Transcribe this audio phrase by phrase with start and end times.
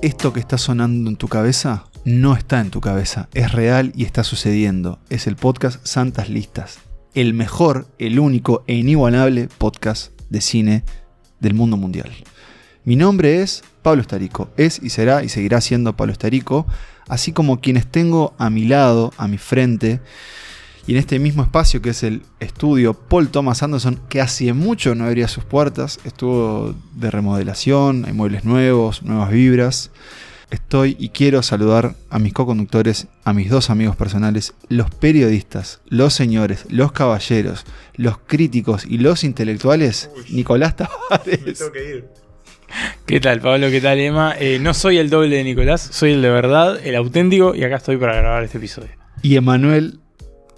[0.00, 4.04] Esto que está sonando en tu cabeza no está en tu cabeza, es real y
[4.04, 4.98] está sucediendo.
[5.10, 6.78] Es el podcast Santas Listas,
[7.12, 10.84] el mejor, el único e inigualable podcast de cine
[11.40, 12.10] del mundo mundial.
[12.84, 16.66] Mi nombre es Pablo Estarico, es y será y seguirá siendo Pablo Estarico,
[17.08, 20.00] así como quienes tengo a mi lado, a mi frente,
[20.86, 24.94] y en este mismo espacio que es el estudio Paul Thomas Anderson, que hace mucho
[24.94, 29.90] no abría sus puertas, estuvo de remodelación, hay muebles nuevos, nuevas vibras.
[30.50, 36.14] Estoy y quiero saludar a mis co-conductores, a mis dos amigos personales, los periodistas, los
[36.14, 41.64] señores, los caballeros, los críticos y los intelectuales, Nicolás Tavares.
[43.06, 43.70] ¿Qué tal, Pablo?
[43.70, 44.34] ¿Qué tal, Emma?
[44.38, 47.76] Eh, no soy el doble de Nicolás, soy el de verdad, el auténtico, y acá
[47.76, 48.90] estoy para grabar este episodio.
[49.22, 49.98] Y Emanuel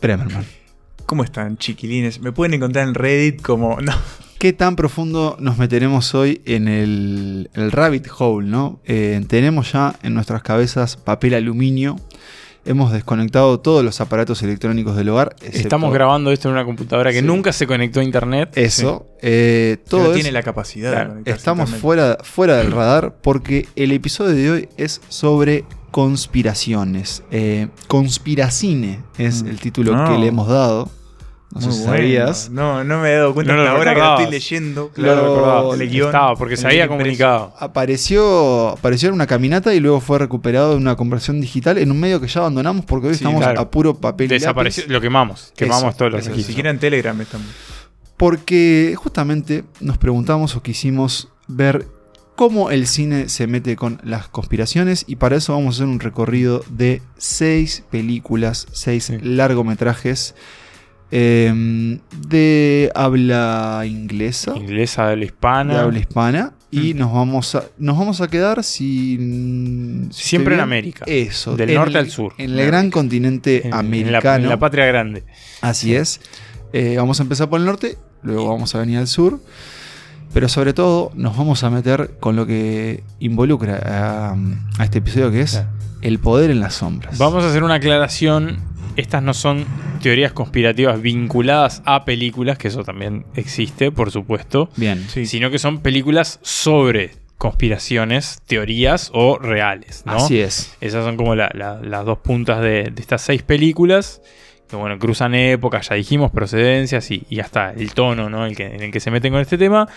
[0.03, 0.45] Bremerman.
[1.07, 2.21] ¿Cómo están, chiquilines?
[2.21, 3.81] Me pueden encontrar en Reddit como.
[3.81, 3.93] No.
[4.39, 8.79] ¿Qué tan profundo nos meteremos hoy en el, el rabbit hole, no?
[8.85, 11.97] Eh, tenemos ya en nuestras cabezas papel aluminio.
[12.65, 15.35] Hemos desconectado todos los aparatos electrónicos del hogar.
[15.41, 17.27] excepto- Estamos grabando esto en una computadora que Sí.
[17.27, 18.51] nunca se conectó a internet.
[18.55, 19.07] Eso.
[19.23, 23.91] eh, Todo tiene la capacidad Claro, de conectarse Estamos fuera, fuera del radar porque el
[23.91, 27.25] episodio de hoy es sobre conspiraciones.
[27.33, 29.49] Eh, Conspiracine es Mm.
[29.49, 30.13] el título No.
[30.13, 30.91] que le hemos dado.
[31.51, 31.97] No sé Muy si bueno.
[31.97, 32.51] sabías.
[32.51, 34.83] No, no me he dado cuenta No lo hasta ahora que lo estoy leyendo.
[34.97, 37.55] Lo- Claro, guion, Estaba, porque se había comunicado.
[37.59, 41.99] Apareció, apareció en una caminata y luego fue recuperado en una conversión digital en un
[41.99, 43.61] medio que ya abandonamos porque hoy Sí, estamos claro.
[43.61, 44.93] a puro papel y Desapareció, lápiz.
[44.93, 46.47] lo quemamos, quemamos todos los Ni registros.
[46.49, 47.47] siquiera en Telegram estamos.
[48.19, 51.87] Porque justamente nos preguntamos o quisimos ver
[52.37, 55.99] cómo el cine se mete con las conspiraciones y para eso vamos a hacer un
[56.01, 59.19] recorrido de seis películas, seis Sí.
[59.23, 60.35] largometrajes
[61.11, 61.99] eh,
[62.29, 65.81] de habla inglesa, Inglesa, de la de hispana.
[65.81, 66.99] habla hispana y Mm.
[66.99, 71.05] nos vamos a nos vamos a quedar sin si Siempre en América.
[71.07, 72.33] Eso, Del norte el- al sur.
[72.39, 74.45] En el gran continente en, en la, americano.
[74.45, 75.25] en la patria grande.
[75.63, 76.21] Así es.
[76.73, 79.41] Eh, vamos a empezar por el norte, luego vamos a venir al sur.
[80.35, 84.37] Pero sobre todo nos vamos a meter con lo que involucra a,
[84.79, 85.69] a este episodio que es Claro.
[86.03, 87.17] el poder en las sombras.
[87.17, 88.59] Vamos a hacer una aclaración.
[88.99, 89.65] Estas no son
[90.03, 95.05] teorías conspirativas vinculadas a películas, que eso también existe, por supuesto, Bien.
[95.09, 95.25] Sí.
[95.27, 100.03] sino que son películas sobre conspiraciones, teorías o reales.
[100.05, 100.13] ¿no?
[100.17, 100.77] Así es.
[100.81, 104.21] Esas son como la- la- las dos puntas de, de estas seis películas.
[104.69, 108.45] Que bueno, cruzan épocas, ya dijimos, procedencias y, y hasta el tono ¿no?
[108.45, 109.89] el que, en el que se meten con este tema.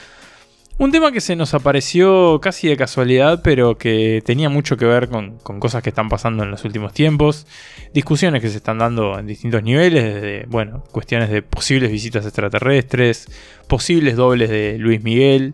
[0.78, 5.10] Un tema que se nos apareció casi de casualidad, pero que tenía mucho que ver
[5.10, 7.46] con, cosas que están pasando en los últimos tiempos.
[7.94, 13.28] Discusiones que se están dando en distintos niveles, desde, bueno, cuestiones de posibles visitas extraterrestres,
[13.68, 15.54] posibles dobles de Luis Miguel,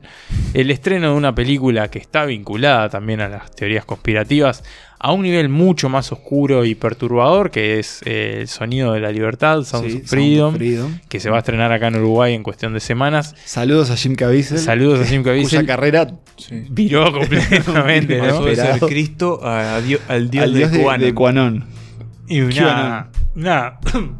[0.53, 4.63] el estreno de una película que está vinculada también a las teorías conspirativas,
[4.99, 9.11] a un nivel mucho más oscuro y perturbador, que es eh, el sonido de la
[9.11, 10.99] libertad, Sounds Sí, of Sound Freedom, of Freedom.
[11.07, 13.35] que se va a estrenar acá en Uruguay en cuestión de semanas.
[13.45, 14.57] Saludos a Jim Caviezel.
[14.59, 15.65] Saludos a Jim Cuya Caviezel.
[15.65, 16.07] carrera
[16.37, 16.65] Sí.
[16.69, 18.45] Viró completamente, Pasó ¿no?
[18.45, 18.79] de ser.
[18.79, 21.65] Cristo a dio- al dios, al dios de, de, de Quanon.
[22.27, 24.17] Y una, QAnon.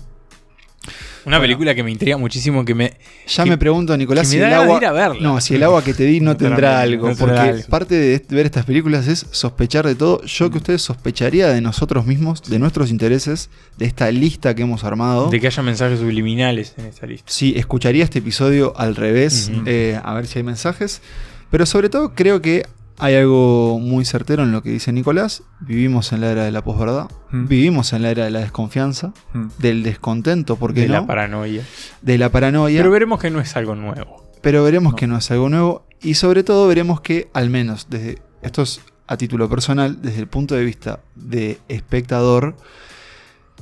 [1.28, 2.94] Una, película que me intriga muchísimo, que me...
[3.28, 4.80] Ya Que- me pregunto, Nicolás, si el agua.
[4.80, 5.22] de ir a verla.
[5.22, 7.10] No, si el agua que te di no tendrá algo.
[7.10, 7.68] no porque algo.
[7.70, 10.24] parte de ver estas películas es sospechar de todo.
[10.24, 14.84] Yo que ustedes sospecharía de nosotros mismos, de nuestros intereses, de esta lista que hemos
[14.84, 15.30] armado.
[15.30, 17.32] De que haya mensajes subliminales en esta lista.
[17.32, 21.02] Sí, escucharía este episodio al revés, eh, a ver si hay mensajes.
[21.50, 22.66] Pero sobre todo creo que
[23.00, 25.44] hay algo muy certero en lo que dice Nicolás.
[25.60, 27.08] Vivimos en la era de la posverdad.
[27.32, 27.48] Mm.
[27.48, 29.46] Vivimos en la era de la desconfianza, Mm.
[29.60, 30.94] del descontento, porque De no?
[30.94, 31.64] la paranoia.
[32.02, 32.80] de la paranoia.
[32.80, 34.24] Pero veremos que no es algo nuevo.
[34.42, 34.96] pero veremos No.
[34.98, 35.86] que no es algo nuevo.
[36.02, 40.28] Y sobre todo veremos que, al menos desde esto es a título personal, desde el
[40.28, 42.56] punto de vista de espectador,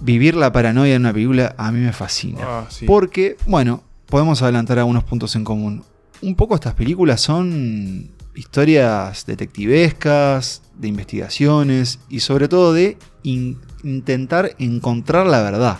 [0.01, 2.39] vivir la paranoia en una película a mí me fascina.
[2.43, 2.85] Ah, sí.
[2.85, 5.83] Porque, bueno, podemos adelantar algunos puntos en común.
[6.21, 14.55] Un poco estas películas son historias detectivescas, de investigaciones y sobre todo de in- intentar
[14.59, 15.79] encontrar la verdad,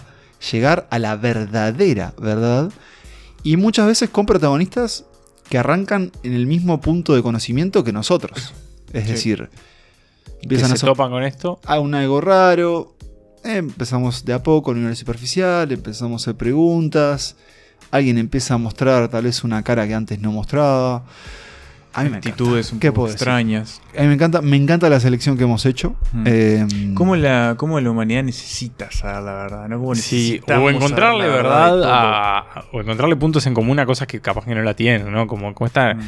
[0.52, 2.72] llegar a la verdadera verdad
[3.44, 5.06] y muchas veces con protagonistas
[5.50, 8.54] que arrancan en el mismo punto de conocimiento que nosotros.
[8.94, 9.12] Es Sí.
[9.12, 9.50] decir,
[10.42, 11.60] empiezan a se so- topan con esto.
[11.66, 12.92] a un algo raro.
[13.44, 17.36] eh, empezamos de a poco, a nivel superficial, empezamos a hacer preguntas.
[17.92, 21.06] Alguien empieza a mostrar tal vez una cara que antes no mostraba.
[21.95, 22.30] A mí me encanta.
[22.30, 23.15] actitudes un ¿Qué poco decir?
[23.15, 23.81] extrañas.
[23.97, 25.95] A mí me encanta, me encanta la selección que hemos hecho.
[26.13, 26.24] Mm.
[26.27, 29.68] Eh, ¿Cómo la, cómo la humanidad necesita saber la verdad?
[29.69, 29.80] ¿no?
[29.80, 34.45] ¿Cómo Sí, o encontrarle verdad, a, o encontrarle puntos en común a cosas que capaz
[34.45, 35.27] que no la tienen, ¿no?
[35.27, 36.00] Como, como esta Mm.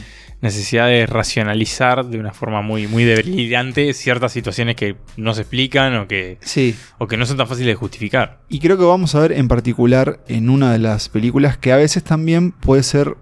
[0.41, 5.95] necesidad de racionalizar de una forma muy, muy delirante ciertas situaciones que no se explican
[5.95, 8.39] o que, sí, o que no son tan fáciles de justificar.
[8.49, 11.77] y creo que vamos a ver en particular en una de las películas que a
[11.77, 13.15] veces también puede ser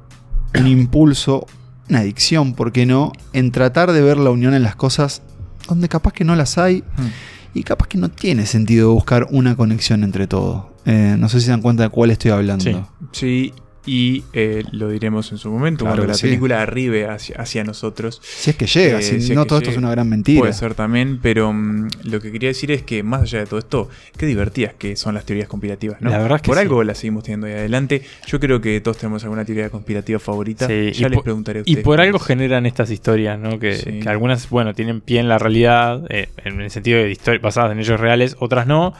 [0.59, 1.45] un impulso,
[1.89, 3.11] una adicción, ¿por qué no?
[3.33, 5.21] En tratar de ver la unión en las cosas
[5.67, 7.57] donde capaz que no las hay Mm.
[7.59, 10.73] y capaz que no tiene sentido buscar una conexión entre todo.
[10.85, 12.63] Eh, no sé si se dan cuenta de cuál estoy hablando.
[12.63, 12.75] Sí.
[13.11, 13.53] Sí,
[13.85, 16.23] y eh, lo diremos en su momento, Claro cuando la sí.
[16.23, 18.19] película arribe hacia, hacia nosotros.
[18.23, 20.39] Si es que llega, Eh, si no todo esto es una gran mentira.
[20.39, 23.59] Puede ser también, pero mm, lo que quería decir es que más allá de todo
[23.59, 26.09] esto, qué divertidas que son las teorías conspirativas, ¿no?
[26.09, 26.61] La verdad es que Por sí.
[26.61, 28.01] algo las seguimos teniendo ahí adelante.
[28.27, 30.67] Yo creo que todos tenemos alguna teoría conspirativa favorita.
[30.67, 31.83] Sí, ya y les por- preguntaré a Y ustedes.
[31.83, 33.59] por algo generan estas historias, ¿no?
[33.59, 33.99] Que, Sí.
[33.99, 37.71] que algunas, bueno, tienen pie en la realidad, eh, en el sentido de historias basadas
[37.71, 38.93] en hechos reales, otras no.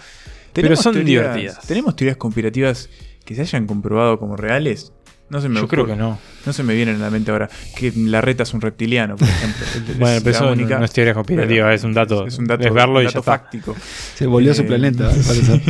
[0.54, 1.06] pero ¿Tenemos son teorías-
[1.36, 1.68] divertidas.
[1.68, 2.90] ¿Tenemos teorías conspirativas
[3.26, 4.94] que se hayan comprobado como reales?
[5.28, 6.20] No se me Yo creo que no.
[6.46, 7.50] No se me vienen a la mente ahora.
[7.76, 9.66] Que la reta es un reptiliano, por ejemplo.
[9.90, 12.28] Es Bueno, pero eso única- no es teoría conspirativa, es un dato.
[12.28, 13.32] Es un dato, es verlo un y dato está.
[13.32, 13.76] fáctico.
[14.16, 15.62] Se volvió a su Eh, planeta, al parecer.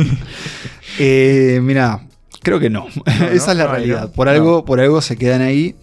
[0.98, 2.06] Eh, mira,
[2.42, 2.86] creo que no.
[3.32, 4.02] Esa es la no, realidad.
[4.02, 4.12] no.
[4.12, 5.74] Por algo, por algo se quedan ahí.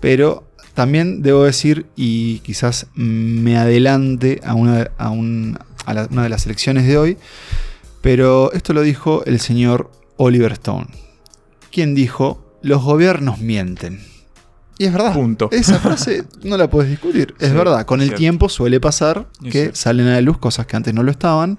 [0.00, 6.22] Pero también debo decir, y quizás me adelante a una, a un- a la- una
[6.22, 7.16] de las elecciones de hoy.
[8.00, 10.86] Pero esto lo dijo el señor Oliver Stone.
[11.70, 14.00] Quien dijo: Los gobiernos mienten.
[14.78, 15.14] Y es verdad.
[15.14, 15.48] Punto.
[15.52, 17.34] Esa frase no la puedes discutir.
[17.38, 17.86] Es Sí, verdad.
[17.86, 18.18] Con el cierto.
[18.20, 21.58] tiempo suele pasar que salen a la luz cosas que antes no lo estaban.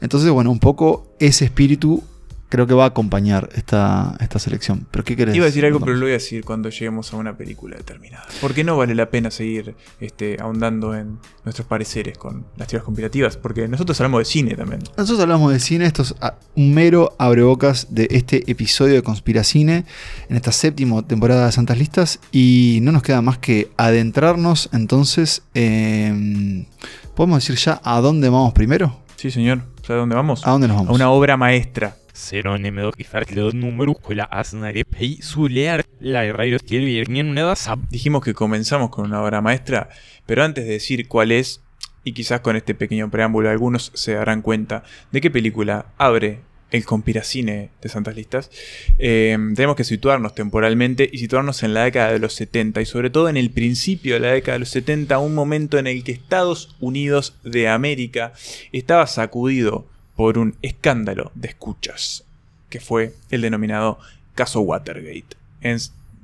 [0.00, 2.02] Entonces, bueno, un poco ese espíritu
[2.50, 4.86] creo que va a acompañar esta, esta selección.
[4.90, 5.34] ¿Pero qué querés?
[5.34, 8.26] Iba a decir algo, pero lo voy a decir cuando lleguemos a una película determinada.
[8.42, 13.36] Porque no vale la pena seguir este, ahondando en nuestros pareceres con las teorías conspirativas.
[13.38, 14.82] Porque nosotros hablamos de cine también.
[14.96, 19.86] Nosotros hablamos de cine, esto es ah, un mero abrebocas de este episodio de Conspiracine
[20.28, 25.44] en esta séptima temporada de Santas Listas y no nos queda más que adentrarnos entonces,
[25.54, 26.66] eh,
[27.14, 28.98] ¿podemos decir ya a dónde vamos primero?
[29.16, 29.62] Sí, señor.
[29.86, 30.46] ¿Sabe dónde vamos?
[30.46, 30.90] ¿A dónde nos vamos?
[30.90, 31.96] A una obra maestra.
[32.20, 37.88] Seronemedo i färglöd nummer kolla asnare pei soler lärare till regeringen neda sab.
[37.88, 39.88] Dijimos que comenzamos con una obra maestra,
[40.26, 41.60] pero antes de decir cuál es,
[42.04, 46.40] y quizás con este pequeño preámbulo algunos se darán cuenta de qué película abre
[46.70, 48.50] el Conspiracine de Santas Listas,
[48.98, 53.10] eh, tenemos que situarnos temporalmente y situarnos en la década de los 70 y sobre
[53.10, 56.12] todo en el principio de la década de los 70, un momento en el que
[56.12, 58.34] Estados Unidos de América
[58.72, 59.86] estaba sacudido
[60.20, 62.24] por un escándalo de escuchas,
[62.68, 63.98] que fue el denominado
[64.34, 65.34] caso Watergate.
[65.62, 65.78] En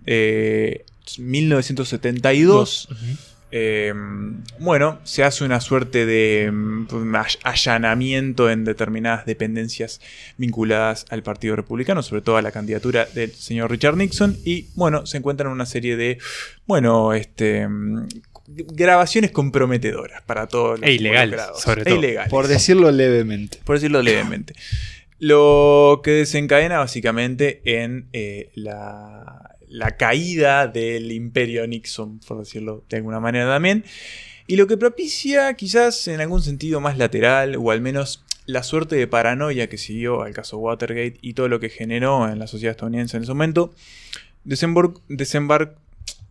[0.04, 0.84] eh,
[1.18, 2.88] 1972,
[3.52, 3.94] eh,
[4.58, 6.52] bueno, se hace una suerte de
[6.92, 10.02] all- allanamiento en determinadas dependencias
[10.36, 15.06] vinculadas al Partido Republicano, sobre todo a la candidatura del señor Richard Nixon, y bueno,
[15.06, 16.18] se encuentran una serie de,
[16.66, 17.66] bueno, este...
[18.48, 21.96] grabaciones comprometedoras para todos los E ilegales, sobre E todo.
[21.98, 23.58] ilegales Por decirlo levemente.
[23.64, 24.54] por decirlo levemente.
[25.18, 32.98] Lo que desencadena básicamente en eh, la, la caída del imperio Nixon, por decirlo de
[32.98, 33.84] alguna manera también,
[34.46, 38.94] y lo que propicia quizás en algún sentido más lateral, o al menos la suerte
[38.94, 42.72] de paranoia que siguió al caso Watergate y todo lo que generó en la sociedad
[42.72, 43.74] estadounidense en ese momento,
[44.44, 45.74] desembar-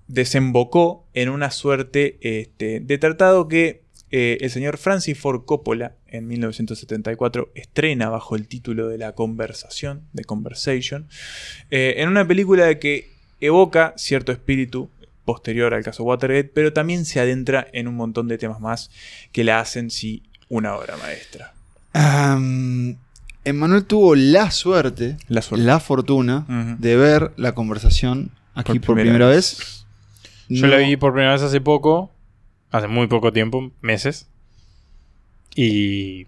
[0.07, 6.27] desembocó en una suerte este, de tratado que eh, el señor Francis Ford Coppola en
[6.27, 11.07] 1974 estrena bajo el título de La Conversación, The Conversation,
[11.71, 13.09] eh, en una película que
[13.41, 14.89] evoca cierto espíritu
[15.25, 18.91] posterior al caso Watergate, pero también se adentra en un montón de temas más
[19.31, 21.53] que la hacen sí una obra maestra.
[21.93, 22.97] Am,
[23.43, 25.65] Emmanuel tuvo la suerte, La suerte.
[25.65, 26.45] la fortuna
[26.79, 29.84] de ver la conversación aquí por, Por primera, primera vez.
[30.49, 32.11] Yo No- la vi por primera vez hace poco,
[32.71, 34.27] hace muy poco tiempo, meses.
[35.55, 36.27] Y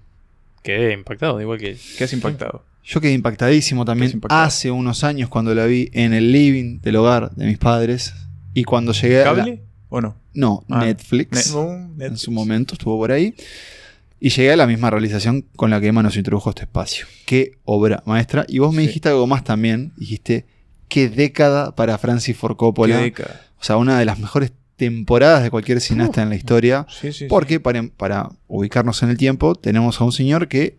[0.63, 1.77] quedé impactado, igual que.
[1.97, 2.63] ¿Qué has impactado?
[2.83, 4.41] Yo quedé impactadísimo también impactado.
[4.43, 8.13] hace unos años cuando la vi en el living del hogar de mis padres.
[8.53, 10.15] Y cuando llegué a ¿Cable o no?
[10.33, 11.53] No, Ah, Netflix.
[11.97, 13.35] Ne- En su momento estuvo por ahí.
[14.19, 17.05] Y llegué a la misma realización con la que Emma nos introdujo a este espacio.
[17.25, 18.45] Qué obra maestra.
[18.47, 18.87] Y vos me Sí.
[18.87, 19.91] dijiste algo más también.
[19.97, 20.45] Dijiste,
[20.87, 22.97] qué década para Francis Ford Qué Coppola.
[22.97, 23.41] década.
[23.59, 26.85] O sea, una de las mejores temporadas de cualquier cineasta en la historia.
[26.89, 27.25] Sí, sí, sí.
[27.27, 30.77] Porque para, para ubicarnos en el tiempo, tenemos a un señor que,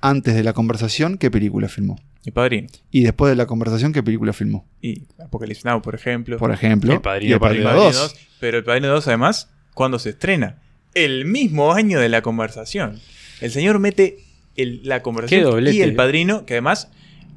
[0.00, 1.98] antes de la conversación, ¿qué película filmó?
[2.24, 2.68] El Padrino.
[2.92, 4.64] Y después de la conversación, ¿qué película filmó?
[4.80, 6.38] Y Apocalypse Now, por ejemplo.
[6.38, 6.92] Por ejemplo.
[6.92, 7.96] El Padrino, y el Padrino Padrino 2.
[7.96, 8.16] 2.
[8.38, 10.62] Pero el Padrino 2, además, ¿cuándo se estrena?
[10.94, 13.00] El mismo año de la conversación.
[13.40, 14.18] El señor mete
[14.56, 16.90] el- la conversación y el Padrino, que además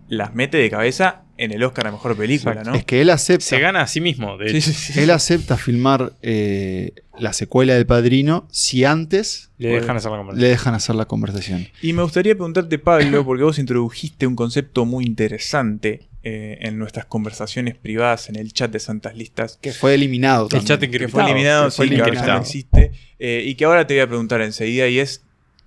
[0.07, 2.71] las mete de cabeza en el Oscar a Mejor Película, Exacto.
[2.71, 2.77] ¿no?
[2.77, 3.45] Es que él acepta.
[3.45, 4.37] Se gana a sí mismo.
[4.37, 4.67] De Sí, hecho.
[4.71, 4.99] sí, sí.
[4.99, 10.21] Él acepta filmar eh, la secuela del Padrino si antes Le dejan hacer la le
[10.23, 10.49] conversación.
[10.51, 11.67] dejan hacer la conversación.
[11.81, 17.05] Y me gustaría preguntarte, Pablo, porque vos introdujiste un concepto muy interesante eh, en nuestras
[17.05, 20.45] conversaciones privadas en el chat de Santas Listas, Que fue eliminado.
[20.45, 20.67] El también.
[20.67, 22.37] chat que fue eliminado, que fue sí, que ahora ya eliminado.
[22.39, 25.21] no existe, eh, y que ahora te voy a preguntar enseguida, y es,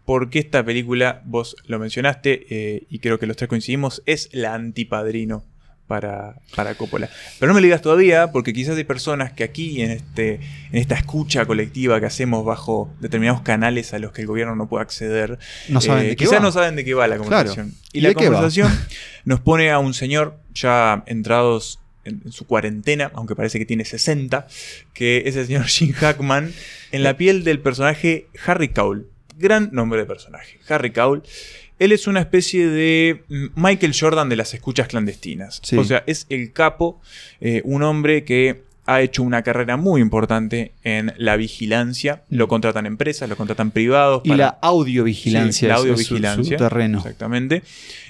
[0.05, 4.31] ¿por qué esta película, vos lo mencionaste, eh, y creo que los tres coincidimos, es
[4.33, 5.45] la antipadrino
[5.89, 7.11] para, para Coppola?
[7.41, 10.79] Pero no me lo digas todavía, porque quizás hay personas que aquí, en, este, en
[10.79, 14.83] esta escucha colectiva que hacemos bajo determinados canales a los que el gobierno no puede
[14.83, 16.41] acceder, No saben eh, de qué quizás va.
[16.41, 17.75] no saben de qué va la conversación.
[17.93, 18.71] Y, ¿Y la conversación
[19.25, 23.85] nos pone a un señor ya entrados en, en su cuarentena, aunque parece que tiene
[23.85, 24.47] 60,
[24.95, 26.53] que es el señor Jim Hackman,
[26.93, 29.07] en la piel del personaje Harry Cowell.
[29.37, 30.59] Gran nombre de personaje.
[30.69, 31.23] Harry Cowell.
[31.79, 35.61] Él es una especie de mm, Michael Jordan de las escuchas clandestinas.
[35.63, 35.77] Sí.
[35.77, 37.01] O sea, es el capo,
[37.41, 42.23] eh, un hombre que ha hecho una carrera muy importante en la vigilancia.
[42.31, 44.23] Lo contratan empresas, lo contratan privados.
[44.25, 45.53] Y para- la audiovigilancia.
[45.53, 46.57] Sí, la es su- audiovigilancia.
[46.59, 46.99] Su, terreno.
[46.99, 47.63] Exactamente.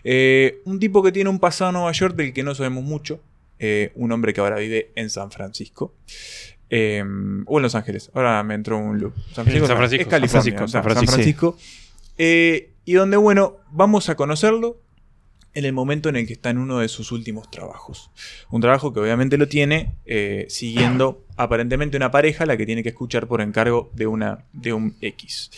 [0.05, 3.21] Eh, un tipo que tiene un pasado en Nueva York del que no sabemos mucho.
[3.59, 5.95] Eh, un hombre que ahora vive en San Francisco.
[6.71, 7.03] Eh,
[7.47, 8.11] o en Los Ángeles.
[8.15, 9.15] Ahora me entró un loop.
[9.35, 10.69] San Francisco, San Francisco, es California.
[10.69, 10.83] San.
[10.85, 11.59] Francisco.
[12.88, 14.80] Y donde, bueno, vamos a conocerlo
[15.52, 18.11] en el momento en el que está en uno de sus últimos trabajos.
[18.49, 22.88] Un trabajo que obviamente lo tiene eh, siguiendo aparentemente una pareja, la que tiene que
[22.88, 25.50] escuchar por encargo de, una, de un X.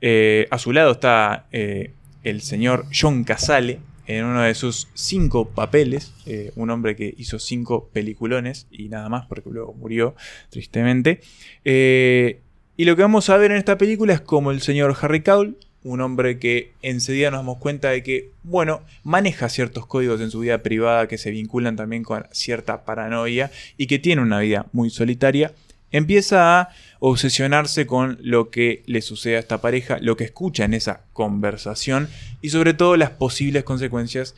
[0.00, 5.50] Eh, a su lado está eh, el señor John Casale en uno de sus cinco
[5.50, 6.14] papeles,
[6.56, 10.14] un hombre que hizo cinco peliculones y nada más porque luego murió
[10.48, 11.20] tristemente.
[11.62, 15.58] Y lo que vamos a ver en esta película es como el señor Harry Cowell,
[15.82, 20.40] un hombre que enseguida nos damos cuenta de que, bueno, maneja ciertos códigos en su
[20.40, 24.90] vida privada que se vinculan también con cierta paranoia y que tiene una vida muy
[24.90, 25.52] solitaria,
[25.90, 26.68] empieza a
[26.98, 32.08] obsesionarse con lo que le sucede a esta pareja, lo que escucha en esa conversación
[32.42, 34.34] y sobre todo las posibles consecuencias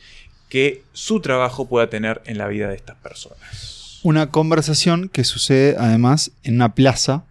[0.49, 3.99] que su trabajo pueda tener en la vida de estas personas.
[4.03, 7.25] Una conversación que sucede además en una plaza,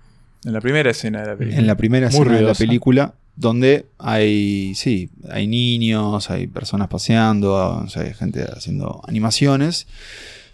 [0.45, 1.61] En la primera escena de la película.
[1.61, 6.89] en la primera Muy escena de la película, donde hay, sí, hay niños, hay personas
[6.89, 9.87] paseando, o sea, hay gente haciendo animaciones,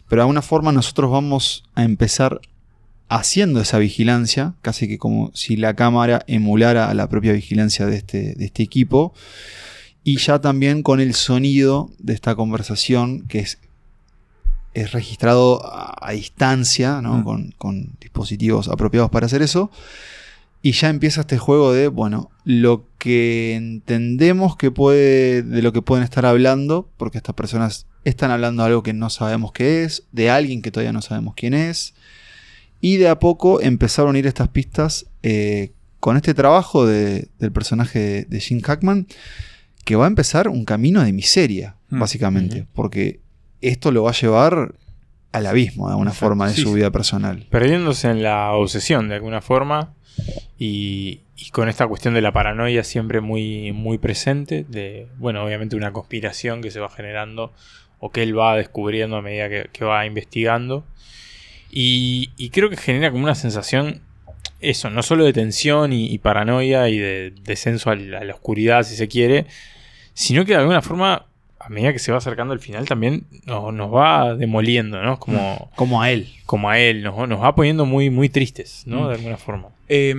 [0.08, 2.40] pero de alguna forma nosotros vamos a empezar
[3.08, 7.96] haciendo esa vigilancia, casi que como si la cámara emulara a la propia vigilancia de
[7.96, 9.12] este, de este equipo,
[10.04, 13.58] y ya también con el sonido de esta conversación que es,
[14.72, 17.18] es registrado a, a distancia, ¿no?
[17.18, 17.24] Mm.
[17.24, 19.70] con, con dispositivos apropiados para hacer eso.
[20.68, 25.80] Y ya empieza este juego de, bueno, lo que entendemos que puede, de lo que
[25.82, 30.04] pueden estar hablando, porque estas personas están hablando de algo que no sabemos qué es,
[30.12, 31.94] de alguien que todavía no sabemos quién es.
[32.80, 37.50] Y de a poco empezaron a ir estas pistas eh, con este trabajo de- del
[37.52, 39.06] personaje de, de Jim Hackman,
[39.84, 42.00] que va a empezar un camino de miseria, Mm.
[42.00, 43.20] básicamente, porque
[43.62, 44.74] esto lo va a llevar
[45.32, 46.26] al abismo de alguna Exacto.
[46.26, 47.46] forma de Sí, su vida personal.
[47.50, 49.94] Perdiéndose en la obsesión de alguna forma.
[50.58, 54.64] Y, y con esta cuestión de la paranoia siempre muy, muy presente.
[54.68, 57.52] De, bueno, obviamente una conspiración que se va generando.
[58.00, 60.84] O que él va descubriendo a medida que, que va investigando.
[61.70, 64.00] Y, y creo que genera como una sensación.
[64.60, 68.82] Eso, no solo de tensión y, y paranoia y de descenso al- a la oscuridad,
[68.82, 69.46] si se quiere,
[70.14, 71.26] sino que de alguna forma,
[71.68, 75.18] a medida que se va acercando al final, también nos, nos va demoliendo, ¿no?
[75.18, 76.28] Como, Como a él.
[76.46, 79.02] como a él, nos, nos va poniendo muy, muy tristes, ¿no?
[79.02, 79.08] Mm.
[79.08, 79.68] De alguna forma.
[79.88, 80.14] Eh,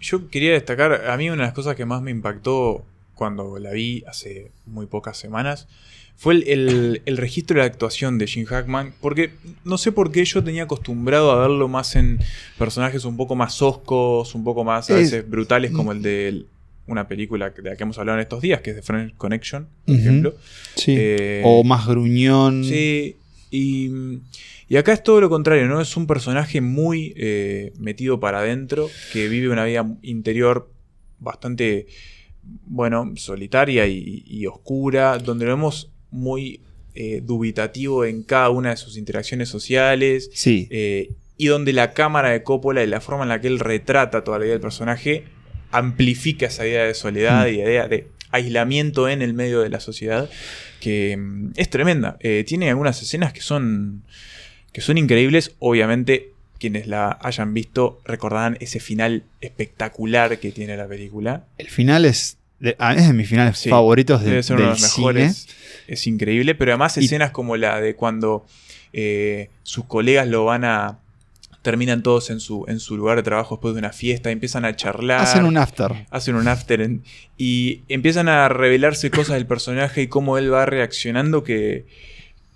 [0.00, 2.84] yo quería destacar, a mí una de las cosas que más me impactó
[3.14, 5.68] cuando la vi hace muy pocas semanas
[6.16, 9.32] fue el, el- el registro de la actuación de Jim Hackman, porque
[9.64, 12.18] no sé por qué yo tenía acostumbrado a verlo más en
[12.58, 16.44] personajes un poco más oscos, un poco más a Es- veces brutales, como el de
[16.90, 19.68] una película de la que hemos hablado en estos días, que es de Friend Connection,
[19.86, 20.34] por ejemplo.
[20.76, 20.94] Sí.
[20.96, 22.64] Eh, o más gruñón.
[22.64, 23.16] Sí,
[23.50, 23.90] y,
[24.68, 25.80] y acá es todo lo contrario, ¿no?
[25.80, 30.70] Es un personaje muy eh, metido para adentro, que vive una vida interior
[31.18, 31.86] bastante,
[32.66, 36.60] bueno, solitaria y, y oscura, donde lo vemos muy
[36.94, 40.66] eh, dubitativo en cada una de sus interacciones sociales, Sí.
[40.70, 44.24] eh, y donde la cámara de Coppola y la forma en la que él retrata
[44.24, 45.24] toda la vida del personaje
[45.72, 47.48] amplifica esa idea de soledad Mm.
[47.48, 50.30] y idea de aislamiento en el medio de la sociedad,
[50.80, 52.16] que mm, es tremenda.
[52.20, 54.02] Eh, tiene algunas escenas que son,
[54.72, 60.86] que son increíbles, obviamente quienes la hayan visto recordarán ese final espectacular que tiene la
[60.86, 61.44] película.
[61.58, 64.66] El final es de, ah, es de mis finales Sí, favoritos de, Debe ser uno
[64.66, 65.32] de del los cine.
[65.88, 68.46] Es increíble, pero además Y- escenas como la de cuando
[68.92, 70.99] eh, sus colegas lo van a...
[71.62, 74.74] Terminan todos en su, en su lugar de trabajo después de una fiesta, empiezan a
[74.76, 75.20] charlar.
[75.20, 76.06] Hacen un after.
[76.10, 77.02] hacen un after en-
[77.36, 81.86] y empiezan a revelarse cosas del personaje y cómo él va reaccionando que,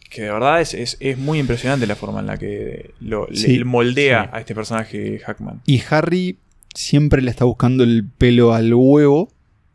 [0.09, 3.65] que de verdad es, es- es muy impresionante la forma en la que lo, le-
[3.65, 4.31] moldea sí.
[4.33, 5.61] a este personaje Hackman.
[5.67, 6.39] Y Harry
[6.75, 9.31] siempre le está buscando el pelo al huevo,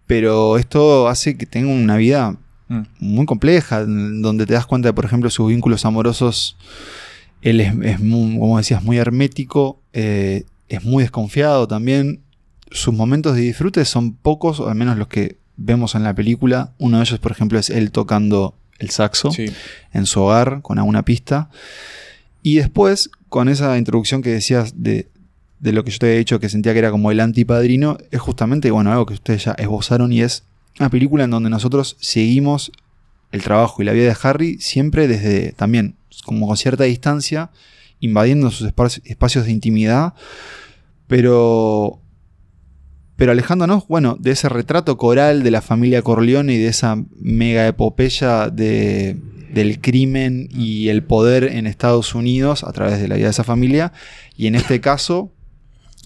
[0.07, 2.35] pero esto hace que tenga una vida
[2.71, 2.81] Mm.
[2.99, 6.55] muy compleja, donde te das cuenta de, por ejemplo, sus vínculos amorosos.
[7.41, 12.21] Él es, es muy, como decías, muy hermético, eh, es muy desconfiado también.
[12.71, 16.73] Sus momentos de disfrute son pocos, o al menos los que vemos en la película.
[16.77, 19.45] Uno de ellos, por ejemplo, es él tocando el saxo Sí.
[19.93, 21.49] en su hogar con alguna pista.
[22.43, 25.07] Y después, con esa introducción que decías de,
[25.59, 28.19] de lo que yo te había dicho, que sentía que era como el antipadrino, es
[28.21, 30.43] justamente, bueno, algo que ustedes ya esbozaron y es
[30.79, 32.71] una película en donde nosotros seguimos
[33.33, 37.51] el trabajo y la vida de Harry siempre desde también, como con cierta distancia,
[37.99, 40.13] invadiendo sus espa- espacios de intimidad,
[41.07, 42.01] pero
[43.15, 47.67] pero alejándonos, bueno, de ese retrato coral de la familia Corleone y de esa mega
[47.67, 49.17] epopeya de,
[49.51, 53.43] del crimen y el poder en Estados Unidos a través de la vida de esa
[53.43, 53.91] familia,
[54.37, 55.33] y en este caso,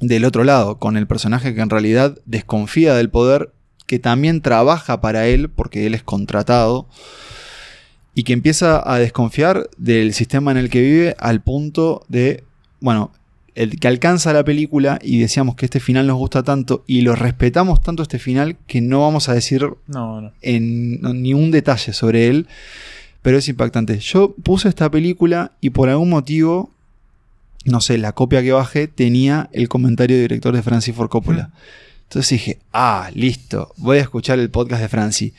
[0.01, 3.53] del otro lado, con el personaje que en realidad desconfía del poder,
[3.85, 6.89] que también trabaja para él, porque él es contratado,
[8.15, 12.43] y que empieza a desconfiar del sistema en el que vive al punto de,
[12.79, 13.11] bueno,
[13.55, 17.15] el que alcanza la película y decíamos que este final nos gusta tanto y lo
[17.15, 20.31] respetamos tanto este final que no vamos a decir No, no.
[20.41, 22.47] en no, ni un detalle sobre él,
[23.21, 23.99] pero es impactante.
[23.99, 26.71] Yo puse esta película y por algún motivo,
[27.65, 31.51] no sé, la copia que bajé tenía el comentario de director de Francis Ford Coppola.
[32.03, 35.33] Entonces dije, ah, listo, voy a escuchar el podcast de Francis.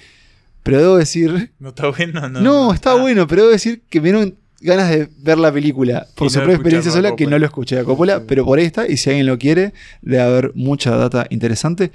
[0.64, 2.29] Pero debo decir, ¿No está bueno?
[2.29, 5.53] No, no, está Ah, bueno, pero debo decir que me dieron ganas de ver la
[5.53, 8.24] película por Y su no propia experiencia sola, que no lo escuché a Coppola, Sí.
[8.27, 9.72] pero por ahí está, y si alguien lo quiere,
[10.03, 11.92] debe haber mucha data interesante.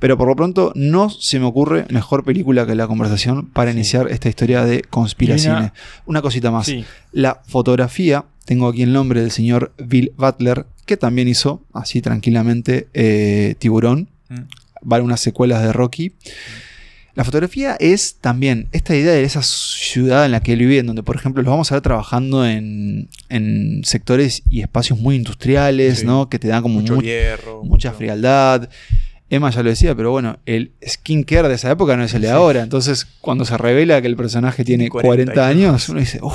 [0.00, 3.76] Pero por lo pronto no se me ocurre mejor película que la conversación para Sí.
[3.76, 5.54] iniciar esta historia de conspiración.
[5.54, 5.74] Y Una,
[6.06, 6.66] una- cosita más.
[6.66, 6.84] Sí.
[7.12, 12.88] La fotografía, tengo aquí el nombre del señor Bill Butler, que también hizo, así tranquilamente,
[12.94, 14.38] eh, Tiburón, Mm.
[14.82, 16.12] vale unas secuelas de Rocky.
[17.14, 20.86] La fotografía es también esta idea de esa ciudad en la que él vive, en
[20.86, 26.00] donde, por ejemplo, los vamos a ver trabajando en, en sectores y espacios muy industriales,
[26.00, 26.06] Sí.
[26.06, 26.28] ¿no?
[26.28, 27.62] Que te dan como Mucho mu- hierro.
[27.64, 28.68] mucha mucho- frialdad.
[29.28, 32.28] Emma ya lo decía, pero bueno, el skincare de esa época no es el de
[32.28, 32.32] Sí.
[32.32, 32.62] ahora.
[32.62, 36.34] Entonces, cuando se revela que el personaje tiene 40, 40 años, uno dice, uff,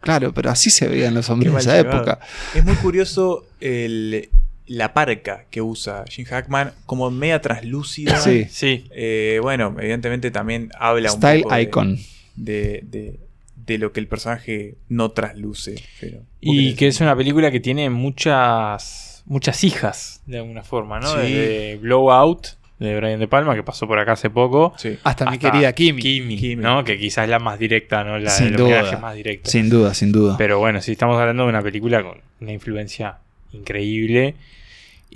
[0.00, 1.96] claro, pero así se veían los hombres de esa llevado.
[1.98, 2.20] época.
[2.54, 4.28] Es muy curioso el-
[4.66, 8.16] la parca que usa Jim Hackman como media translúcida.
[8.18, 8.46] Sí.
[8.50, 8.84] Sí.
[8.90, 11.98] Eh, bueno, evidentemente también habla un poco de- icon.
[12.34, 13.20] De, de-
[13.66, 15.74] de lo que el personaje no trasluce.
[16.00, 21.08] Pero, Y que es una película que tiene muchas muchas hijas, de alguna forma, ¿no?
[21.08, 21.16] Sí.
[21.32, 22.46] Desde Blowout,
[22.78, 24.72] de Brian De Palma, que pasó por acá hace poco.
[24.76, 24.98] Sí.
[25.02, 26.00] Hasta, mi querida Kimi.
[26.00, 26.62] Kimi, Kimi.
[26.62, 26.84] ¿no?
[26.84, 28.18] Que quizás es la más directa, ¿no?
[28.18, 28.66] La, Sin el duda.
[28.80, 29.50] homenaje más directo.
[29.50, 30.36] Sin duda, sin duda.
[30.38, 33.16] Pero bueno, si estamos hablando de una película con una influencia
[33.52, 34.34] increíble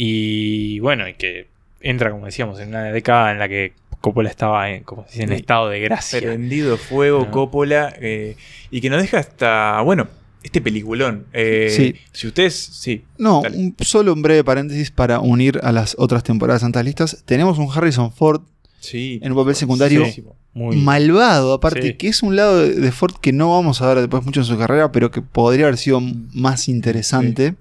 [0.02, 1.46] y bueno, y que
[1.82, 5.22] entra, como decíamos, en una década en la que Coppola estaba en, como se dice,
[5.24, 6.20] en estado de gracia.
[6.20, 7.30] Prendido fuego, No.
[7.30, 7.92] Coppola.
[8.00, 8.34] eh,
[8.70, 9.78] y que nos deja hasta.
[9.82, 10.08] Bueno,
[10.42, 11.26] este peliculón.
[11.34, 11.94] Eh, Sí.
[12.12, 12.54] Si ustedes.
[12.54, 13.04] Sí.
[13.18, 17.22] No, un- solo un breve paréntesis para unir a las otras temporadas de Listas.
[17.26, 18.40] Tenemos un Harrison Ford
[18.78, 19.20] Sí.
[19.22, 20.24] en un papel secundario Sí.
[20.54, 21.94] Muy malvado, aparte, Sí.
[21.94, 24.58] que es un lado de, Ford que no vamos a ver después mucho en su
[24.58, 27.54] carrera, pero que podría haber sido más interesante.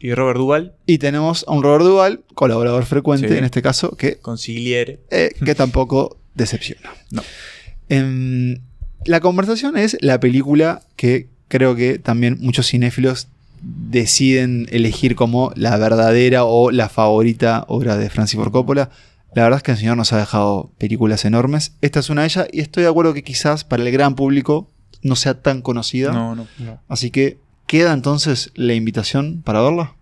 [0.00, 3.36] Y Robert Duvall Y tenemos a un Robert Duval, colaborador frecuente Sí.
[3.36, 5.00] en este caso, que, con Sigliere.
[5.10, 6.90] eh, que tampoco decepciona.
[7.10, 7.22] No.
[7.88, 8.60] Em,
[9.04, 13.28] la conversación es la película que creo que también muchos cinéfilos
[13.62, 18.90] deciden elegir como la verdadera o la favorita obra de Francis Ford Coppola.
[19.34, 21.72] La verdad es que el señor nos ha dejado películas enormes.
[21.82, 24.68] Esta es una de ellas y estoy de acuerdo que quizás para el gran público
[25.02, 26.12] no sea tan conocida.
[26.12, 26.46] No, no.
[26.58, 26.80] no.
[26.88, 27.38] Así que
[27.70, 29.94] queda entonces la invitación para verla.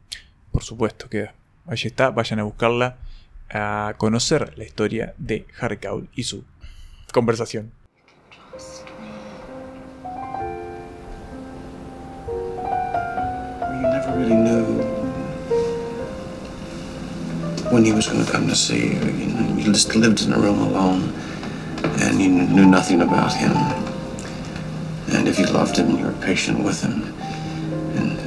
[0.53, 1.35] Por supuesto queda.
[1.67, 2.09] Ahí está.
[2.09, 2.97] Vayan a buscarla.
[3.51, 6.45] A conocer la historia de Harry Cavill y su
[7.13, 7.71] conversación.
[13.61, 14.65] You never really knew
[17.71, 19.01] when he was going to come to see you.
[19.11, 21.13] You know, you just lived in a room alone.
[22.01, 23.53] and you knew nothing about him.
[25.13, 27.18] And if you loved him, you were patient with him.
[27.99, 28.19] And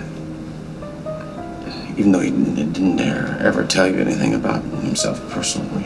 [1.98, 5.86] even though he didn't didn't dare ever tell you anything about himself personally,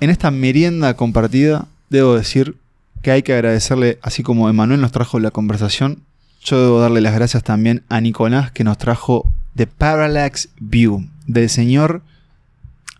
[0.00, 2.56] En esta merienda compartida, debo decir
[3.02, 6.02] que hay que agradecerle, así como Emanuel nos trajo la conversación,
[6.44, 11.48] yo debo darle las gracias también a Nicolás que nos trajo The Parallax View del
[11.48, 12.02] señor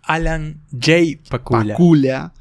[0.03, 1.19] Alan J.
[1.29, 1.73] Pakula.
[1.75, 2.33] Pakula.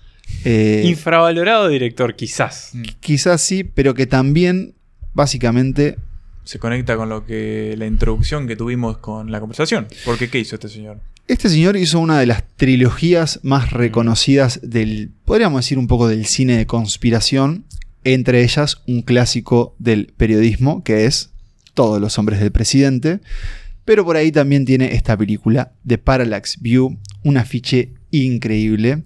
[0.44, 2.72] eh, Infravalorado director, quizás.
[3.00, 4.74] quizás sí, pero que también,
[5.12, 5.98] básicamente,
[6.46, 9.88] Se conecta con lo que la introducción que tuvimos con la conversación.
[10.04, 11.00] Porque ¿qué hizo este señor?
[11.26, 16.24] Este señor hizo una de las trilogías más reconocidas del, podríamos decir un poco del
[16.24, 17.64] cine de conspiración,
[18.04, 21.30] entre ellas un clásico del periodismo que es
[21.74, 23.18] Todos los hombres del presidente,
[23.84, 29.02] pero por ahí también tiene esta película The Parallax View, un afiche increíble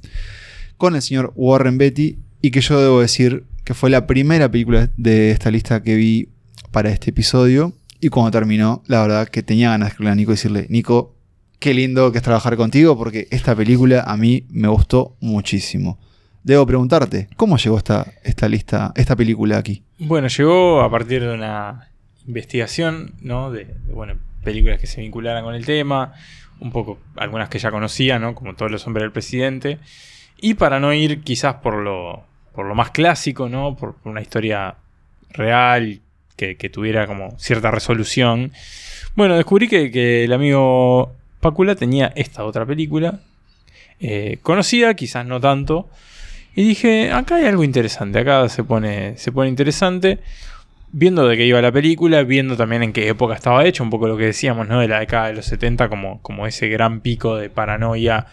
[0.77, 4.91] con el señor Warren Beatty y que yo debo decir que fue la primera película
[4.99, 6.29] de esta lista que vi
[6.71, 10.31] para este episodio y cuando terminó, la verdad que tenía ganas de escribirle a Nico
[10.33, 11.15] y decirle, Nico,
[11.59, 15.99] qué lindo que es trabajar contigo porque esta película a mí me gustó muchísimo.
[16.43, 19.83] Debo preguntarte, ¿cómo llegó esta, esta lista, esta película aquí?
[19.99, 21.91] Bueno, llegó a partir de una
[22.27, 23.51] investigación, ¿no?
[23.51, 26.15] De, bueno, películas que se vincularan con el tema,
[26.61, 28.35] un poco algunas que ya conocía, ¿no?
[28.35, 29.79] Como todos los hombres del presidente.
[30.41, 33.77] Y para no ir quizás por lo, por lo más clásico, ¿no?
[33.77, 34.77] Por una historia
[35.33, 36.01] real
[36.57, 38.53] que, tuviera como cierta resolución.
[39.15, 43.21] Bueno, descubrí que, el amigo Pácula tenía esta otra película.
[44.01, 45.89] eh, conocida, quizás no tanto.
[46.57, 50.19] Y dije, acá hay algo interesante, acá se pone, se pone interesante.
[50.93, 54.09] Viendo de qué iba la película, viendo también en qué época estaba hecha, un poco
[54.09, 54.81] lo que decíamos, ¿no?
[54.81, 58.27] De la década de los 70, como, como ese gran pico de paranoia,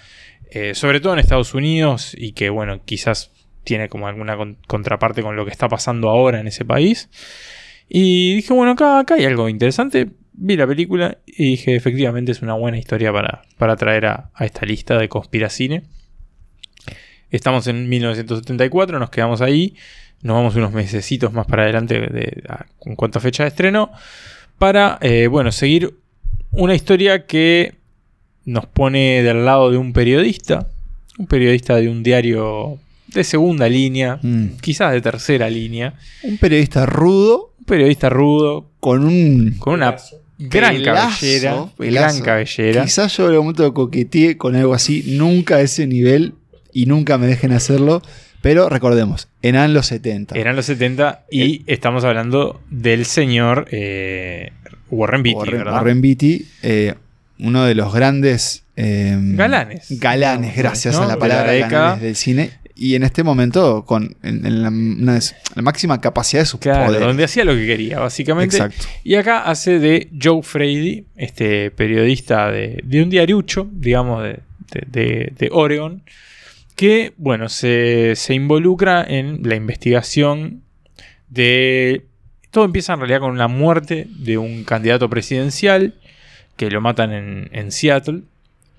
[0.49, 3.29] eh, sobre todo en Estados Unidos, y que, bueno, quizás
[3.63, 7.09] tiene como alguna con- contraparte con lo que está pasando ahora en ese país.
[7.89, 10.07] Y dije, bueno, acá, acá hay algo interesante.
[10.33, 14.45] Vi la película y dije, efectivamente es una buena historia para, para traer a, a
[14.45, 15.83] esta lista de Conspiracine.
[17.29, 19.75] Estamos en 1974, nos quedamos ahí.
[20.21, 23.91] Nos vamos unos mesecitos más para adelante de- a- en cuanto a fecha de estreno.
[24.57, 25.93] Para, eh, bueno, seguir
[26.51, 27.75] una historia que
[28.45, 30.67] nos pone del lado de un periodista.
[31.19, 34.57] Un periodista de un diario de segunda línea, Mm.
[34.61, 35.93] quizás de tercera línea.
[36.23, 39.95] Un periodista rudo periodista rudo, con un con una
[40.39, 41.69] gran cabellera.
[41.77, 42.13] pelazo.
[42.13, 42.83] Gran cabellera.
[42.83, 46.33] Quizás yo algún momento coqueteé con algo así, nunca a ese nivel
[46.73, 48.01] y nunca me dejen hacerlo,
[48.41, 50.35] pero recordemos, eran los 70.
[50.37, 54.51] Eran los 70 y estamos hablando del señor eh,
[54.89, 55.73] Warren Beatty, Warren, ¿verdad?
[55.73, 56.93] Warren Beatty, eh,
[57.39, 59.87] uno de los grandes eh, Galanes.
[59.99, 61.03] Galanes, gracias ¿No?
[61.03, 61.71] a la De palabra la década.
[61.71, 62.51] galanes del cine.
[62.79, 66.45] Y en este momento, con en, en la, una de su- la máxima capacidad de
[66.45, 67.07] sus Claro, poderes.
[67.07, 68.55] donde hacía lo que quería, básicamente.
[68.57, 68.85] Exacto.
[69.03, 74.39] Y acá hace de Joe Frady, este periodista de, de un diariucho, digamos, de,
[74.71, 76.03] de- de- de Oregon,
[76.75, 80.61] que, bueno, se, se involucra en la investigación
[81.29, 82.03] de...
[82.51, 85.95] Todo empieza en realidad con la muerte de un candidato presidencial
[86.55, 88.21] que lo matan en, en Seattle.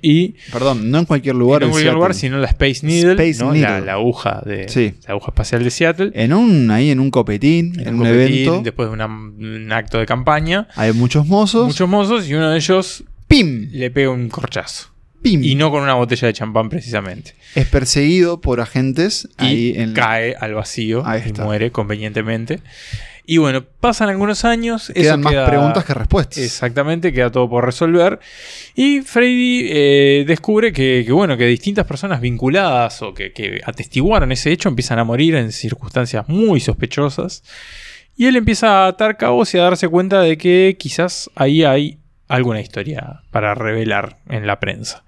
[0.01, 1.61] Y Perdón, no en cualquier lugar.
[1.61, 3.53] no en cualquier lugar, sino la Space Needle, Space ¿no?
[3.53, 3.69] Needle.
[3.69, 4.95] La, la aguja de Sí.
[5.07, 6.11] la aguja espacial de Seattle.
[6.15, 9.99] En un, ahí en un copetín, en, un, copetín, evento, Después de una- un acto
[9.99, 10.69] de campaña.
[10.77, 11.67] hay muchos mozos.
[11.67, 13.69] Muchos mozos y uno de ellos ¡Pim!
[13.73, 14.91] le pega un corchazo.
[15.21, 15.43] ¡Pim!
[15.43, 17.35] Y no con una botella de champán precisamente.
[17.57, 22.61] Es perseguido por agentes Y ahí en cae al vacío Ahí y muere convenientemente.
[23.31, 24.89] Y bueno, pasan algunos años.
[24.89, 26.39] eso Quedan más queda- preguntas que respuestas.
[26.39, 28.19] Exactamente, queda todo por resolver.
[28.75, 34.33] Y Freddy eh, descubre que, que, bueno, que distintas personas vinculadas o que, que atestiguaron
[34.33, 37.43] ese hecho empiezan a morir en circunstancias muy sospechosas.
[38.17, 41.99] Y él empieza a atar cabos y a darse cuenta de que quizás ahí hay
[42.29, 45.05] alguna historia para revelar en la prensa.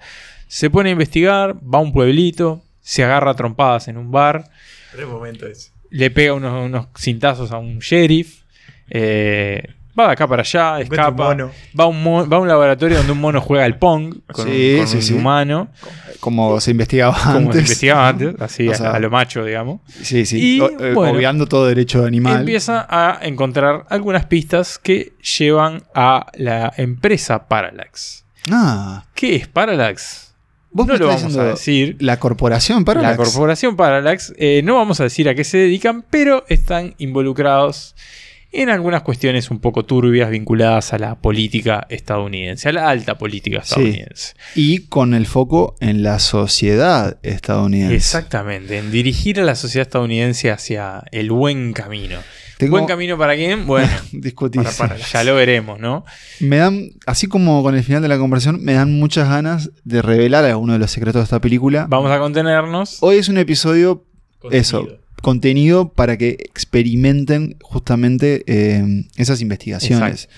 [0.46, 4.50] Se pone a investigar, va a un pueblito, se agarra a trompadas en un bar,
[4.92, 5.70] Re momento ese.
[5.90, 8.42] Le pega unos, unos cintazos a un sheriff,
[8.88, 9.62] eh,
[9.98, 11.50] va de acá para allá, un escapa, mono.
[11.78, 14.72] Va, a un va a un laboratorio donde un mono juega al Pong con, Sí,
[14.74, 15.12] un, con sí, un sí.
[15.14, 15.68] humano,
[16.20, 17.54] Como se investigaba como antes.
[17.54, 19.80] se investigaba antes, así O a- sea, a, lo macho, digamos.
[20.02, 20.56] Sí, sí.
[20.56, 22.40] Y, O- eh, bueno, obviando todo derecho animal.
[22.40, 28.24] Empieza a encontrar algunas pistas que llevan a la empresa Parallax.
[28.50, 30.29] Ah, ¿Qué es Parallax?
[30.72, 31.96] Vos no me lo estás vamos a decir.
[32.00, 36.04] La corporación para La corporación Parallax, eh, no vamos a decir a qué se dedican,
[36.10, 37.94] pero están involucrados
[38.52, 43.58] en algunas cuestiones un poco turbias vinculadas a la política estadounidense, a la alta política
[43.62, 43.68] Sí.
[43.74, 44.34] estadounidense.
[44.56, 47.94] Y con el foco en la sociedad estadounidense.
[47.94, 52.18] Exactamente, en dirigir a la sociedad estadounidense hacia el buen camino.
[52.60, 53.66] Tengo- ¿Buen camino para quién?
[53.66, 54.62] Bueno, Discutir.
[55.12, 56.04] ya lo veremos, ¿no?
[56.40, 60.02] Me dan, así como con el final de la conversación, me dan muchas ganas de
[60.02, 61.86] revelar alguno de los secretos de esta película.
[61.88, 62.98] Vamos a contenernos.
[63.00, 64.04] Hoy es un episodio,
[64.50, 65.00] eso, Contenido.
[65.22, 70.28] contenido para que experimenten justamente eh, esas investigaciones.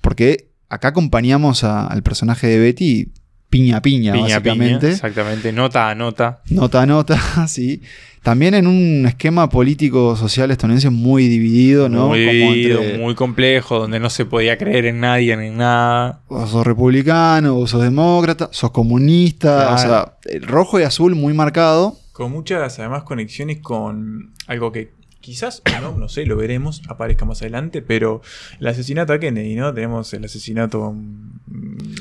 [0.00, 3.12] Porque acá acompañamos a- al personaje de Betty
[3.50, 4.90] piña piña, Piña a piña, básicamente.
[4.92, 6.40] exactamente, nota a nota.
[6.50, 7.82] nota a nota, sí.
[8.22, 12.08] También en un esquema político-social estadounidense muy dividido, ¿no?
[12.08, 15.56] Muy Como dividido, entre- muy complejo, donde no se podía creer en nadie ni en
[15.56, 16.20] nada.
[16.28, 21.32] o sos republicano, o sos demócrata, sos comunista, o sea, el rojo y azul muy
[21.32, 21.96] marcado.
[22.12, 27.40] Con muchas, además, conexiones con algo que quizás, no, no sé, lo veremos, aparezca más
[27.40, 28.20] adelante, pero
[28.58, 29.72] el asesinato a Kennedy, ¿no?
[29.72, 31.40] Tenemos el asesinato a un,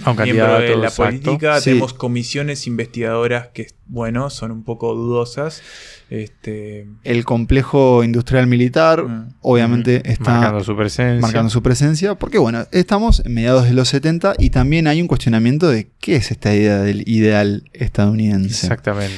[0.03, 1.03] A miembro de la exacto.
[1.21, 1.69] política, Sí.
[1.71, 5.61] tenemos comisiones investigadoras que, bueno, son un poco dudosas.
[6.09, 9.33] Este, El complejo industrial militar, Mm.
[9.41, 11.21] obviamente, está marcando su presencia.
[11.21, 15.07] marcando su presencia, porque bueno, estamos en mediados de los 70 y también hay un
[15.07, 18.65] cuestionamiento de qué es esta idea del ideal estadounidense.
[18.65, 19.13] Exactamente.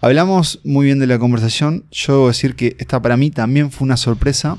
[0.00, 1.84] Hablamos muy bien de la conversación.
[1.90, 4.58] Yo debo decir que esta para mí también fue una sorpresa.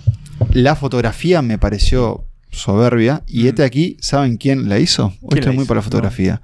[0.51, 3.23] La fotografía me pareció soberbia.
[3.27, 3.47] Y Mm.
[3.47, 5.07] este aquí, ¿saben quién la hizo?
[5.21, 5.67] Hoy ¿Quién estoy muy hizo?
[5.69, 6.41] para la fotografía.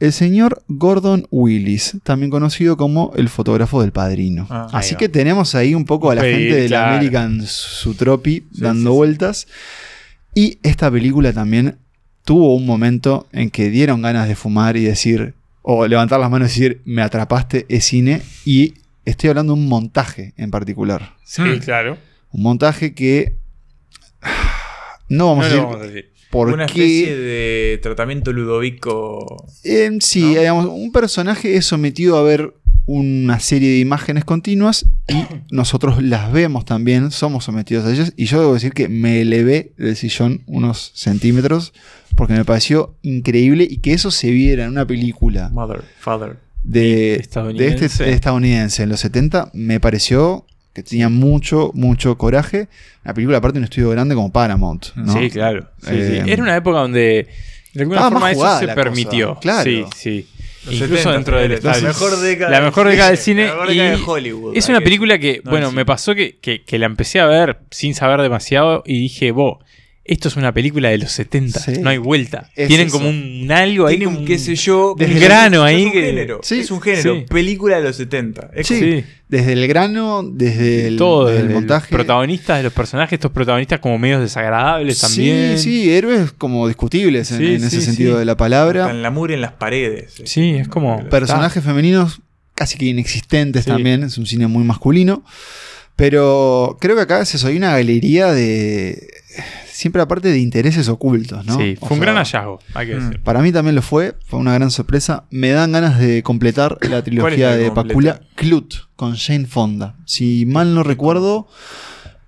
[0.00, 4.46] El señor Gordon Willis, también conocido como el fotógrafo del padrino.
[4.48, 6.94] Ah, Así que tenemos ahí un poco a la Pedir, gente de la claro.
[6.94, 8.96] American Sutropi dando sí, sí.
[8.96, 9.46] vueltas.
[10.34, 11.78] Y esta película también
[12.24, 16.56] tuvo un momento en que dieron ganas de fumar y decir, o levantar las manos
[16.56, 18.22] y decir, me atrapaste, es cine.
[18.44, 21.16] Y estoy hablando de un montaje en particular.
[21.24, 21.58] Sí, Mm.
[21.58, 21.98] claro.
[22.30, 23.34] Un montaje que
[25.08, 26.12] no vamos No a decir vamos a decir.
[26.30, 29.46] Por una especie de tratamiento ludovico.
[29.64, 30.40] Eh, sí, ¿no?
[30.40, 32.54] digamos, un personaje es sometido a ver
[32.88, 38.12] una serie de imágenes continuas y nosotros las vemos también, somos sometidos a ellas.
[38.16, 41.74] Y yo debo decir que me elevé del sillón unos centímetros
[42.16, 46.38] porque me pareció increíble y que eso se viera en una película Mother, father.
[46.64, 47.22] de,
[47.54, 50.46] de este estadounidense en los 70, me pareció
[50.82, 52.68] que tenía mucho, mucho coraje.
[53.04, 54.86] Una película aparte de un estudio grande como Paramount.
[54.96, 55.12] ¿no?
[55.12, 55.68] Sí, claro.
[55.82, 56.30] Sí, Eh, sí.
[56.30, 57.28] Era una época donde
[57.74, 59.38] de alguna estaba forma más eso jugada se la cosa, permitió.
[59.40, 59.64] claro.
[59.64, 60.28] Sí, sí.
[60.64, 61.88] Los Incluso 70, dentro del la estadio.
[61.88, 62.90] mejor década La del mejor cine.
[62.92, 63.44] década del cine.
[63.46, 64.56] La mejor década y de Hollywood.
[64.56, 65.76] Es una película que, No, bueno, sí.
[65.76, 69.58] me pasó que, que- que la empecé a ver sin saber demasiado y dije, vos,
[70.08, 71.72] esto es una película de los 70, Sí.
[71.80, 72.50] no hay vuelta.
[72.56, 72.96] Es Tienen eso.
[72.98, 74.94] como un algo ahí, Tiene como un qué sé yo.
[74.98, 76.02] desde un grano es ahí un que...
[76.02, 76.40] género.
[76.42, 77.14] Sí, es un género.
[77.16, 77.24] sí.
[77.28, 78.50] Película de los 70.
[78.54, 78.78] Es Sí.
[78.80, 79.04] Sí.
[79.28, 81.88] Desde el grano, desde el, todo, desde el montaje.
[81.90, 85.58] Los protagonistas de los personajes, estos protagonistas como medios desagradables también.
[85.58, 88.88] Sí, sí, héroes como discutibles en, Sí, en ese sí, sentido de la palabra.
[88.90, 90.14] en la mugre en las paredes.
[90.24, 92.22] Sí, es como- Personajes femeninos
[92.54, 93.70] casi que inexistentes Sí.
[93.70, 94.02] también.
[94.02, 95.22] Es un cine muy masculino.
[95.96, 99.08] Pero creo que acá es eso, hay una galería de.
[99.78, 101.56] Siempre aparte de intereses ocultos, ¿no?
[101.56, 103.04] Sí, O fue un sea, gran hallazgo, hay que Mm.
[103.04, 103.20] decir.
[103.22, 105.26] Para mí también lo fue, fue una gran sorpresa.
[105.30, 107.70] Me dan ganas de completar la trilogía de?
[107.70, 109.94] Pacula Clut con Jane Fonda.
[110.04, 111.46] Si mal no recuerdo,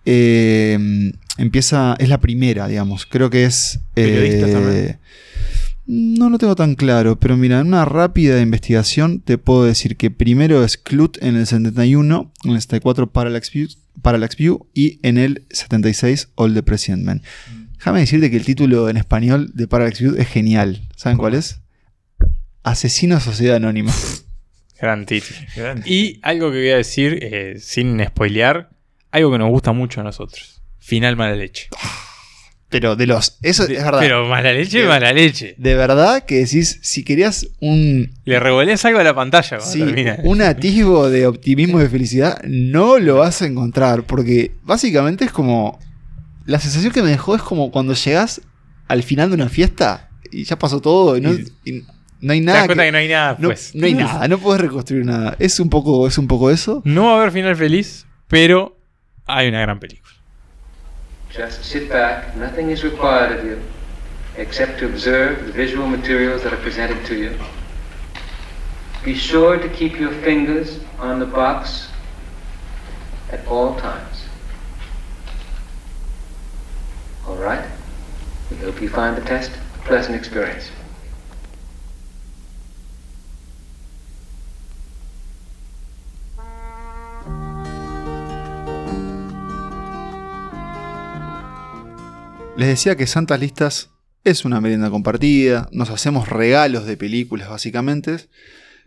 [0.05, 3.05] eh, empieza, es la primera, digamos.
[3.07, 3.81] Creo que es.
[3.97, 4.99] eh,
[5.87, 10.13] no lo tengo tan claro, pero mira, en una rápida investigación te puedo decir que
[10.13, 13.67] primero es Clut en el 71, en el 74 Parallax View,
[14.03, 17.22] Parallax View y en el 76 All the President Men.
[17.74, 20.88] Déjame decirte que el título en español de Parallax View es genial.
[20.96, 21.61] ¿Saben cuál es?
[22.62, 23.92] Asesino Sociedad Anónima.
[24.81, 25.38] Gran título.
[25.85, 28.70] Y algo que voy a decir, eh, sin spoilear,
[29.11, 30.62] algo que nos gusta mucho a nosotros.
[30.79, 31.68] Final mala leche.
[32.70, 33.37] Pero de los.
[33.42, 33.98] Eso De- es verdad.
[34.00, 35.54] Pero mala leche, De- mala leche.
[35.59, 39.83] de verdad que decís, si querías un, Le revoleas algo a la pantalla sí,
[40.22, 44.04] un atisbo de optimismo y de felicidad, no lo vas a encontrar.
[44.04, 45.78] Porque básicamente es como.
[46.46, 48.40] La sensación que me dejó es como cuando llegas
[48.88, 51.33] al final de una fiesta y ya pasó todo y no,
[51.64, 51.85] Y-
[52.20, 52.59] no hay Te nada.
[52.59, 53.72] das cuenta que- que no hay nada no, pues.
[53.74, 55.37] no hay nada, no puedes reconstruir nada.
[55.38, 56.83] Es un poco, es un poco eso.
[56.85, 58.76] No va a haber final feliz, pero
[59.26, 60.10] hay una gran película.
[61.31, 62.37] Just sit back.
[62.37, 63.62] Nothing is required of you
[64.37, 67.38] except to observe the visual materials that are presented to you.
[69.05, 71.88] Be sure to keep your fingers on the box
[73.31, 74.25] at all times.
[77.27, 77.64] All right?
[78.51, 80.71] We hope you find the test a pleasant experience.
[92.61, 93.90] Les decía que Santas Listas
[94.25, 98.29] es una merienda compartida, nos hacemos regalos de películas básicamente,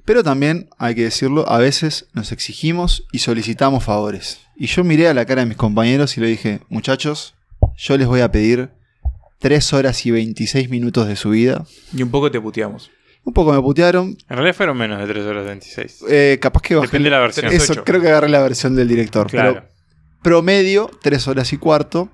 [0.06, 4.40] pero también, hay que decirlo, a veces nos exigimos y solicitamos favores.
[4.56, 7.36] Y yo miré a la cara de mis compañeros y le dije, muchachos,
[7.78, 8.70] yo les voy a pedir
[9.40, 11.66] 3 horas y 26 minutos de su vida.
[11.96, 12.92] Y un poco te puteamos.
[13.24, 16.04] Un poco me putearon, En realidad fueron menos de 3 horas 26.
[16.10, 16.88] eh, capaz que bajé...
[16.88, 17.48] Depende de la versión.
[17.48, 17.84] Tres- Eso, 8.
[17.86, 19.30] creo que agarré la versión del director.
[19.32, 19.54] Claro.
[19.54, 19.68] Pero
[20.22, 22.10] promedio, 3 horas y cuarto,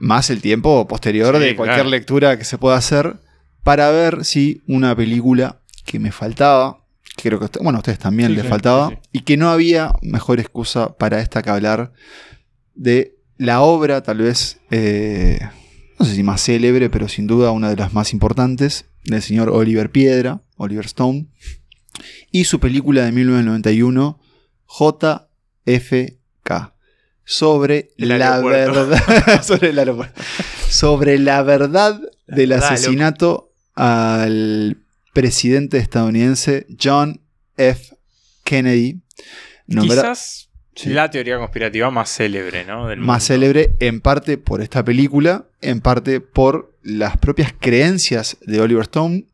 [0.00, 1.90] más el tiempo posterior Sí, de cualquier claro.
[1.90, 3.20] lectura que se pueda hacer,
[3.62, 6.84] para ver si una película que me faltaba,
[7.16, 8.96] que creo que usted- bueno, a ustedes también Sí, les faltaba, sí.
[9.12, 11.92] y que no había mejor excusa para esta que hablar
[12.74, 15.38] de la obra, tal vez, eh,
[15.98, 19.48] no sé si más célebre, pero sin duda una de las más importantes, del señor
[19.50, 21.26] Oliver Piedra, Oliver Stone,
[22.30, 24.18] y su película de 1991,
[24.66, 26.19] JFK,
[27.36, 29.80] sobre la verdad, sobre el
[30.68, 34.76] sobre la verdad del asesinato al
[35.12, 37.20] presidente estadounidense John
[37.56, 37.96] F.
[38.44, 39.00] Kennedy,
[39.68, 40.90] Quizás Sí.
[40.90, 42.86] la teoría conspirativa más célebre, ¿no?
[42.88, 43.20] Del más mundo.
[43.20, 49.24] célebre en parte por esta película, en parte por las propias creencias de Oliver Stone,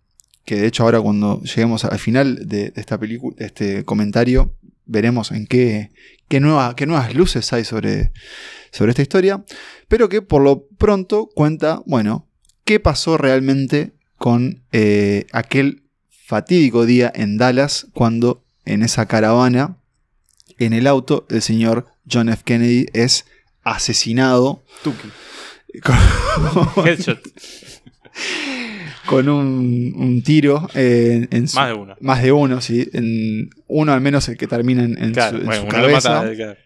[0.44, 4.54] que de hecho ahora cuando lleguemos al final de, esta película, de este comentario,
[4.86, 5.90] veremos en qué,
[6.28, 8.12] qué, nueva- qué nuevas luces hay sobre,
[8.72, 9.44] sobre esta historia,
[9.88, 12.28] pero que por lo pronto cuenta, bueno,
[12.64, 19.78] qué pasó realmente con eh, aquel fatídico día en Dallas cuando en esa caravana,
[20.58, 22.42] en el auto, el señor John F.
[22.44, 23.26] Kennedy es
[23.62, 25.08] asesinado Tuki.
[25.82, 27.20] con, Headshot.
[29.06, 31.96] con un, un tiro en, en su- Más de uno.
[32.00, 32.88] más de uno, sí.
[32.92, 36.10] En, uno al menos el que termina en, en Claro, su, en bueno, su cabeza.
[36.22, 36.34] mata.
[36.34, 36.56] claro.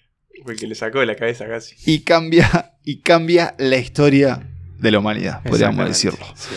[0.43, 1.75] Fue el que le sacó de la cabeza casi.
[1.87, 4.49] y cambia, y cambia la historia
[4.79, 6.25] de la humanidad, podríamos decirlo.
[6.35, 6.49] Sí.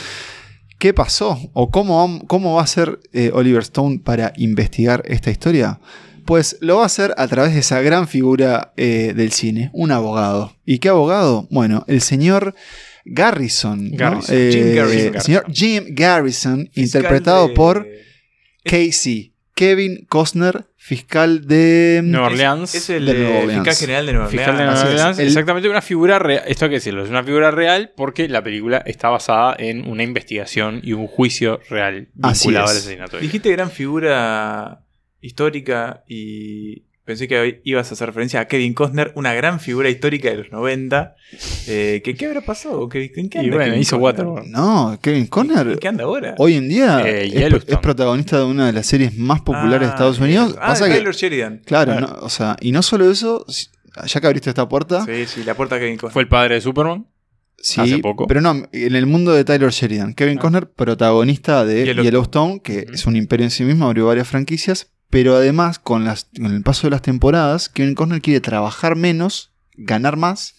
[0.79, 1.39] ¿Qué pasó?
[1.53, 5.79] ¿O cómo, cómo va a ser eh, Oliver Stone para investigar esta historia?
[6.25, 9.91] Pues lo va a hacer a través de esa gran figura eh, del cine, un
[9.91, 10.55] abogado.
[10.65, 11.47] ¿Y qué abogado?
[11.51, 12.55] Bueno, el señor
[13.05, 13.91] Garrison.
[13.91, 13.97] ¿no?
[13.97, 15.15] Garrison, Eh, Jim Garrison.
[15.15, 17.87] el señor Jim Garrison, Fiscal interpretado de- por
[18.63, 19.31] Casey.
[19.55, 22.01] Kevin Costner, fiscal de...
[22.03, 22.75] Nueva Es- Orleans.
[22.75, 23.53] Es el de eh, Nueva Orleans.
[23.67, 24.73] fiscal general de Nueva Fiscal de Orleans.
[24.73, 24.99] Nueva así es.
[25.01, 26.43] Orleans, El- exactamente una figura real.
[26.47, 30.01] Esto hay que decirlo, es una figura real porque la película está basada en una
[30.01, 32.81] investigación y un juicio real Así vinculado al es.
[32.81, 33.17] asesinato.
[33.17, 34.83] de Dijiste gran figura
[35.21, 40.29] histórica y pensé que ibas a hacer referencia a Kevin Costner, una gran figura histórica
[40.29, 41.15] de los 90.
[41.67, 42.87] Eh, ¿qué, ¿Qué habrá pasado?
[42.89, 43.97] ¿Qué, ¿En qué Y anda bueno, Kevin hizo?
[43.97, 44.47] Waterworld.
[44.49, 45.67] No, Kevin Costner...
[45.67, 46.35] ¿En qué anda ahora?
[46.37, 49.89] Hoy en día Eh, es, protagonista de una de las series más populares de Ah,
[49.89, 50.55] Estados Unidos.
[50.59, 51.61] Ah, Pasa que- Taylor Sheridan.
[51.65, 52.07] claro, Claro.
[52.07, 53.45] no, o sea, y no solo eso,
[54.05, 56.13] ya que abriste esta puerta, Sí, sí, la puerta de Kevin Costner.
[56.13, 57.05] Fue el padre de Superman.
[57.57, 58.27] sí, hace poco.
[58.27, 60.41] pero no, en el mundo de Taylor Sheridan, Kevin Ah.
[60.41, 62.03] Costner, protagonista de Yellowstone.
[62.05, 66.25] Yellowstone, que es un imperio en sí mismo, abrió varias franquicias, pero además con, las,
[66.35, 70.55] con el paso de las temporadas, Kevin Costner quiere trabajar menos, ganar más,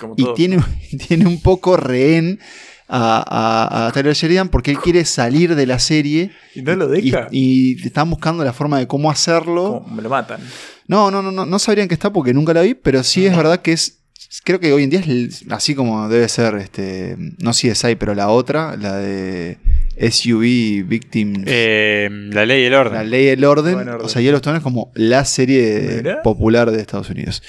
[0.00, 0.66] Como y todos, tiene, ¿no?
[1.08, 2.40] tiene un poco rehén
[2.88, 6.88] a, a- a Taylor Sheridan porque él quiere salir de la serie ¿Y no lo
[6.88, 7.28] deja?
[7.30, 9.84] y están buscando la forma de cómo hacerlo.
[9.90, 10.40] Me lo matan.
[10.86, 13.36] No, no, no, no, no sabrían que está porque nunca la vi, pero sí es
[13.36, 13.98] verdad que es.
[14.44, 18.28] Creo que hoy en día es así como debe ser, este, no CSI, pero la
[18.30, 19.58] otra, la de
[20.00, 22.94] SUV Victims, Eh, la ley y el orden.
[22.94, 23.74] la ley y el orden.
[23.74, 23.88] Buen.
[23.88, 27.42] O sea, Yellowstone es como la serie popular de Estados Unidos.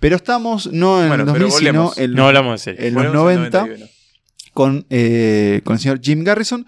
[0.00, 2.88] Pero estamos no en Bueno, el pero 2000, sino en, No hablamos de serie.
[2.88, 3.86] en los Volvemos al 90 91.
[4.52, 6.66] con, eh, con el señor Jim Garrison,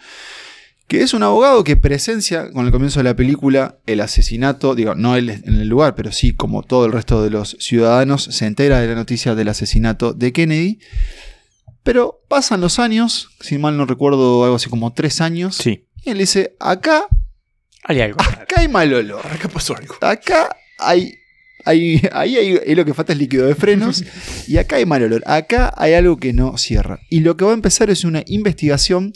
[0.88, 4.94] que es un abogado que presencia con el comienzo de la película el asesinato, digo,
[4.94, 8.46] no él en el lugar, pero sí como todo el resto de los ciudadanos se
[8.46, 10.78] entera de la noticia del asesinato de Kennedy.
[11.88, 15.56] Pero pasan los años, si mal no recuerdo, algo así como tres años.
[15.56, 15.86] Sí.
[16.04, 17.04] Y él dice, acá,
[17.84, 18.20] Hay algo.
[18.20, 19.26] acá hay mal olor.
[19.26, 19.94] Acá pasó algo.
[20.02, 21.14] Acá hay...
[21.64, 24.04] Ahí, ahí, hay- ahí lo que falta es líquido de frenos
[24.46, 25.22] y acá hay mal olor.
[25.26, 27.00] Acá hay algo que no cierra.
[27.08, 29.14] Y lo que va a empezar es una investigación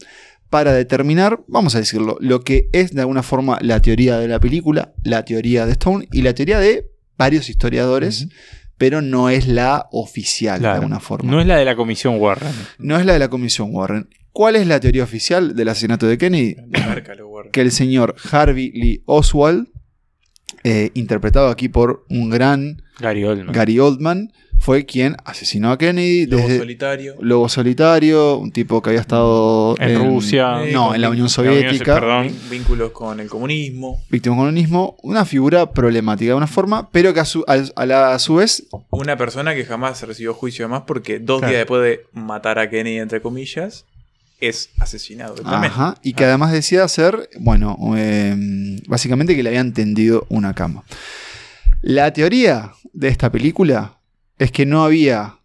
[0.49, 4.41] para determinar, vamos a decirlo, lo que es de alguna forma la teoría de la
[4.41, 8.29] película, la teoría de Stone y la teoría de varios historiadores,
[8.83, 11.31] pero no es la oficial de alguna forma.
[11.31, 12.53] No es la de la comisión Warren.
[12.79, 14.09] No es la de la comisión Warren.
[14.33, 16.57] ¿Cuál es la teoría oficial del asesinato de Kennedy?
[17.53, 19.69] Que el señor Harvey Lee Oswald,
[20.65, 23.55] eh, interpretado aquí por un gran Gary Oldman.
[23.55, 24.33] Gary Oldman,
[24.63, 27.15] fue quien asesinó a Kennedy Lobo desde solitario.
[27.19, 30.63] Lobo Solitario, un tipo que había estado En Rusia.
[30.65, 32.29] Eh, no, con en la Unión la Unión- Soviética, perdón.
[32.29, 34.01] Vin- Vínculos con el comunismo.
[34.09, 37.87] víctima del comunismo, una figura problemática de una forma, pero que a su, a- a
[37.87, 41.51] la- a su vez Una persona que jamás recibió juicio además porque dos Claro.
[41.51, 43.85] días después de matar a Kennedy, entre comillas,
[44.41, 45.35] es asesinado.
[45.45, 48.37] Ajá, y que además decía ser, bueno, eh,
[48.87, 50.85] básicamente que le habían tendido una cama.
[51.81, 53.99] La teoría de esta película
[54.43, 55.39] es que no había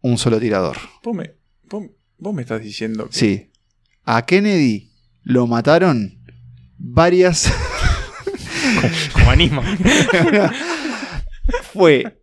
[0.00, 0.76] un solo tirador.
[1.02, 1.34] Vos me,
[1.68, 1.86] vos-
[2.18, 3.50] vos me estás diciendo que Sí.
[4.04, 4.90] A Kennedy
[5.22, 6.18] lo mataron
[6.78, 7.52] varias...
[9.26, 9.62] Anima.
[11.72, 12.20] Fue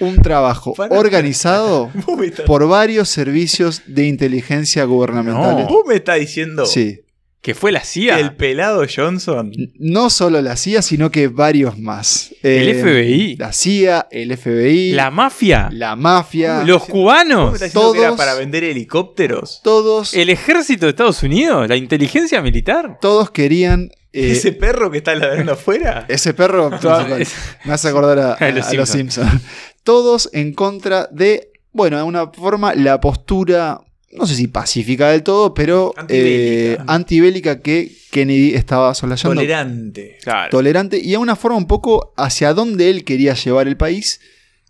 [0.00, 1.90] un trabajo organizado
[2.26, 5.66] estás, por varios servicios de inteligencia gubernamentales.
[5.68, 7.00] vos me estás diciendo Sí.
[7.42, 8.18] Que fue la CIA.
[8.18, 12.34] el pelado Johnson No solo la CIA, sino que varios más.
[12.42, 13.36] El Eh, FBI.
[13.36, 15.68] La CIA, el FBI, La mafia.
[15.70, 16.64] la mafia.
[16.64, 17.56] los vos cubanos.
[17.58, 19.60] que era todos- para vender helicópteros.
[19.62, 21.68] Todos, El ejército de Estados Unidos.
[21.68, 22.98] La inteligencia militar.
[23.00, 23.90] todos querían.
[24.12, 26.04] eh, Ese perro que está ladrando afuera.
[26.08, 26.70] ese perro
[27.18, 27.34] es-
[27.64, 29.24] me hace acordar a, A los a los Simpson.
[29.28, 29.42] Simpsons.
[29.84, 33.82] Todos en contra de, bueno, de una forma, la postura,
[34.12, 36.82] no sé si pacífica del todo, pero Antibélica.
[36.82, 39.34] eh, antibélica que Kennedy estaba solayando.
[39.34, 40.18] Tolerante.
[40.22, 40.50] Claro.
[40.50, 44.20] tolerante y a una forma un poco hacia donde él quería llevar el país,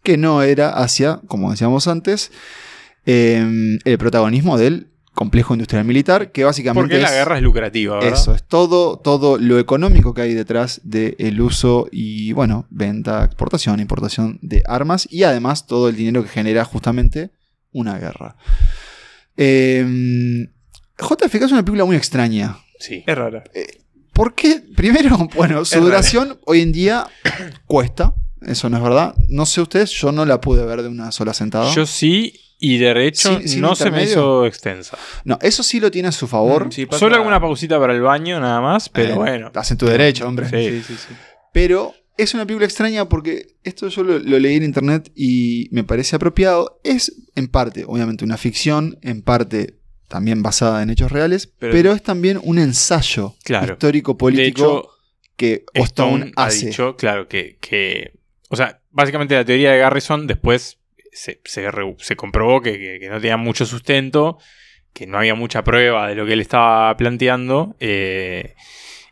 [0.03, 2.30] que no era hacia, como decíamos antes,
[3.05, 7.97] eh, el protagonismo del complejo industrial militar, que básicamente Porque la es guerra es lucrativa,
[7.97, 8.12] ¿verdad?
[8.12, 13.80] eso, es todo, todo lo económico que hay detrás del uso y, bueno, venta, exportación,
[13.80, 17.30] importación de armas y además todo el dinero que genera justamente
[17.72, 18.37] una guerra.
[19.37, 20.47] Eh,
[20.99, 22.57] JFK es una película muy extraña.
[22.78, 23.05] Sí.
[23.07, 23.45] Es rara.
[24.12, 24.62] ¿Por qué?
[24.74, 27.07] Primero, bueno, su Es duración hoy en día
[27.66, 28.14] cuesta.
[28.43, 29.14] Eso no es verdad.
[29.28, 31.72] No sé ustedes, yo no la pude ver de una sola sentada.
[31.74, 34.97] Yo sí, y de hecho Sin- sin no se me hizo extensa.
[35.24, 36.66] No, eso sí lo tiene a su favor.
[36.66, 39.47] Mm, sí, Solo alguna pausita para el baño, nada más, pero Eh, bueno.
[39.49, 40.49] Estás en tu derecho, hombre.
[40.49, 40.82] Sí.
[40.82, 41.14] Sí, sí, sí.
[41.53, 45.84] Pero es una película extraña porque esto yo lo, lo leí en internet y me
[45.84, 46.80] parece apropiado.
[46.84, 49.74] Es en parte, obviamente, una ficción, en parte
[50.08, 53.72] también basada en hechos reales, pero, Pero- es también un ensayo Claro.
[53.74, 54.90] histórico-político
[55.36, 55.84] que Stone
[56.18, 56.66] Stone ha hace.
[56.66, 58.12] dicho, claro, que, que-
[58.48, 60.78] O sea, básicamente la teoría de Garrison después
[61.12, 64.38] se, se re- se comprobó que, que- que no tenía mucho sustento,
[64.92, 67.76] que no había mucha prueba de lo que él estaba planteando.
[67.80, 68.54] eh,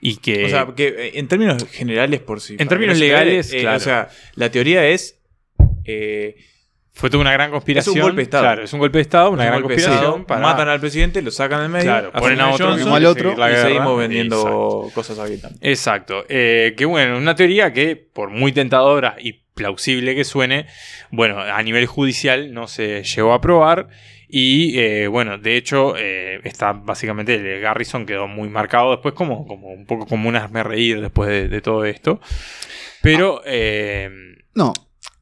[0.04, 0.44] y que.
[0.44, 2.52] O sea, que eh, en términos generales, por si.
[2.52, 3.76] En para términos legales, eh, claro.
[3.78, 5.18] O sea, la teoría es.
[5.84, 6.36] eh,
[6.96, 7.98] fue toda una gran conspiración.
[7.98, 8.44] golpe de Estado.
[8.44, 10.24] Claro, es un golpe de Estado, una un gran golpe de conspiración.
[10.26, 11.86] Para- Matan al presidente, lo sacan del medio.
[11.86, 14.90] Claro, ponen a un otro, Johnson, al otro, y seguimos vendiendo Exacto.
[14.94, 15.58] cosas aquí también.
[15.60, 16.24] Exacto.
[16.28, 20.66] Eh, que bueno, una teoría que, por muy tentadora y plausible que suene,
[21.10, 23.88] bueno, a nivel judicial no se llegó a probar.
[24.36, 29.46] Y eh, bueno, de hecho, eh, está básicamente el Garrison quedó muy marcado después como,
[29.46, 32.20] como un poco como un hazme reír después de, de todo esto.
[33.00, 34.10] Pero eh,
[34.54, 34.72] No.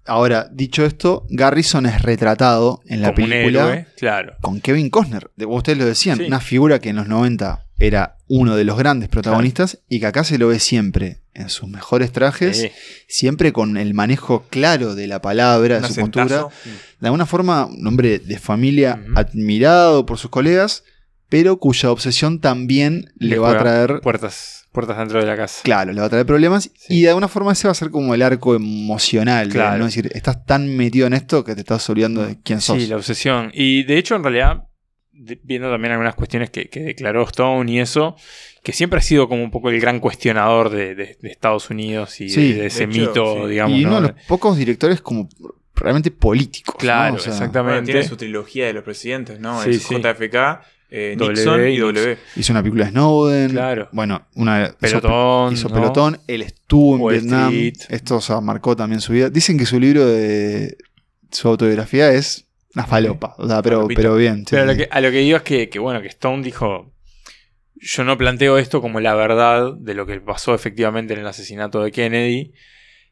[0.06, 4.32] Ahora, dicho esto, Garrison es retratado en la película héroe, claro.
[4.40, 5.30] con Kevin Costner.
[5.36, 6.24] De- Ustedes lo decían, Sí.
[6.24, 10.24] una figura que en los 90 era uno de los grandes protagonistas y que acá
[10.24, 12.70] se lo ve siempre en sus mejores trajes, Sí.
[13.06, 16.46] siempre con el manejo claro de la palabra, de su postura.
[17.00, 20.84] De alguna forma, un hombre de familia admirado por sus colegas,
[21.28, 25.60] pero cuya obsesión también le, Le va a traer Puertas, puertas dentro de la casa.
[25.62, 26.70] Claro, le va a traer problemas Sí.
[26.88, 29.50] y de alguna forma ese va a ser como el arco emocional.
[29.50, 29.78] Claro.
[29.78, 29.86] ¿no?
[29.86, 32.80] Es decir, estás tan metido en esto que te estás olvidando de quién sos.
[32.80, 33.50] Sí, la obsesión.
[33.52, 34.64] Y de hecho, en realidad,
[35.42, 38.16] viendo también algunas cuestiones que, que declaró Stone y eso,
[38.62, 42.20] que siempre ha sido como un poco el gran cuestionador de, de- de Estados Unidos
[42.20, 43.50] y de- Sí, de, ese de hecho, mito, sí.
[43.50, 43.78] digamos.
[43.78, 44.06] y uno ¿no?
[44.08, 45.28] de los pocos directores como
[45.74, 46.74] realmente políticos.
[46.76, 46.78] ¿no?
[46.80, 47.74] Claro, O sea, exactamente.
[47.80, 49.62] Bueno, tiene su trilogía de los presidentes, ¿no?
[49.62, 49.88] Sí, es.
[49.88, 50.60] JFK,
[50.94, 52.18] eh, W Nixon y y W.
[52.36, 53.50] Hizo una película de Snowden.
[53.50, 53.88] Claro.
[53.92, 55.54] Bueno, una hizo- Pelotón.
[55.54, 55.74] Hizo ¿no?
[55.74, 56.20] pelotón.
[56.26, 57.48] Él estuvo en Wall Vietnam.
[57.54, 57.74] Street.
[57.88, 59.30] Esto o sea, marcó también su vida.
[59.30, 60.76] Dicen que su libro de
[61.30, 63.34] su autobiografía es una falopa.
[63.38, 64.38] O sea, pero, pero bien.
[64.38, 66.42] sí, Pero a lo, que, a lo que digo es que, que, bueno, que Stone
[66.42, 66.92] dijo,
[67.74, 71.82] yo no planteo esto como la verdad de lo que pasó efectivamente en el asesinato
[71.82, 72.52] de Kennedy,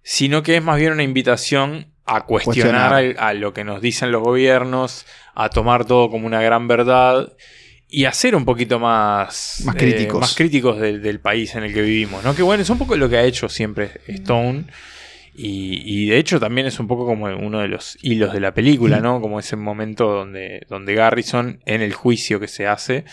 [0.03, 4.23] sino que es más bien una invitación a cuestionar, a lo que nos dicen los
[4.23, 7.33] gobiernos, a tomar todo como una gran verdad
[7.89, 10.21] y a ser un poquito más, Más eh, críticos.
[10.21, 12.25] más críticos del, del país en el que vivimos.
[12.25, 12.35] ¿no?
[12.35, 14.65] Que bueno, es un poco lo que ha hecho siempre Stone.
[15.43, 18.53] Y, y de hecho también es un poco como uno de los hilos de la
[18.53, 19.21] película, ¿no?
[19.21, 23.05] Como ese momento donde, donde Garrison, en el juicio que se hace,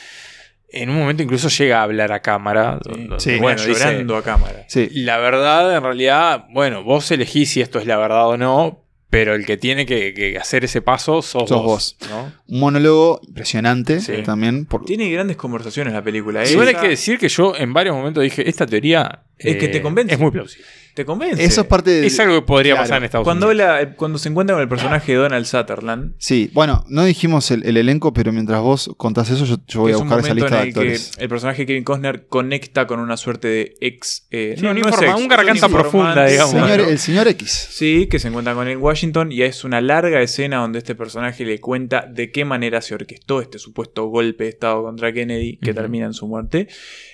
[0.69, 2.79] en un momento incluso llega a hablar a cámara.
[2.83, 4.65] Sí, donde, Sí, bueno, dice, llorando a cámara.
[4.67, 4.89] Sí.
[4.91, 9.33] la verdad, en realidad, bueno, vos elegís si esto es la verdad o no, Pero
[9.33, 11.95] el que tiene que, que hacer ese paso sos, Sos vos.
[12.01, 12.09] vos.
[12.09, 12.33] ¿no?
[12.49, 14.11] Un monólogo impresionante Sí.
[14.25, 14.65] también.
[14.65, 16.45] por- Tiene grandes conversaciones la película.
[16.45, 19.65] Igual hay Esa que decir que yo en varios momentos dije, esta teoría Es que
[19.67, 20.13] eh, te convence.
[20.13, 20.67] Es muy plausible.
[20.97, 21.43] Te convence.
[21.43, 22.07] Eso es parte de.
[22.07, 22.83] Es algo que podría Claro.
[22.85, 23.69] pasar en Estados Cuando, Unidos.
[23.69, 27.63] habla- cuando se encuentra con el personaje de Donald Sutherland, Sí, bueno, no dijimos el,
[27.67, 30.33] el elenco, pero mientras vos contás eso, yo, yo voy es a un buscar esa
[30.33, 31.11] lista de en el que actores.
[31.19, 34.27] el personaje de Kevin Costner conecta con una suerte de ex.
[34.31, 36.51] eh, Sí, un es informa- ex, un garganta es profunda, digamos.
[36.51, 36.89] Señor- ¿no?
[36.89, 37.67] El señor X.
[37.69, 40.95] Sí, que se encuentra con él en Washington y es una larga escena donde este
[40.95, 45.57] personaje le cuenta de qué manera se orquestó este supuesto golpe de Estado contra Kennedy
[45.57, 46.67] que termina en su muerte.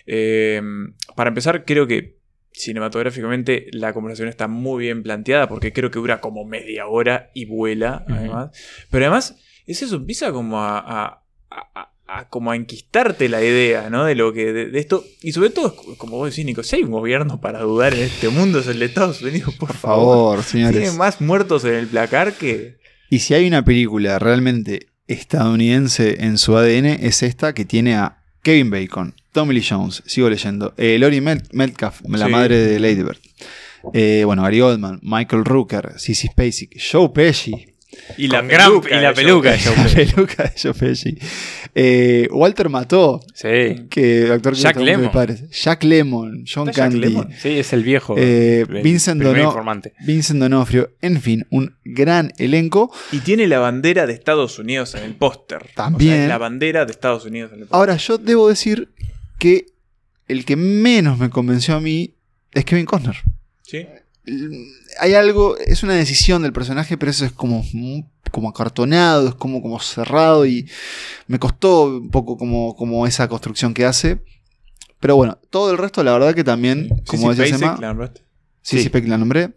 [0.06, 0.62] Eh,
[1.18, 2.23] para empezar, creo que
[2.54, 7.46] cinematográficamente la conversación está muy bien planteada porque creo que dura como media hora y
[7.46, 8.52] vuela, además.
[8.90, 9.36] Pero además,
[9.66, 10.78] es eso, empieza como a...
[10.80, 14.04] a- a- a- a como a enquistarte la idea, ¿no?
[14.04, 16.84] De lo que de, de esto y sobre todo como vos decís Nico, si hay
[16.84, 20.44] un gobierno para dudar en este mundo es el de Estados Unidos, por, Por favor,
[20.44, 20.80] señores.
[20.82, 22.78] tiene más muertos en el placar que.
[23.10, 28.22] Y si hay una película realmente estadounidense en su ADN, es esta que tiene a
[28.44, 32.32] Kevin Bacon, Tommy Lee Jones, sigo leyendo, eh, Lori Mel- Metcalf, la Sí.
[32.32, 33.18] madre de Lady Bird.
[33.94, 37.68] Eh, bueno, Gary Oldman, Michael Rooker, Sissy Spacek, Joe Pesci,
[38.18, 39.96] Y Con gran- y la peluca de Joe la Pesci.
[40.16, 41.16] peluca de Joe Pesci,
[41.76, 43.86] eh, Walter Mató, Sí.
[43.88, 47.36] que actor que Jack padres, Jack Lemon, John ¿Está Jack Candy?
[47.40, 48.16] Sí, es el viejo.
[48.18, 49.94] Eh, el Vincent primer Dono- informante.
[50.08, 52.92] Vincent D'Onofrio, en fin, un gran elenco.
[53.12, 55.68] Y tiene la bandera de Estados Unidos en el póster.
[55.76, 56.14] También.
[56.14, 57.78] O sea, la bandera de Estados Unidos en el póster.
[57.78, 58.90] Ahora, yo debo decir
[59.44, 59.66] que
[60.30, 62.14] el que menos me convenció a mí
[62.54, 63.18] es Kevin Costner.
[63.62, 63.86] ¿Sí?
[65.02, 67.62] Hay algo, es una decisión del personaje, pero eso es como,
[68.32, 70.70] como acartonado, es como, como cerrado y
[71.28, 74.22] me costó un poco como, como esa construcción que hace.
[75.02, 78.12] Pero bueno, todo el resto, la verdad que también, como Sissy decía Spacek, Sema,
[78.62, 78.90] sí, Sí.
[78.94, 79.54] sí, la nombré.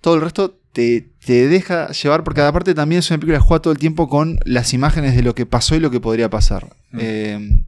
[0.00, 3.62] Todo el resto te, te deja llevar, porque aparte también es una película que juega
[3.62, 6.74] todo el tiempo con las imágenes de lo que pasó y lo que podría pasar.
[6.90, 6.98] Mm.
[7.00, 7.64] Eh,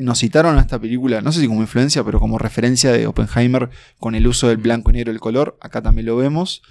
[0.00, 3.70] nos citaron a esta película, no sé si como influencia, pero como referencia de Oppenheimer
[3.98, 5.56] con el uso del blanco y negro del color.
[5.60, 6.62] Acá también lo vemos.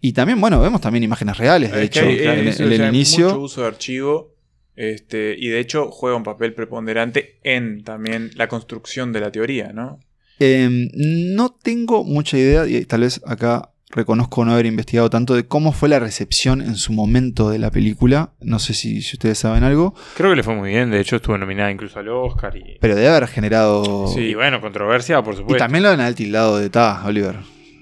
[0.00, 2.70] Y también, bueno, vemos también imágenes reales, de Es hecho, hay- en, es- en o
[2.72, 3.26] el hay inicio.
[3.26, 4.34] Mucho uso de archivo.
[4.76, 9.72] Este, y de hecho juega un papel preponderante en también la construcción de la teoría,
[9.72, 10.00] ¿no?
[10.38, 15.46] Eh, no tengo mucha idea, y tal vez acá reconozco no haber investigado tanto de
[15.46, 18.32] cómo fue la recepción en su momento de la película.
[18.40, 20.90] No sé si, si ustedes saben algo, Creo que le fue muy bien.
[20.90, 22.56] De hecho, estuvo nominada incluso al Oscar.
[22.56, 24.08] Y, pero debe haber generado.
[24.08, 24.20] Sí.
[24.20, 25.58] y bueno, controversia, por Y supuesto.
[25.62, 27.36] también lo han tildado de ta, Oliver.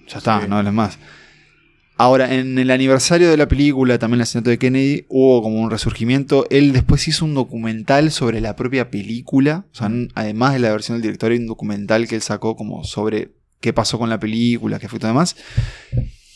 [0.08, 0.46] Ya está, Sí.
[0.48, 0.98] no hables más.
[1.96, 5.70] Ahora, en el aniversario de la película, también el asesinato de Kennedy, hubo como un
[5.70, 6.44] resurgimiento.
[6.50, 9.64] Él después hizo un documental sobre la propia película.
[9.72, 12.56] O sea, n- además de la versión del director, hay un documental que él sacó
[12.56, 13.30] como sobre
[13.64, 15.36] qué pasó con la película, qué fue todo demás.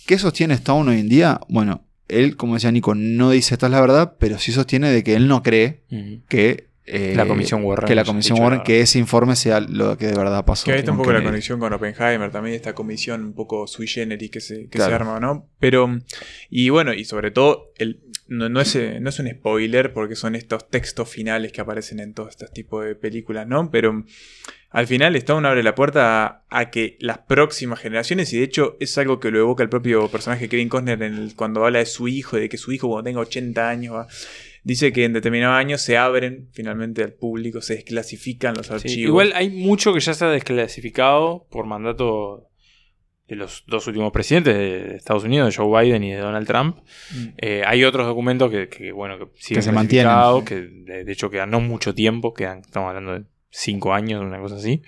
[0.07, 1.41] ¿Qué sostiene Stone hoy en día?
[1.51, 5.05] Bueno, él, como decía Nico, no dice esta es la verdad, pero sí sostiene de
[5.05, 5.83] que él no cree
[6.27, 6.68] que...
[6.91, 10.17] eh, La comisión Warren Que la comisión Warren, que ese informe sea lo que de
[10.17, 10.65] verdad pasó.
[10.65, 13.87] Que ahí está un poco la conexión con Oppenheimer, también esta comisión un poco sui
[13.87, 14.91] generis que se, que Claro.
[14.91, 15.49] se arma, ¿no?
[15.59, 15.99] Pero,
[16.51, 20.15] y bueno, y sobre todo, el, no, no es, eh, no es un spoiler porque
[20.17, 23.71] son estos textos finales que aparecen en todos estos tipos de películas, ¿no?
[23.71, 24.05] Pero
[24.71, 28.77] al final Stone abre la puerta a, a que las próximas generaciones, y de hecho
[28.81, 31.87] es algo que lo evoca el propio personaje Kevin Costner en el- cuando habla de
[31.87, 34.09] su hijo, de que su hijo cuando tenga 80 años va-
[34.69, 38.97] Dice que en determinado año se abren finalmente al público, se desclasifican los Sí, archivos.
[39.09, 42.51] igual hay mucho que ya se ha desclasificado por mandato
[43.29, 46.77] de los dos últimos presidentes de Estados Unidos, de Joe Biden y de Donald Trump.
[47.15, 47.27] Mm.
[47.39, 50.13] Eh, hay otros documentos que, que, bueno, que siguen Que se mantienen.
[50.45, 54.57] que de, hecho quedan no mucho tiempo, quedan, estamos hablando de cinco años, una cosa
[54.57, 54.83] así.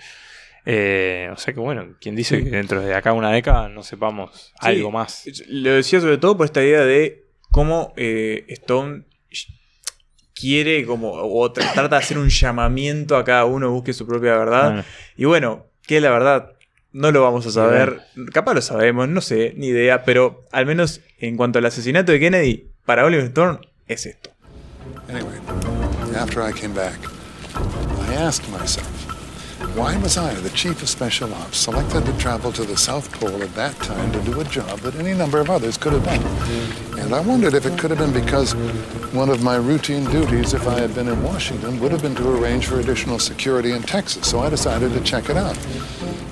[0.66, 2.44] Eh, o sea que bueno, quien dice Sí.
[2.44, 5.24] que dentro de acá una década no sepamos algo más.
[5.48, 9.04] Lo decía sobre todo por esta idea de cómo eh, Stone
[10.40, 14.36] quiere como o tra- trata de hacer un llamamiento a cada uno busque su propia
[14.36, 14.66] verdad.
[14.70, 14.84] Bueno,
[15.16, 16.52] Y bueno, que es la verdad
[16.92, 18.00] no lo vamos a saber.
[18.32, 22.18] Capaz lo sabemos, no sé, ni idea, pero al menos en cuanto al asesinato de
[22.20, 24.30] Kennedy, para Oliver Stone es esto.
[25.08, 25.34] Anyway,
[26.16, 26.98] after I came back,
[28.10, 28.86] I asked myself,
[29.74, 33.42] why was I, the chief of special ops, selected to travel to the South Pole
[33.42, 36.98] at that time to do a job that any number of others could have done?
[36.98, 38.54] And I wondered if it could have been because
[39.12, 42.30] one of my routine duties, if I had been in Washington, would have been to
[42.36, 44.28] arrange for additional security in Texas.
[44.28, 45.56] So I decided to check it out.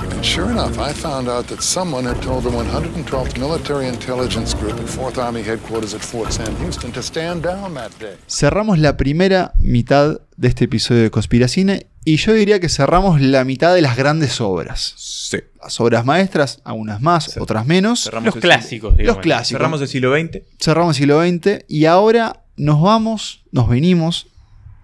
[0.01, 4.73] And sure enough, I found out that someone had told the 112th Military Intelligence Group
[4.73, 8.17] at 4th Army Headquarters at Fort Sam Houston to stand down that day.
[8.27, 13.45] Cerramos la primera mitad de este episodio de Conspiracine y yo diría que cerramos la
[13.45, 14.95] mitad de las grandes obras.
[14.97, 15.39] Sí.
[15.63, 17.41] Las obras maestras, algunas más, Sí.
[17.41, 18.05] otras menos.
[18.05, 19.17] Cerramos Los el clásicos, digamos.
[19.17, 19.59] Los clásicos.
[19.59, 20.43] Cerramos el siglo XX.
[20.59, 24.27] cerramos el siglo XX y ahora nos vamos, nos venimos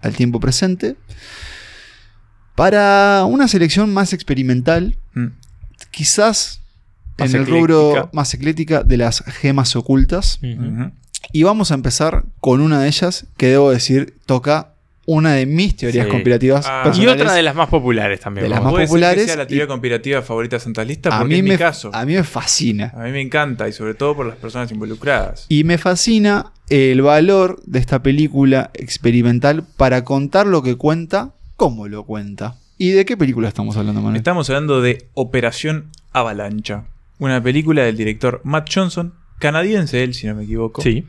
[0.01, 0.95] al tiempo presente
[2.55, 5.27] para una selección más experimental, Mm.
[5.91, 6.61] quizás
[7.17, 10.39] Más en el rubro más eclética de las gemas ocultas.
[11.31, 14.74] Y vamos a empezar con una de ellas que debo decir toca
[15.07, 16.11] una de mis teorías Sí.
[16.11, 16.91] conspirativas Ah.
[16.95, 18.43] Y otra de las más populares también.
[18.45, 21.15] De las más ¿Puede ser populares que sea la teoría conspirativa favorita de Santa Lista?
[21.15, 21.91] a mí, es mi me, caso.
[21.93, 22.91] a mí me fascina.
[22.95, 25.45] A mí me encanta y sobre todo por las personas involucradas.
[25.49, 31.87] Y me fascina el valor de esta película experimental para contar lo que cuenta, cómo
[31.87, 32.55] lo cuenta.
[32.77, 34.17] ¿Y de qué película estamos hablando, Manuel?
[34.17, 36.85] Estamos hablando de Operación Avalancha,
[37.19, 40.81] una película del director Matt Johnson, canadiense él, si no me equivoco.
[40.81, 41.05] Sí.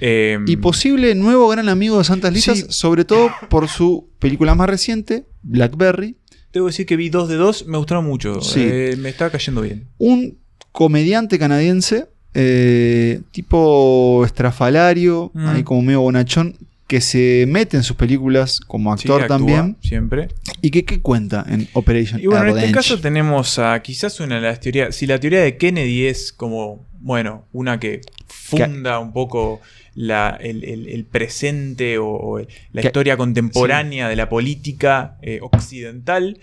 [0.00, 2.66] Eh, Y posible nuevo gran amigo de Santas Listas, Sí.
[2.68, 6.16] sobre todo por su película más reciente, Blackberry.
[6.52, 8.40] Debo decir que vi dos de dos, me gustaron mucho.
[8.40, 8.60] Sí.
[8.62, 9.86] Eh, me estaba cayendo bien.
[9.98, 10.38] Un
[10.72, 15.46] comediante canadiense, eh, tipo estrafalario, Mm.
[15.48, 19.76] ahí como medio bonachón, que se mete en sus películas como actor también.
[19.82, 20.28] Siempre.
[20.62, 24.36] ¿Y que, qué cuenta en Operation Y bueno, en este caso tenemos a quizás una
[24.36, 24.94] de las teorías.
[24.94, 29.60] Si la teoría de Kennedy es como, bueno, una que funda un poco
[29.96, 35.40] la- el, el- el presente o, o la Que- historia contemporánea de la política eh,
[35.42, 36.38] occidental,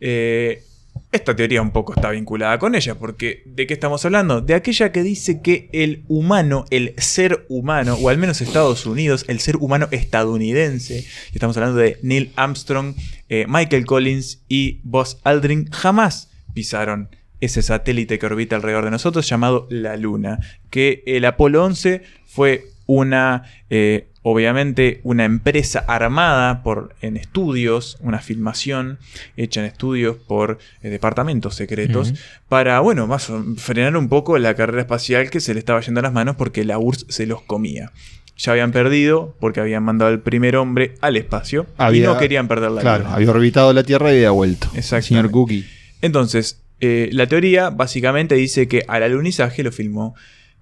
[0.00, 0.62] eh,
[1.10, 4.40] esta teoría un poco está vinculada con ella, porque ¿de qué estamos hablando?
[4.40, 9.24] De aquella que dice que el humano, el ser humano, o al menos Estados Unidos,
[9.28, 12.94] el ser humano estadounidense, y estamos hablando de Neil Armstrong,
[13.28, 17.08] eh, Michael Collins y Buzz Aldrin, jamás pisaron
[17.40, 20.38] ese satélite que orbita alrededor de nosotros llamado la Luna,
[20.70, 23.44] que el Apolo 11 fue una...
[23.70, 28.96] eh, Obviamente una empresa armada por, en estudios, una filmación
[29.36, 32.14] hecha en estudios por eh, departamentos secretos,
[32.48, 36.04] para, bueno, más frenar un poco la carrera espacial que se le estaba yendo a
[36.04, 37.92] las manos porque la URSS se los comía.
[38.38, 42.70] Ya habían perdido porque habían mandado al primer hombre al espacio y no querían perder
[42.70, 44.68] la Claro, había orbitado la Tierra y había vuelto.
[44.68, 45.06] Exactamente.
[45.08, 45.66] Señor Cookie.
[46.00, 50.14] Entonces, eh, la teoría básicamente dice que al alunizaje lo filmó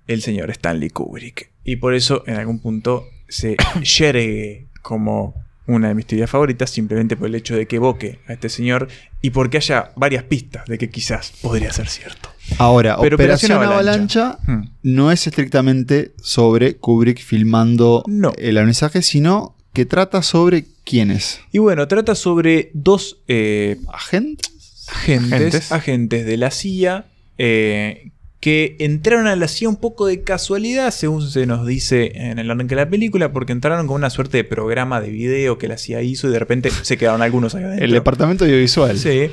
[0.06, 1.50] el señor Stanley Kubrick.
[1.64, 3.56] Y por eso en algún punto se
[3.98, 5.34] yergue como
[5.66, 8.88] una de mis teorías favoritas, simplemente por el hecho de que evoque a este señor
[9.22, 12.28] y porque haya varias pistas de que quizás podría ser cierto.
[12.58, 14.64] Ahora, Pero Operación, Operación Avalancha, Hmm.
[14.82, 18.32] no es estrictamente sobre Kubrick filmando No.
[18.38, 21.40] el alunizaje, sino que trata sobre quiénes.
[21.52, 24.50] Y bueno, trata sobre dos eh, ¿Agentes?
[24.88, 25.72] agentes, Agentes.
[25.72, 27.06] agentes de la CIA
[27.38, 28.10] eh,
[28.42, 32.50] que entraron a la CIA un poco de casualidad, según se nos dice en el
[32.50, 35.78] orden de la película, porque entraron con una suerte de programa de video que la
[35.78, 37.84] CIA hizo y de repente se quedaron algunos ahí adentro.
[37.84, 38.98] El departamento audiovisual.
[38.98, 39.30] Sí.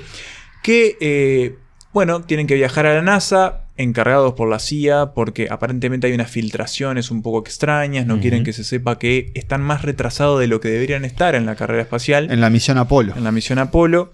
[0.61, 1.55] Que, eh,
[1.91, 6.29] bueno, tienen que viajar a la NASA, encargados por la CIA, porque aparentemente hay unas
[6.29, 10.59] filtraciones un poco extrañas, no quieren que se sepa que están más retrasados de lo
[10.59, 13.15] que deberían estar en la carrera espacial En la misión Apolo.
[13.17, 14.13] en la misión Apolo.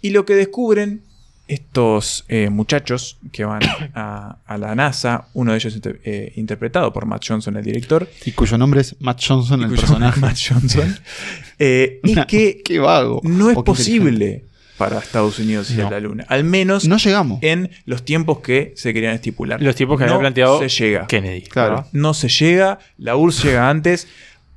[0.00, 1.02] Y lo que descubren
[1.48, 3.60] estos eh, muchachos que van
[3.94, 8.08] a, a la NASA, uno de ellos inter- eh, interpretado por Matt Johnson, el director,
[8.24, 10.20] Y cuyo nombre es Matt Johnson, el personaje.
[10.20, 10.96] Matt Johnson,
[11.58, 13.20] eh, es Una- que Qué vago.
[13.24, 14.44] no es posible
[14.78, 16.24] para Estados Unidos ir a la Luna.
[16.28, 17.38] Al menos No llegamos.
[17.42, 19.62] en los tiempos que se querían estipular.
[19.62, 21.06] Los tiempos que no había planteado se llega.
[21.06, 21.42] Kennedy.
[21.42, 21.74] Claro.
[21.76, 21.86] ¿verdad?
[21.92, 24.08] No se llega, la URSS llega antes.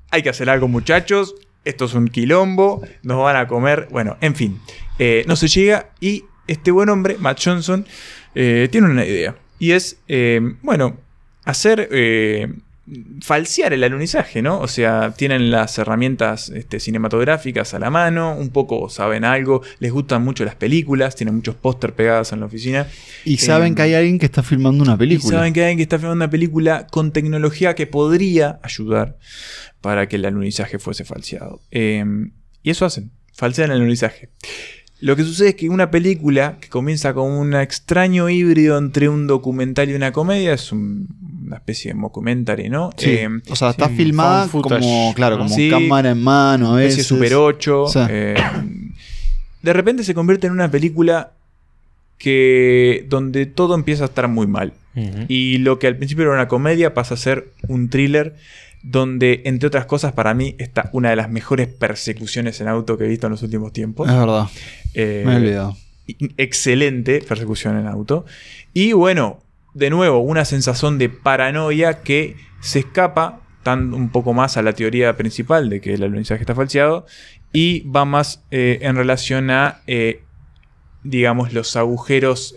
[0.10, 1.36] Hay que hacer algo, muchachos.
[1.64, 2.82] Esto es un quilombo.
[3.04, 3.88] Nos van a comer.
[3.92, 4.60] Bueno, en fin.
[4.98, 5.90] Eh, no se llega.
[6.00, 7.86] Y este buen hombre, Matt Johnson,
[8.36, 9.36] eh, tiene una idea.
[9.60, 10.98] Y es, eh, bueno,
[11.44, 11.88] hacer.
[11.92, 12.54] eh,
[13.22, 14.60] falsear el alunizaje, ¿no?
[14.60, 19.92] O sea, tienen las herramientas este, cinematográficas a la mano, un poco saben algo, les
[19.92, 22.86] gustan mucho las películas, tienen muchos póster pegados en la oficina.
[23.24, 25.38] Y saben Eh, que hay alguien que está filmando una y película.
[25.38, 29.18] saben que hay alguien que está filmando una película con tecnología que podría ayudar
[29.82, 31.62] para que el alunizaje fuese falseado.
[31.72, 32.06] Eh,
[32.62, 34.30] y eso hacen, falsean el alunizaje.
[35.06, 39.28] Lo que sucede es que una película que comienza con un extraño híbrido entre un
[39.28, 41.08] documental y una comedia, es un-
[41.46, 42.90] una especie de mockumentary, ¿no?
[42.98, 43.12] Sí.
[43.12, 45.70] Eh, o sea, está sí, filmada footage, como, claro, como Sí.
[45.70, 46.74] cámara en mano.
[46.74, 47.08] A especie veces.
[47.08, 47.86] Super 8.
[47.88, 48.00] Sí.
[48.10, 48.36] eh,
[49.62, 51.34] de repente se convierte en una película
[52.18, 54.74] que donde todo empieza a estar muy mal.
[55.28, 58.36] Y lo que al principio era una comedia pasa a ser un thriller
[58.88, 63.06] donde, entre otras cosas, para mí está una de las mejores persecuciones en auto que
[63.06, 64.08] he visto en los últimos tiempos.
[64.08, 64.48] Es verdad,
[64.94, 65.76] Eh, me he olvidado.
[66.38, 68.26] excelente persecución en auto.
[68.74, 69.42] Y bueno,
[69.74, 74.74] de nuevo, una sensación de paranoia que se escapa tan un poco más a la
[74.74, 77.08] teoría principal de que el alunizaje está falseado
[77.52, 80.22] y va más eh, en relación a eh,
[81.04, 82.54] digamos, los agujeros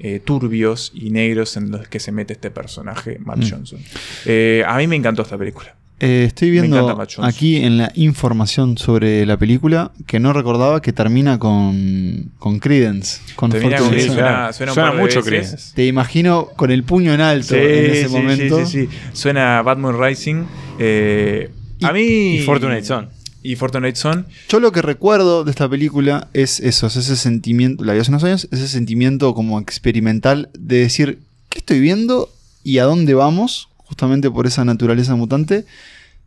[0.00, 3.50] eh, turbios y negros en los que se mete este personaje, Matt Mm.
[3.50, 3.78] Johnson.
[4.26, 5.74] Eh, a mí me encantó esta película.
[6.00, 7.24] Eh, estoy Me encanta viendo Matt Johnson.
[7.24, 13.20] aquí en la información sobre la película que no recordaba que termina con, con Credence.
[13.34, 15.22] Con Termina con- suena- mucho.
[15.22, 15.72] Credence.
[15.74, 18.64] Te imagino con el puño en alto en ese momento.
[18.64, 18.88] sí, sí.
[19.12, 20.44] Suena Batman Rising.
[20.78, 21.50] Eh,
[21.82, 22.36] a mí.
[22.36, 23.08] Y Fortunate Son.
[23.42, 24.26] Y Fortunate Son.
[24.48, 28.10] Yo lo que recuerdo de esta película es eso, es ese sentimiento, la vi hace
[28.10, 32.30] unos años, ese sentimiento como experimental de decir, ¿qué estoy viendo
[32.64, 33.68] y a dónde vamos?
[33.76, 35.64] Justamente por esa naturaleza mutante.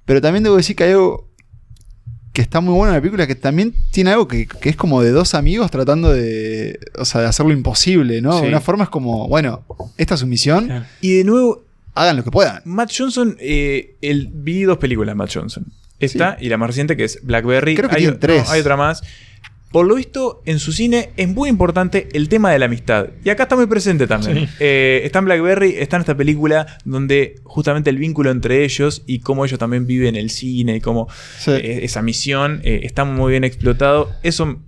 [0.05, 1.27] Pero también debo decir que hay algo
[2.33, 5.01] que está muy bueno en la película, que también tiene algo que, que es como
[5.03, 8.37] de dos amigos tratando de, o sea, de hacer lo imposible, ¿no?
[8.37, 8.43] Sí.
[8.43, 9.63] De una forma es como, bueno,
[9.97, 10.85] esta es su misión, Claro.
[11.01, 12.61] Y de nuevo, hagan lo que puedan.
[12.63, 13.35] Matt Johnson.
[13.39, 15.65] eh, el, vi dos películas de Matt Johnson.
[16.05, 17.75] Esta y la más reciente que es Blackberry.
[17.75, 18.45] Creo que hay, tres.
[18.45, 19.01] no, hay otra más.
[19.71, 23.07] Por lo visto, en su cine es muy importante el tema de la amistad.
[23.23, 24.39] Y acá está muy presente también.
[24.39, 24.53] Sí.
[24.59, 29.19] Eh, está en Blackberry, está en esta película donde justamente el vínculo entre ellos y
[29.19, 31.07] cómo ellos también viven el cine y cómo
[31.39, 31.51] Sí.
[31.51, 34.11] eh, esa misión eh, está muy bien explotado.
[34.23, 34.59] Eso,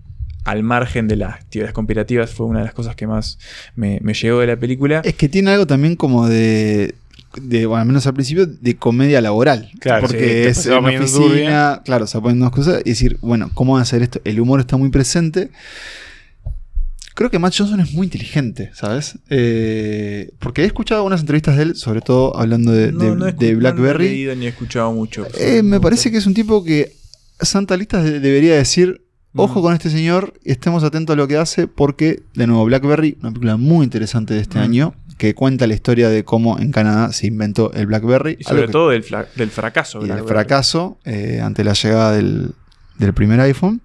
[0.45, 3.39] al margen de las actividades conspirativas, fue una de las cosas que más
[3.75, 5.01] me, me llegó de la película.
[5.03, 6.95] Es que tiene algo también como de,
[7.41, 9.69] de, bueno, al menos al principio, de comedia laboral.
[9.79, 11.81] Claro, porque sí, es una oficina, turbia.
[11.85, 14.21] claro, se ponen dos cosas y decir, bueno, ¿cómo van a hacer esto?
[14.23, 15.49] El humor está muy presente.
[17.15, 19.19] Creo que Matt Johnson es muy inteligente, ¿sabes?
[19.29, 23.27] Eh, porque he escuchado algunas entrevistas de él, sobre todo hablando de, de- No, no
[23.27, 24.05] he de escu- no Blackberry.
[24.05, 25.27] he leído ni he escuchado mucho.
[25.37, 26.91] Eh, me parece que es un tipo que
[27.39, 29.01] Santa Listas de- debería decir,
[29.35, 29.61] ojo Mm.
[29.63, 33.57] con este señor, estemos atentos a lo que hace, porque, de nuevo, Blackberry, una película
[33.57, 34.61] muy interesante de este Mm.
[34.61, 38.37] año, que cuenta la historia de cómo en Canadá se inventó el Blackberry.
[38.39, 40.03] Y sobre que- todo del, fracaso.
[40.05, 42.51] y del fracaso eh, ante la llegada del,
[42.97, 43.81] del primer iPhone.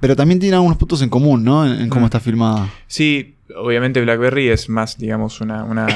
[0.00, 1.66] Pero también tiene algunos puntos en común, ¿no?
[1.66, 2.06] En, en cómo Mm.
[2.06, 2.68] está filmada.
[2.86, 5.86] Sí, obviamente BlackBerry es más, digamos, una, una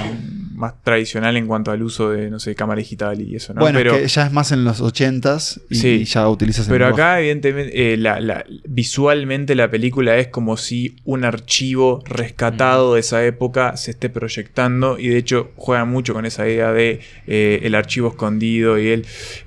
[0.61, 3.61] más tradicional en cuanto al uso de, no sé, cámara digital y eso, ¿no?
[3.61, 5.89] bueno, pero, que ya es más en los 80s y, Sí.
[5.89, 7.03] y ya utilizas el pero lenguaje.
[7.03, 13.01] acá, evidentemente, eh, la- la- visualmente la película es como si un archivo rescatado de
[13.01, 17.61] esa época se esté proyectando y de hecho juega mucho con esa idea de eh,
[17.63, 19.07] el archivo escondido y él.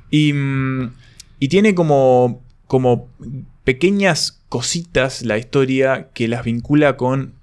[0.09, 0.93] Y, mm,
[1.39, 3.09] y tiene como, como
[3.63, 7.33] pequeñas cositas la historia que las vincula con,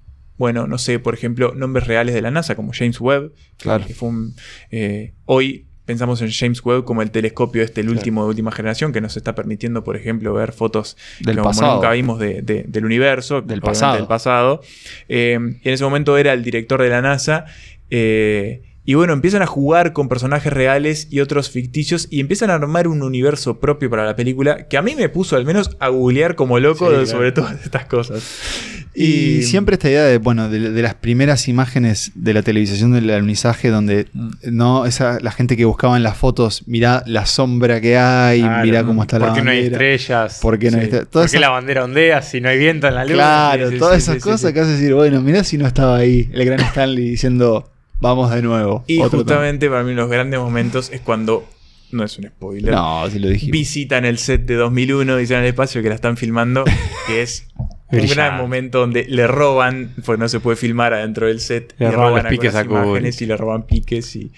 [0.41, 3.85] bueno, no sé, por ejemplo, nombres reales de la NASA, como James Webb, Claro.
[3.85, 4.35] que fue un...
[4.71, 8.91] eh, hoy pensamos en James Webb como el telescopio este, el último de última generación,
[8.91, 11.75] que nos está permitiendo, por ejemplo, ver fotos Del como pasado.
[11.75, 13.97] nunca vimos de- de- del universo, Del pasado.
[13.97, 14.61] del pasado.
[15.09, 17.45] Eh, y en ese momento era el director de la NASA.
[17.91, 22.55] eh, y bueno, empiezan a jugar con personajes reales y otros ficticios y empiezan a
[22.55, 25.89] armar un universo propio para la película que a mí me puso al menos a
[25.89, 27.05] googlear como loco Sí, de- claro.
[27.05, 28.80] sobre todas estas cosas.
[28.93, 33.09] Y, siempre esta idea de, bueno, de, de las primeras imágenes de la televisación del
[33.09, 34.29] alunizaje, donde Mm.
[34.51, 38.65] no esa, la gente que buscaba en las fotos, mirá la sombra que hay, Claro,
[38.65, 39.93] mirá cómo está la ¿Por qué no hay bandera.
[39.93, 40.39] estrellas?
[40.41, 40.95] ¿Por qué no hay Sí.
[40.97, 43.13] esas- la bandera ondea si no hay viento en la luna?
[43.15, 44.53] Claro, Sí, sí, todas sí, esas sí, cosas sí.
[44.53, 47.71] que hace decir, bueno, mirá si no estaba ahí el gran Stanley diciendo,
[48.01, 48.83] vamos de nuevo.
[48.87, 51.47] Y justamente para mí los grandes momentos es cuando,
[51.91, 52.73] no es un spoiler.
[52.73, 53.51] No, si lo dijimos.
[53.53, 56.63] visitan el set de 2001, dicen al espacio que la están filmando,
[57.07, 57.47] que es
[57.91, 61.91] un gran momento donde le roban, pues no se puede filmar adentro del set, Le
[61.91, 64.31] roban los piques a imágenes y le roban piques y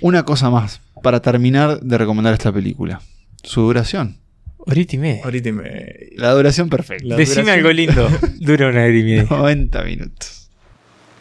[0.00, 3.00] Una cosa más, para terminar de recomendar esta película.
[3.42, 4.18] Su duración.
[4.58, 5.22] Horita y media.
[5.24, 5.94] ahorita me...
[6.16, 7.04] La duración perfecta.
[7.06, 8.08] La Decime duración- algo lindo.
[8.40, 9.26] Dura una hora y media.
[9.30, 10.50] 90 minutos.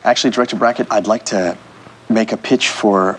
[0.03, 1.55] Actually, Director Brackett, I'd like to
[2.09, 3.17] make a pitch for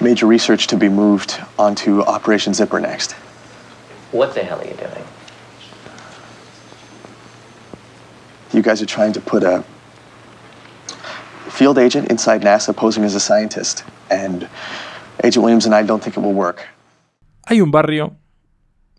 [0.00, 3.14] major research to be moved onto Operation Zipper next.
[4.12, 5.04] What the hell are you doing?
[8.52, 9.62] You guys are trying to put a
[11.50, 14.48] field agent inside NASA posing as a scientist, and
[15.22, 16.62] Agent Williams and I don't think it will work.
[17.46, 18.16] Hay un barrio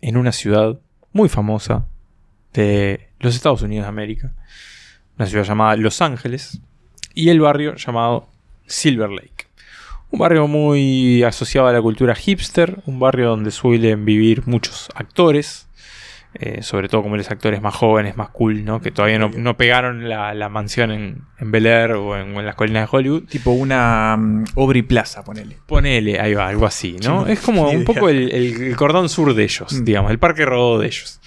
[0.02, 0.80] en una ciudad
[1.14, 1.86] muy famosa
[2.54, 4.34] de los Estados Unidos de América.
[5.18, 6.62] Una ciudad llamada Los Ángeles.
[7.14, 8.28] Y el barrio llamado
[8.68, 9.48] Silver Lake.
[10.12, 12.82] Un barrio muy asociado a la cultura hipster.
[12.86, 15.68] Un barrio donde suelen vivir muchos actores.
[16.34, 18.82] Eh, sobre todo como los actores más jóvenes, más cool, ¿no?
[18.82, 22.46] Que todavía no, no pegaron la, la mansión en, en Bel Air o en, en
[22.46, 23.24] las colinas de Hollywood.
[23.26, 25.58] Tipo una um, Aubrey Plaza, ponele.
[25.68, 27.26] Ponele, ahí va, algo así, ¿no?
[27.26, 27.86] Sí, es como un idea.
[27.86, 29.84] poco el, el- cordón sur de ellos, Mm.
[29.84, 31.20] digamos, el parque rodó de ellos.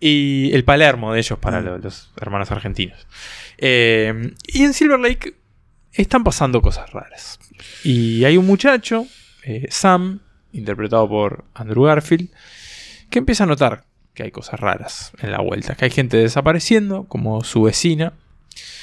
[0.00, 1.64] Y el Palermo de ellos para Mm.
[1.64, 3.06] lo- los hermanos argentinos.
[3.58, 5.34] Eh, y en Silver Lake
[5.92, 7.40] están pasando cosas raras.
[7.82, 9.04] Y hay un muchacho,
[9.42, 10.20] eh, Sam,
[10.52, 12.30] interpretado por Andrew Garfield,
[13.10, 13.84] que empieza a notar
[14.18, 18.14] que hay cosas raras en la vuelta, que hay gente desapareciendo, como su vecina.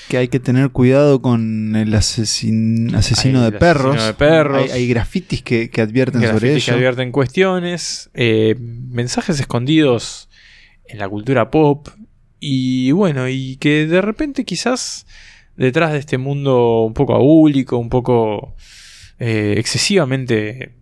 [0.07, 3.95] Que hay que tener cuidado con el asesin- asesino, Hay de, el perros.
[3.97, 4.63] asesino de perros.
[4.63, 10.29] Hay, hay grafitis que, que advierten sobre grafitis que advierten cuestiones, eh, mensajes escondidos
[10.87, 11.89] en la cultura pop
[12.39, 15.05] y bueno, y que de repente quizás
[15.57, 18.55] detrás de este mundo un poco abúlico, un poco
[19.19, 20.75] eh, excesivamente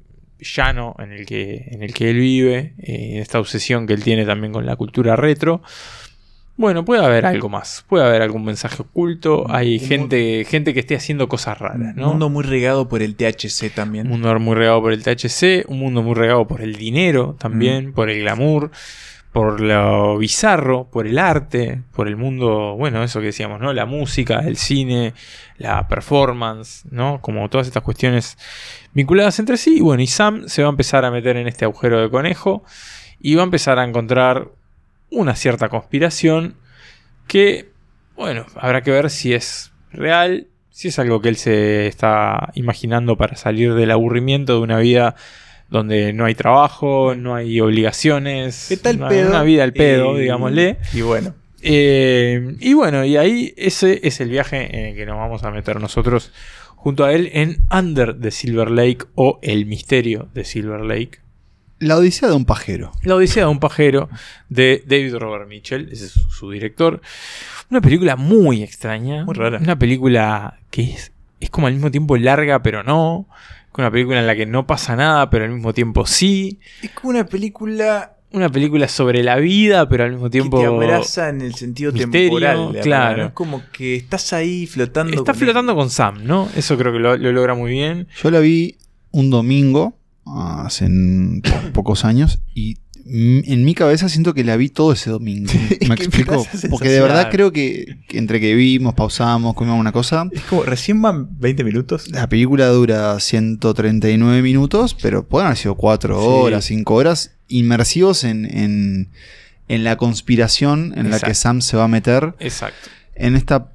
[0.44, 4.26] llano en el que, en el que él vive, eh, esta obsesión que él tiene
[4.26, 5.62] también con la cultura retro.
[6.56, 10.82] Bueno, puede haber algo más, puede haber algún mensaje oculto, hay Un gente, gente que
[10.82, 12.10] esté haciendo cosas raras, Un ¿no?
[12.10, 14.06] mundo muy regado por el THC también.
[14.06, 17.92] Un mundo muy regado por el THC, un mundo muy regado por el dinero también,
[17.92, 18.70] por el glamour,
[19.34, 23.74] por lo bizarro, por el arte, por el mundo, bueno, eso que decíamos, ¿no?
[23.74, 25.16] La música, el cine,
[25.58, 27.20] la performance, ¿no?
[27.20, 28.38] Como todas estas cuestiones
[28.94, 29.78] vinculadas entre sí.
[29.78, 32.64] Y bueno, y Sam se va a empezar a meter en este agujero de conejo
[33.20, 34.52] y va a empezar a encontrar
[35.10, 36.56] una cierta conspiración
[37.28, 37.72] que,
[38.16, 43.18] bueno, habrá que ver si es real, si es algo que él se está imaginando
[43.18, 45.16] para salir del aburrimiento de una vida
[45.74, 49.30] donde no hay trabajo, no hay obligaciones, ¿Qué tal una, pedo?
[49.30, 50.78] una vida al pedo, digámosle.
[50.94, 51.34] Y bueno.
[51.64, 55.50] Eh, y bueno, y ahí ese es el viaje en el que nos vamos a
[55.50, 56.32] meter nosotros
[56.76, 61.22] junto a él en Under the Silver Lake o El Misterio de Silver Lake.
[61.80, 62.92] La odisea de un pajero.
[63.02, 64.10] La Odisea de un pajero
[64.50, 67.02] de David Robert Mitchell, ese es su, su director.
[67.72, 69.26] Una película muy extraña.
[69.26, 69.58] Muy rara.
[69.58, 73.28] Una película que es, es como al mismo tiempo larga, pero no.
[73.78, 76.60] Una película en la que no pasa nada, pero al mismo tiempo sí.
[76.82, 80.58] Es como una película Una película sobre la vida, pero al mismo tiempo.
[80.58, 82.80] que te abraza en el sentido misterio, temporal.
[82.82, 83.26] claro.
[83.28, 85.14] Es como que estás ahí flotando.
[85.14, 86.50] Está con flotando con Sam, ¿no?
[86.56, 88.08] Eso creo que lo, lo logra muy bien.
[88.22, 88.78] Yo la vi
[89.12, 90.88] un domingo, hace
[91.44, 95.52] po- pocos años, y en mi cabeza siento que la vi todo ese domingo.
[95.88, 96.46] ¿Me explico?
[96.70, 100.64] Porque de verdad creo que, que entre que vimos, pausamos, comimos una cosa, Es como,
[100.64, 102.10] recién van 20 minutos.
[102.10, 106.26] la película dura 139 minutos, pero pueden haber sido 4 Sí.
[106.26, 109.10] horas, 5 horas, inmersivos en, en,
[109.68, 111.34] en la conspiración en la que.
[111.34, 112.90] Sam se va a meter Exacto.
[113.16, 113.73] en esta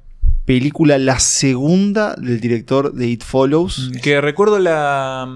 [0.49, 3.91] película, la segunda del director de It Follows.
[4.01, 5.27] Que recuerdo la,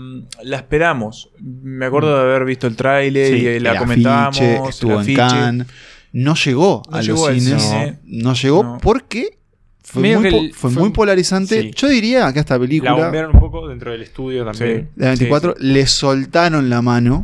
[0.43, 1.30] la esperamos.
[1.39, 4.38] Me acuerdo de haber visto el tráiler Sí, y la comentábamos.
[4.39, 5.16] afiche, estuvo en.
[5.16, 5.68] Cannes.
[6.14, 7.61] No llegó No a llegó los al cines.
[7.61, 7.99] cine.
[8.05, 8.78] No, llegó No.
[8.82, 9.38] porque
[9.84, 11.61] fue, muy, que po- el- fue fue- muy polarizante.
[11.61, 11.72] sí.
[11.76, 14.89] Yo diría que esta La película bombearon un poco dentro del estudio también.
[14.95, 17.24] de 24 le soltaron la mano,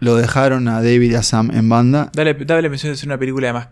[0.00, 2.10] lo dejaron a David y a Sam en banda.
[2.14, 3.68] Dale, dale la impresión de ser una película además.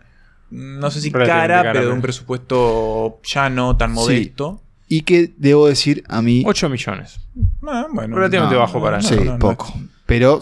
[0.51, 3.95] No sé si cara, cara, pero de un presupuesto ya no tan Sí.
[3.95, 4.61] modesto.
[4.89, 6.43] Y que debo decir a mí.
[6.45, 7.19] 8 millones.
[7.65, 9.73] Ah, bueno, Relativamente no, bajo para no, sí, no, no, poco.
[10.05, 10.41] Pero.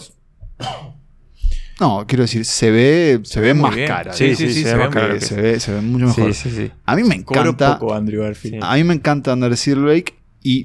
[1.78, 3.86] No, quiero decir, se ve, se, Se ve, más bien.
[3.88, 4.12] cara.
[4.12, 6.34] Sí, sí, sí, se, se ve más cara, se ve, se ve mucho mejor.
[6.34, 6.72] Sí, sí, sí.
[6.84, 7.78] A mí me encanta.
[7.78, 8.56] poco Andrew Garfield.
[8.56, 8.60] Sí.
[8.62, 10.64] A mí me encanta Under the Silver Lake y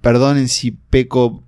[0.00, 1.42] perdonen si peco,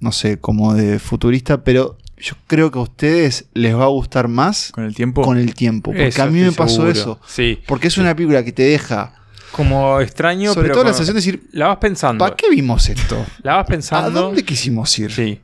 [0.00, 4.28] no sé, como de futurista, pero yo creo que a ustedes les va a gustar
[4.28, 5.22] más Con el tiempo.
[5.22, 5.90] con el tiempo.
[5.90, 6.90] Porque Eso a mí me pasó seguro.
[6.92, 7.20] eso.
[7.26, 7.60] Sí.
[7.66, 9.14] Porque es una película que te deja,
[9.52, 12.24] Como extraño, sobre pero todo la sensación de decir, la vas pensando.
[12.24, 13.24] ¿para qué vimos esto?
[13.42, 14.20] La vas ¿A pensando.
[14.22, 15.10] dónde quisimos ir?
[15.12, 15.40] Sí.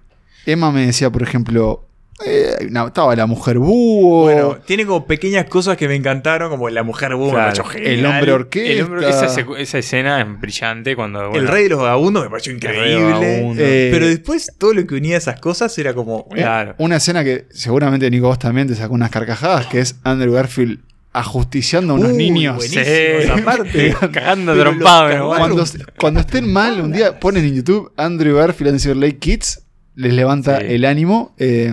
[0.47, 1.87] Emma me decía, por ejemplo,
[2.25, 6.69] eh, no, estaba la mujer búho, Bueno, tiene como pequeñas cosas que me encantaron, como
[6.71, 8.73] la mujer me pareció el hombre orquesta.
[8.73, 9.09] El hombre-
[9.61, 11.33] esa, escena es brillante cuando.
[11.33, 13.55] El rey de los vagabundos me pareció increíble.
[13.59, 16.29] Eh, pero después todo lo que unía esas cosas era como.
[16.31, 16.75] eh, Claro.
[16.79, 20.81] Una escena que seguramente Nico vos también te sacó unas carcajadas, que es Andrew Garfield
[21.13, 22.57] ajusticiando a unos niños.
[22.57, 22.91] buenísimo Sí.
[22.91, 23.95] esa parte.
[24.13, 25.29] Cagando trompado.
[25.37, 25.65] Cuando,
[25.99, 29.63] cuando estén mal, un día ponen en YouTube Andrew Garfield and Silver Lake Kids,
[29.97, 30.67] les levanta Sí.
[30.71, 31.35] el ánimo.
[31.39, 31.73] eh,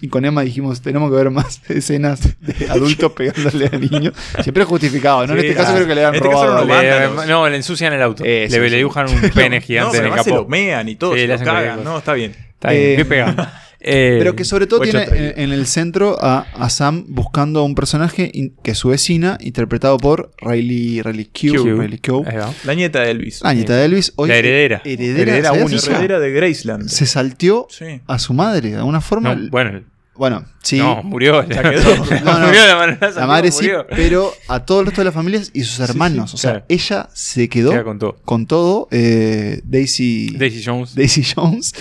[0.00, 4.14] y con Emma dijimos, tenemos que ver más escenas de adultos pegándole a niños.
[4.42, 5.32] Siempre justificado, ¿no?
[5.34, 6.64] en este caso ah, creo que le han este robado.
[6.64, 6.80] no.
[6.82, 8.24] Le- no, le ensucian el auto.
[8.24, 8.70] Eso, le, sí.
[8.70, 10.42] le dibujan un pene No, gigante pero en el además se capó.
[10.42, 11.84] lo mean y todo, se lo cagan.
[11.84, 12.32] No, está bien.
[12.32, 13.62] Está bien, Eh, ¿qué pega?
[13.82, 17.62] Eh, Pero que sobre todo tiene en, en el centro a, a Sam buscando a
[17.62, 21.62] un personaje in- que es su vecina, interpretado por Riley, Riley Q.
[21.62, 21.80] Q.
[21.80, 22.24] Riley Q.
[22.26, 22.52] Ahí va.
[22.64, 23.40] La nieta de Elvis.
[23.42, 24.12] La nieta de Elvis.
[24.16, 24.82] Hoy, La heredera.
[24.84, 25.90] Heredera, Heredera ¿sabías única.
[25.92, 26.88] heredera de Graceland.
[26.88, 28.00] Se salteó Sí.
[28.06, 29.34] a su madre de alguna forma.
[29.34, 29.80] No, bueno,
[30.14, 30.76] Bueno, sí.
[30.76, 31.48] no, murió.
[31.48, 31.96] Ya quedó.
[32.22, 32.46] No, no.
[32.48, 33.66] murió la, mano- La madre sí,
[33.96, 36.34] pero a todo el resto de la familia y sus hermanos.
[36.34, 36.66] o sea, claro.
[36.68, 38.18] ella se quedó Queda con todo.
[38.26, 38.88] con todo.
[38.90, 40.94] eh, Daisy, Daisy Jones.
[40.94, 41.72] Daisy Jones.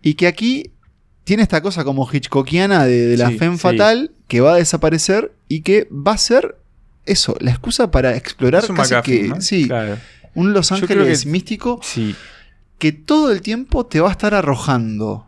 [0.00, 0.70] Y que aquí
[1.24, 5.60] tiene esta cosa como Hitchcockiana de, de la Sí, fatal que va a desaparecer y
[5.62, 6.56] que va a ser
[7.06, 9.40] eso, la excusa para explorar casi McGuffin, que ¿no?
[9.40, 9.98] sí, Claro.
[10.34, 12.14] un Los Ángeles que- místico Sí.
[12.78, 15.26] que todo el tiempo te va a estar arrojando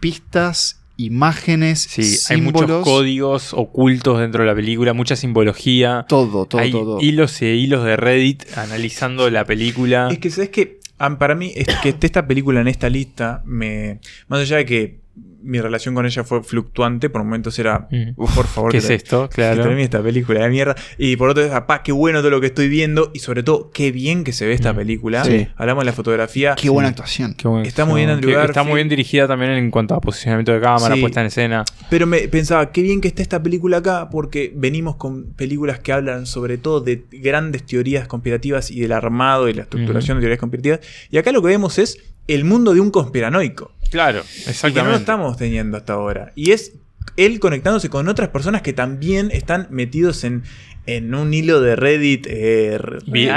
[0.00, 6.04] pistas imágenes, Sí, hay muchos códigos ocultos dentro de la película, mucha simbología.
[6.08, 7.00] todo, todo, hay todo.
[7.00, 10.08] hilos e hilos de Reddit analizando la película.
[10.10, 10.80] Es que, ¿sabes qué?
[10.98, 14.00] Ah, Para mí, es que esté esta película en esta lista, me.
[14.26, 14.98] Más allá de que
[15.40, 17.86] mi relación con ella fue fluctuante, por momentos era.
[17.90, 18.10] Mm.
[18.16, 19.28] "Uf, por favor, ¿Qué que es esto?
[19.32, 19.62] Claro.
[19.62, 20.74] termine esta película de mierda.
[20.98, 23.10] Y por otro, apá, qué bueno todo lo que estoy viendo.
[23.14, 24.76] Y sobre todo, qué bien que se ve esta Mm.
[24.76, 25.24] película.
[25.24, 25.46] Sí.
[25.56, 26.54] Hablamos de la fotografía.
[26.60, 27.34] Qué buena actuación.
[27.34, 27.48] Qué.
[27.62, 30.94] Está muy bien Andrew Está muy bien dirigida también en cuanto a posicionamiento de cámara,
[30.96, 31.00] Sí.
[31.00, 31.64] puesta en escena.
[31.88, 35.92] Pero me pensaba, qué bien que está esta película acá, porque venimos con películas que
[35.92, 40.40] hablan sobre todo de grandes teorías conspirativas y del armado y la estructuración de teorías
[40.40, 40.80] conspirativas.
[41.10, 43.72] Y acá lo que vemos es el mundo de un conspiranoico.
[43.90, 44.96] Claro, Y que no lo exactamente.
[44.98, 46.32] estamos teniendo hasta ahora.
[46.34, 46.74] Y es
[47.16, 50.42] él conectándose con otras personas que también están metidos en,
[50.86, 52.26] en un hilo de Reddit.
[52.28, 52.78] eh,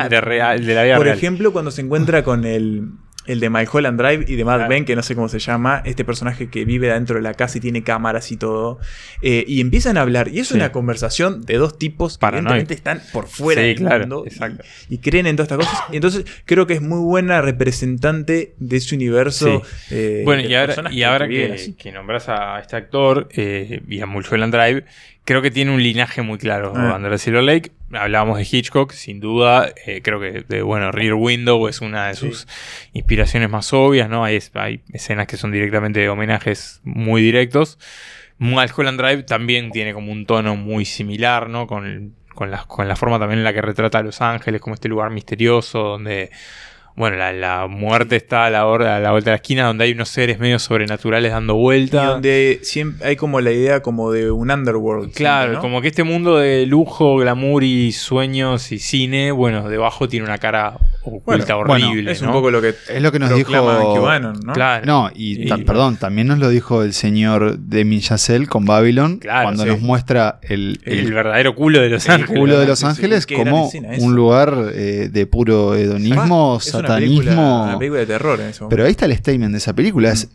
[0.10, 1.18] de, real, de la vida Por real.
[1.18, 2.90] ejemplo, cuando se encuentra con el,
[3.28, 4.70] el de Mulholland Drive y de Mad Claro.
[4.70, 7.58] Ben, que no sé cómo se llama, este personaje que vive dentro de la casa
[7.58, 8.80] y tiene cámaras y todo,
[9.22, 10.28] eh, y empiezan a hablar.
[10.30, 10.56] Y es Sí.
[10.56, 14.30] una conversación de dos tipos que evidentemente están por fuera Sí, del claro, mundo y-
[14.30, 14.64] exacto.
[14.90, 15.84] Y, creen en todas estas cosas.
[15.92, 19.62] Y entonces creo que es muy buena representante de ese universo.
[19.90, 20.56] eh, Bueno, de y
[21.04, 24.86] ahora, y que, nombras a este actor eh, y a Mulholland Drive,
[25.26, 26.74] creo que tiene un linaje muy claro.
[26.76, 27.00] Ah.
[27.02, 29.72] The Silver Lake, hablábamos de Hitchcock, sin duda.
[29.86, 32.28] eh, creo que, de, bueno, Rear Window es una de Sí.
[32.28, 32.48] sus
[32.94, 34.24] inspiraciones más obvias, ¿no?
[34.24, 37.78] Hay, hay escenas que son directamente homenajes muy directos.
[38.40, 41.68] Mulholland Drive también tiene como un tono muy similar, ¿no?
[41.68, 44.74] Con, con, la, con la forma también en la que retrata a Los Ángeles, como
[44.74, 46.32] este lugar misterioso donde,
[46.96, 49.86] bueno, la, la muerte está a la, hora, a la vuelta de la esquina, donde
[49.86, 52.06] hay unos seres medio sobrenaturales dando Y vuelta.
[52.06, 55.14] donde siempre hay como la idea como de un underworld.
[55.14, 55.62] Claro, siempre, ¿no?
[55.62, 60.38] como que este mundo de lujo, glamour y sueños y cine, bueno, debajo tiene una
[60.38, 62.12] cara oculta Bueno, horrible.
[62.12, 64.54] es un poco lo que Es lo que nos dijo- ¿no?
[64.54, 64.86] Claro.
[64.86, 69.64] No, y, perdón, también nos lo dijo el señor Demi Chazelle con Babylon Claro, cuando
[69.64, 69.70] sí.
[69.70, 72.40] nos muestra el, el, el verdadero culo de Los el Ángeles.
[72.40, 72.68] culo de.
[72.68, 74.06] Los sí, Ángeles como escena eso.
[74.06, 77.64] un lugar eh, de puro hedonismo, Ah, es una película, satanismo.
[77.64, 78.70] una película de terror en ese momento.
[78.76, 80.12] Pero ahí está el statement de esa película.
[80.12, 80.30] Es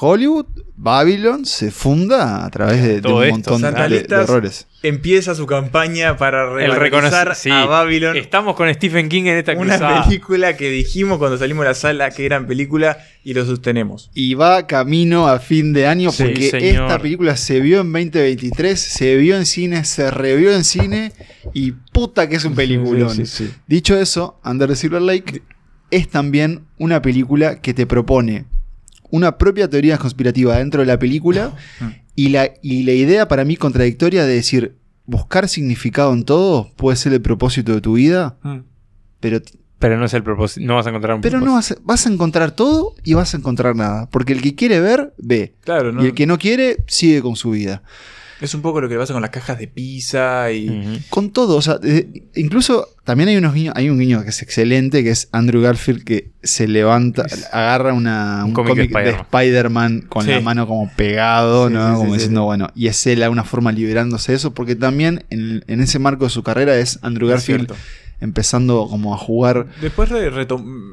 [0.00, 0.46] Hollywood,
[0.76, 4.66] Babylon se funda a través de, un esto, montón de- errores.
[4.82, 8.16] Empieza su campaña para reconocer sí, a Babylon.
[8.16, 10.04] Estamos con Stephen King en esta Una cruzada.
[10.04, 14.10] película que dijimos cuando salimos de la sala que gran película y lo sostenemos.
[14.14, 16.84] Y va camino a fin de año Sí, porque señor.
[16.84, 21.12] esta película se vio en 2023, se vio en cine, se revió en cine
[21.54, 23.10] y puta que es un peliculón.
[23.10, 23.54] Sí, sí, sí.
[23.66, 25.42] Dicho eso, Under the Silver Lake
[25.90, 28.44] es también una película que te propone
[29.10, 31.84] una propia teoría conspirativa dentro de la película Mm.
[32.14, 34.76] y la, y la idea para mí contradictoria de decir,
[35.06, 38.36] buscar significado en todo puede ser el propósito de tu vida,
[39.20, 39.40] pero,
[39.78, 40.64] Pero no es el propósito.
[40.66, 41.74] No vas a encontrar un pero no propósito.
[41.76, 44.08] vas a, vas a encontrar todo y vas a encontrar nada.
[44.10, 45.54] Porque el que quiere ver, ve.
[45.60, 46.02] Claro, ¿no?
[46.02, 47.82] Y el que no quiere, sigue con su vida.
[48.40, 51.02] Es un poco lo que pasa con las cajas de pizza y.
[51.10, 54.42] Con todo, o sea, eh, incluso también hay unos guiños, hay un guiño que es
[54.42, 60.06] excelente, que es Andrew Garfield que se levanta, agarra una, Un un, cómic de Spider-Man.
[60.08, 60.30] Con Sí.
[60.32, 61.90] la mano como pegado, Sí, ¿no?
[61.94, 65.24] sí, como diciendo, bueno, y es él de alguna forma liberándose de eso, porque también
[65.30, 67.72] en, en ese marco de su carrera es Andrew Garfield.
[68.20, 69.66] Empezando como a jugar.
[69.80, 70.30] Después re-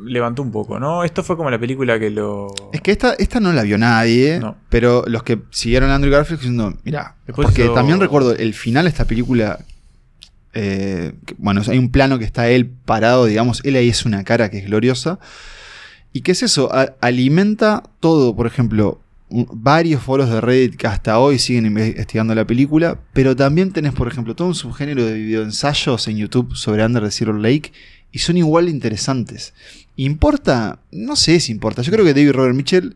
[0.05, 1.03] levantó un poco, ¿no?
[1.03, 2.47] Esto fue como la película que lo.
[2.73, 4.55] Es que esta, esta no la vio nadie, No.
[4.69, 8.85] pero los que siguieron a Andrew Garfield diciendo, mira, porque hizo- también recuerdo el final
[8.85, 9.59] de esta película.
[10.53, 14.23] eh, que, bueno, hay un plano que está él parado, digamos, él ahí es una
[14.25, 15.17] cara que es gloriosa.
[16.11, 16.69] ¿Y qué es eso?
[16.73, 18.99] A- alimenta todo, por ejemplo,
[19.31, 24.07] varios foros de Reddit que hasta hoy siguen investigando la película, pero también tenés, por
[24.07, 27.71] ejemplo, todo un subgénero de videoensayos en YouTube sobre Under the Zero Lake
[28.11, 29.53] y son igual de interesantes.
[29.95, 30.79] ¿Importa?
[30.91, 31.81] No sé si importa.
[31.81, 32.95] Yo creo que David Robert Mitchell,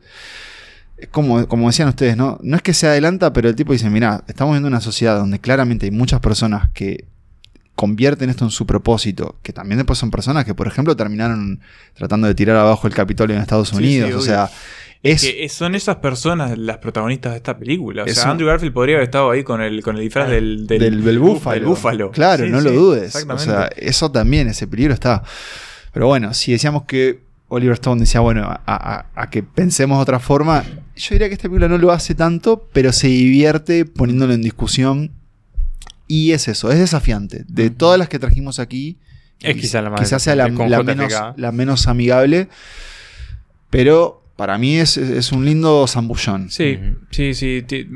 [0.98, 2.40] eh, como, como decían ustedes, ¿no?
[2.42, 5.40] no es que se adelanta, pero el tipo dice, mira, estamos viendo una sociedad donde
[5.40, 7.06] claramente hay muchas personas que
[7.76, 11.60] convierten esto en su propósito, que también después son personas que, por ejemplo, terminaron
[11.94, 14.24] tratando de tirar abajo el Capitolio en Estados Unidos.
[14.24, 14.50] sí, o obvio.
[15.12, 15.22] Es...
[15.22, 18.03] Que son esas personas las protagonistas de esta película.
[18.03, 20.68] O sea, un- Andrew Garfield podría haber estado ahí con el, con el disfraz del,
[20.68, 21.56] del, del, del búfalo.
[21.56, 22.12] del búfalo.
[22.12, 23.16] Claro, Sí, no sí, lo dudes.
[23.16, 23.43] O Exactamente.
[23.45, 25.24] sea, eso también, ese peligro está.
[25.93, 30.01] Pero bueno, si decíamos que Oliver Stone decía, bueno, a, a- a que pensemos de
[30.03, 30.64] otra forma,
[30.95, 35.12] yo diría que esta película no lo hace tanto, pero se divierte poniéndolo en discusión.
[36.08, 37.45] Y es eso, es desafiante.
[37.47, 38.97] De todas las que trajimos aquí,
[39.41, 42.47] Es quizá la más quizás sea la, menos, la menos amigable,
[43.70, 46.50] pero para mí es, es un lindo zambullón.
[46.50, 46.78] Sí,
[47.12, 47.64] sí, sí.
[47.68, 47.88] ti-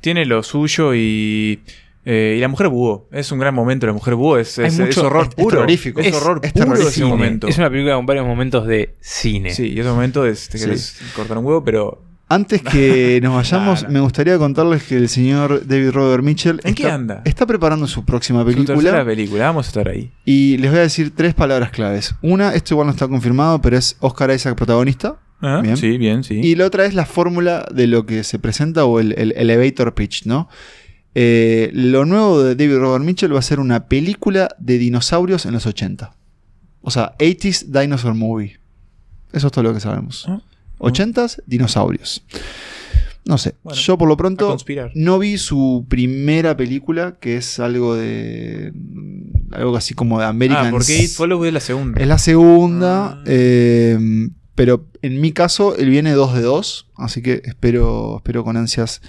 [0.00, 1.60] tiene lo suyo y.
[2.04, 3.08] eh, y la mujer búho.
[3.12, 3.86] Es un gran momento.
[3.86, 5.66] La mujer búho es, es, mucho- es horror es- es puro.
[5.66, 7.48] Es, Es- horror es puro ese momento.
[7.48, 9.50] Es una película con varios momentos de cine.
[9.50, 11.04] Sí, y ese momento es, te Sí.
[11.14, 13.92] cortar un huevo, pero Antes que nos vayamos, Nah, nah.
[13.94, 17.22] me gustaría contarles que el señor David Robert Mitchell ¿En qué está, anda?
[17.24, 19.04] está preparando su próxima Su película.
[19.04, 20.12] película, vamos a estar ahí.
[20.24, 22.14] Y les voy a decir tres palabras claves.
[22.22, 25.18] Una, esto igual no está confirmado, pero es Oscar Isaac protagonista.
[25.40, 25.76] Ah, Bien.
[25.76, 26.40] Sí, bien, sí.
[26.42, 29.94] Y la otra es la fórmula de lo que se presenta o el, el elevator
[29.94, 30.48] pitch, ¿no?
[31.14, 35.52] Eh, lo nuevo de David Robert Mitchell va a ser una película de dinosaurios en
[35.52, 36.14] los 80.
[36.82, 38.58] O sea, 80s Dinosaur Movie.
[39.32, 40.26] Eso es todo lo que sabemos.
[40.28, 40.40] Ah,
[40.78, 42.22] 80s, dinosaurios.
[43.26, 43.54] No sé.
[43.62, 44.56] Bueno, Yo por lo pronto
[44.94, 48.72] no vi su primera película, que es algo de.
[49.50, 50.68] Algo así como de American.
[50.68, 52.00] Ah, porque It Follows es la segunda.
[52.00, 53.06] Es la segunda.
[53.12, 53.22] Ah.
[53.26, 53.98] eh,
[54.60, 56.88] pero en mi caso, él viene 2 de 2.
[56.96, 59.00] Así que espero, espero con ansias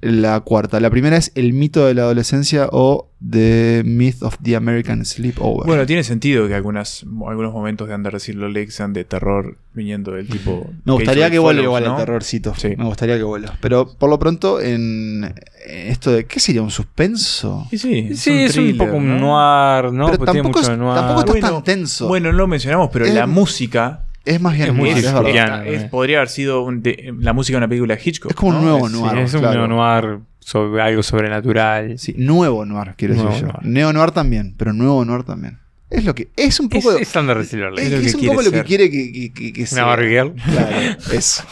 [0.00, 0.80] la cuarta.
[0.80, 5.68] La primera es El mito de la adolescencia o The Myth of the American Sleepover.
[5.68, 10.10] Bueno, tiene sentido que algunas, algunos momentos de Under Silver Lake sean de terror viniendo
[10.10, 10.68] del tipo.
[10.84, 11.92] me gustaría que vuelva igual ¿no?
[11.92, 12.52] el terrorcito.
[12.56, 12.74] Sí.
[12.76, 13.56] Me gustaría que vuelva.
[13.60, 15.32] Pero por lo pronto, en,
[15.64, 16.24] esto de.
[16.26, 16.62] ¿Qué sería?
[16.62, 17.68] ¿Un suspenso?
[17.70, 19.20] Sí, Sí, es un thriller, poco un ¿no?
[19.20, 20.06] noir, ¿no?
[20.06, 20.94] Pero Porque tiene tampoco, mucho es- de noir.
[20.96, 22.08] tampoco está Bueno, tan tenso.
[22.08, 25.12] Bueno, no lo mencionamos, pero Es- la música es más bien es muy noir, es
[25.14, 25.66] verdad.
[25.66, 25.88] Es- eh.
[25.90, 28.30] podría haber sido un de- la música de una película de Hitchcock.
[28.30, 28.70] Es como un ¿no?
[28.70, 29.12] nuevo Es- noir.
[29.16, 29.66] Sí, es un claro.
[29.68, 31.98] neo-noir sobre algo sobrenatural.
[31.98, 33.52] Sí, nuevo noir, quiero Nuevo decir yo.
[33.52, 33.66] noir.
[33.66, 35.58] Neo noir también, pero nuevo noir también.
[35.90, 36.28] Es lo que.
[36.36, 36.92] Es un poco.
[36.92, 37.82] es Under the Silver Lake.
[37.86, 39.68] es, lo que es un quiere poco lo que quiere que, que, que, que Una
[39.68, 39.84] sea.
[39.84, 40.32] Barbie Girl.
[40.34, 41.44] Claro, eso.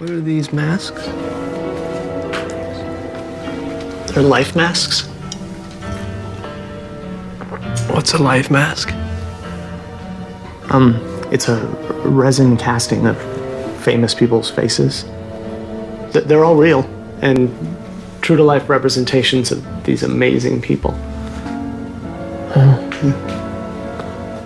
[0.00, 1.00] What are these masks?
[4.12, 5.08] They're life masks?
[7.88, 8.90] What's a life mask?
[10.70, 10.94] Um,
[11.32, 11.56] it's a
[12.04, 13.16] resin casting of
[13.82, 15.04] famous people's faces.
[16.12, 16.82] They're all real
[17.22, 17.48] and
[18.20, 20.92] true to life representations of these amazing people.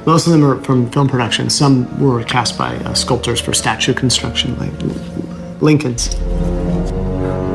[0.07, 1.51] Most of them are from film production.
[1.51, 4.73] Some were cast by uh, sculptors for statue construction, like
[5.61, 6.11] Lincoln's.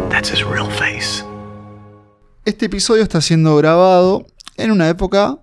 [0.09, 1.23] That's his real face.
[2.43, 4.25] Este episodio está siendo grabado
[4.57, 5.39] en una época,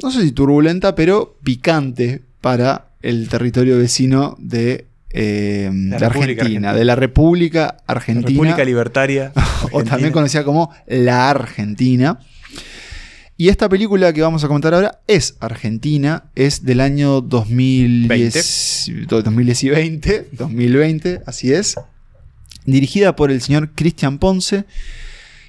[0.00, 6.74] no sé si turbulenta, pero picante para el territorio vecino de, eh, de Argentina, Argentina.
[6.74, 8.28] de la República La Argentina.
[8.28, 9.32] República Libertaria.
[9.72, 12.18] o también conocida como La Argentina.
[13.36, 20.28] Y esta película que vamos a comentar ahora es argentina, es del año 2010, 2020,
[20.32, 21.76] 2020, así es.
[22.64, 24.64] Dirigida por el señor Cristian Ponce.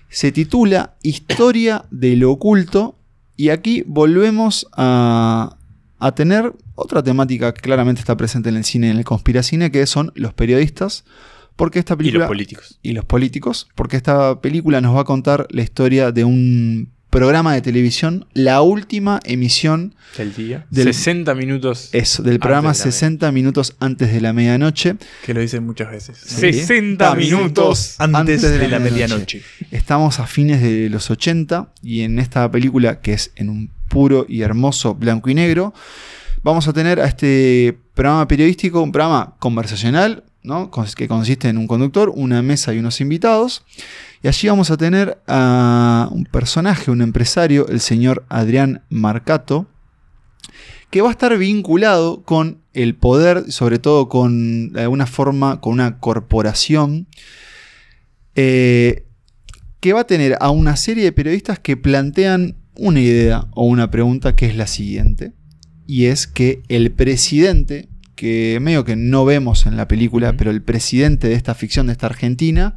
[0.10, 3.00] Se titula Historia del Oculto.
[3.38, 5.57] Y aquí volvemos a,
[6.00, 9.72] a tener otra temática que claramente está presente en el cine y en el conspiracine,
[9.72, 11.04] que son los periodistas.
[11.56, 12.80] Porque esta Y película los políticos.
[12.84, 17.54] y los políticos, porque esta película nos va a contar la historia de un programa
[17.56, 20.68] de televisión, la última emisión Del día.
[20.70, 21.90] Del- 60 minutos.
[21.94, 24.98] eso, del programa Antes de la 60 minutos antes de la medianoche.
[25.26, 26.20] Que lo dicen muchas veces.
[26.32, 26.38] ¿no?
[26.38, 27.96] 60 minutos.
[27.98, 29.42] antes, de, la medianoche.
[29.72, 34.26] Estamos a fines de los 80 y en esta película, que es en un puro
[34.28, 35.74] y hermoso blanco y negro,
[36.44, 40.24] vamos a tener a este programa periodístico, un programa conversacional,
[40.96, 43.64] que consiste en un conductor, una mesa y unos invitados.
[44.24, 49.68] Y allí vamos a tener a un personaje, un empresario, el señor Adrián Marcato,
[50.90, 56.00] que va a estar vinculado con el poder, sobre todo con, alguna forma, con una
[56.00, 57.08] corporación,
[58.36, 59.06] eh,
[59.80, 63.92] que va a tener a una serie de periodistas que plantean una idea o una
[63.92, 65.34] pregunta que es la siguiente,
[65.86, 70.62] y es que el presidente, que medio que no vemos en la película, pero el
[70.62, 72.76] presidente de esta ficción, de esta Argentina,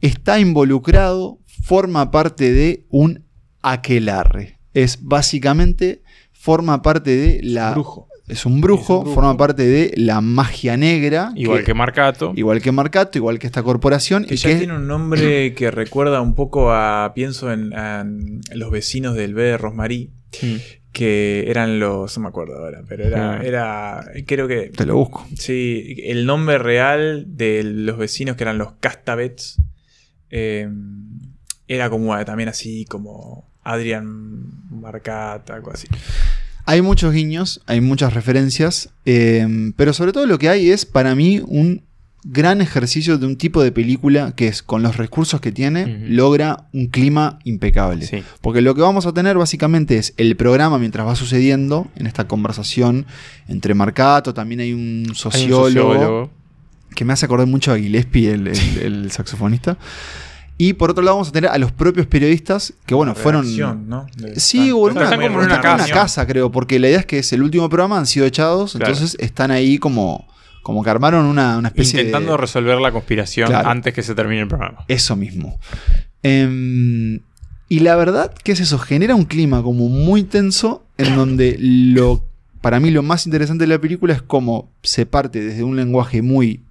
[0.00, 3.24] está involucrado, forma parte de un
[3.62, 4.58] aquelarre.
[4.72, 6.02] Es básicamente,
[6.32, 7.72] forma parte de la...
[7.72, 8.08] Brujo.
[8.26, 9.14] Es un brujo, Es un brujo.
[9.14, 11.32] forma parte de la magia negra.
[11.34, 12.32] Igual que, Marcato.
[12.34, 14.24] Igual que Marcato, igual que esta corporación.
[14.24, 17.12] Que y ya que- tiene un nombre que recuerda un poco a.
[17.14, 20.10] Pienso en, los vecinos del B de Rosmarí.
[20.42, 20.54] Mm.
[20.92, 22.16] Que eran los.
[22.16, 23.32] No me acuerdo ahora, pero era.
[23.32, 23.42] Ah.
[23.44, 24.70] era creo que.
[24.70, 25.26] Te lo busco.
[25.36, 29.56] Sí, el nombre real de los vecinos que eran los Castavets.
[30.30, 30.68] eh,
[31.66, 35.88] era como eh, también así como Adrian Marcat, algo así.
[36.66, 41.14] Hay muchos guiños, hay muchas referencias, eh, pero sobre todo lo que hay es para
[41.14, 41.82] mí un
[42.26, 46.68] gran ejercicio de un tipo de película que es con los recursos que tiene logra
[46.72, 48.06] un clima impecable.
[48.06, 48.22] Sí.
[48.40, 52.26] Porque lo que vamos a tener básicamente es el programa mientras va sucediendo en esta
[52.26, 53.04] conversación
[53.46, 56.30] entre Marcato, también hay un Hay un sociólogo, sociólogo.
[56.96, 59.76] que me hace acordar mucho a Gillespie, el, el- el saxofonista.
[60.56, 63.44] Y por otro lado vamos a tener a los propios periodistas que bueno, fueron...
[63.88, 64.06] ¿no?
[64.16, 66.26] De- Sí, o en una, Están como en una casa.
[66.26, 68.92] creo, porque la idea es que es el último programa, han sido echados, Claro.
[68.92, 70.28] entonces están ahí como,
[70.62, 72.38] Como que armaron una, una especie Intentando de...
[72.38, 73.68] resolver la conspiración Claro.
[73.68, 74.84] antes que se termine el programa.
[74.88, 75.58] Eso mismo.
[76.22, 77.20] Em,
[77.68, 82.24] y la verdad que es eso, genera un clima como muy tenso en donde lo,
[82.60, 86.22] para mí lo más interesante de la película es cómo se parte desde un lenguaje
[86.22, 86.62] muy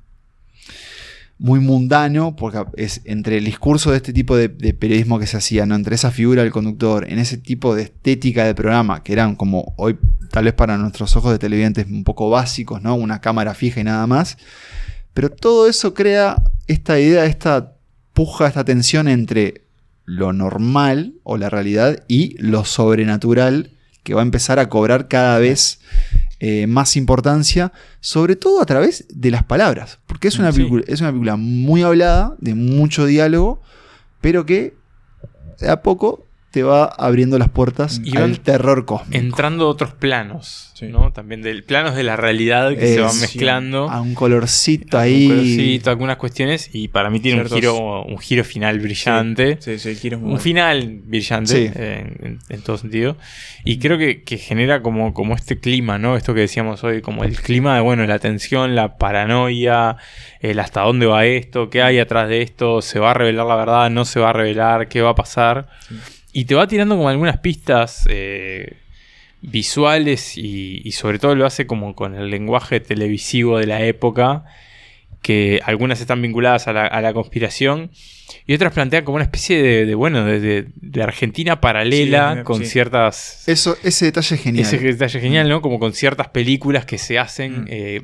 [1.43, 5.65] muy mundano, porque es entre el discurso de este tipo de, periodismo que se hacía,
[5.65, 5.75] ¿no?
[5.75, 9.73] entre esa figura del conductor, en ese tipo de estética de programa, que eran como
[9.75, 9.97] hoy,
[10.31, 12.95] tal vez para nuestros ojos de televidentes, un poco básicos, ¿no?
[12.95, 14.37] Una cámara fija y nada más.
[15.13, 17.73] Pero todo eso crea esta idea, esta
[18.13, 19.65] puja, esta tensión entre
[20.05, 23.71] lo normal o la realidad y lo sobrenatural
[24.03, 25.81] que va a empezar a cobrar cada vez
[26.45, 27.71] eh, más importancia,
[28.01, 30.57] sobre todo a través de las palabras, porque es una, Sí.
[30.57, 33.61] película, es una película muy hablada, de mucho diálogo,
[34.19, 34.75] pero que
[35.61, 39.17] de a poco te va abriendo las puertas Y al terror cósmico.
[39.17, 40.85] Entrando otros planos, Sí.
[40.87, 41.11] ¿no?
[41.11, 43.89] También del planos de la realidad que se van mezclando.
[43.89, 45.27] A un colorcito Un ahí.
[45.27, 46.69] colorcito, algunas cuestiones.
[46.71, 49.57] Y para mí tiene un giro, un giro final brillante.
[49.61, 50.43] Sí, sí, el giro es muy Un bueno.
[50.43, 51.71] final brillante Sí.
[51.75, 53.17] eh, en, en todo sentido.
[53.65, 56.17] Y creo que, que genera como, como este clima, ¿no?
[56.17, 59.97] Esto que decíamos hoy, como el clima de, bueno, la tensión, la paranoia,
[60.39, 63.55] el hasta dónde va esto, qué hay atrás de esto, se va a revelar la
[63.55, 65.67] verdad, no se va a revelar, qué va a pasar.
[66.33, 68.73] Y te va tirando como algunas pistas eh,
[69.41, 74.45] visuales y, y sobre todo lo hace como con el lenguaje televisivo de la época,
[75.21, 77.91] que algunas están vinculadas a la, a la conspiración
[78.45, 82.43] y otras plantean como una especie de, de, bueno, de, de- de Argentina paralela Sí,
[82.43, 82.65] con sí.
[82.65, 83.47] ciertas...
[83.47, 84.65] Eso, ese detalle es genial.
[84.65, 85.61] Ese detalle genial, ¿no?
[85.61, 87.67] Como con ciertas películas que se hacen, Mm.
[87.69, 88.01] eh,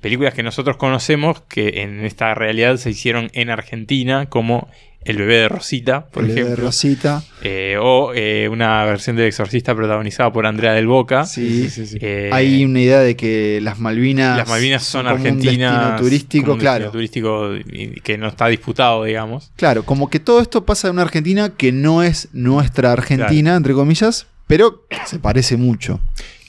[0.00, 4.68] películas que nosotros conocemos que en esta realidad se hicieron en Argentina, como
[5.04, 6.64] El bebé de Rosita, por El de ejemplo.
[6.66, 7.22] Rosita.
[7.42, 11.24] Eh, o eh, una versión del Exorcista protagonizada por Andrea del Boca.
[11.24, 11.68] Sí,
[12.00, 14.36] Eh, Hay una idea de que las Malvinas.
[14.36, 15.72] las Malvinas son como argentinas.
[15.72, 16.90] Un destino turístico, como un claro.
[16.92, 19.50] destino turístico que no está disputado, digamos.
[19.56, 23.72] Claro, como que todo esto pasa en una Argentina que no es nuestra Argentina, entre
[23.74, 26.00] comillas, pero se parece mucho.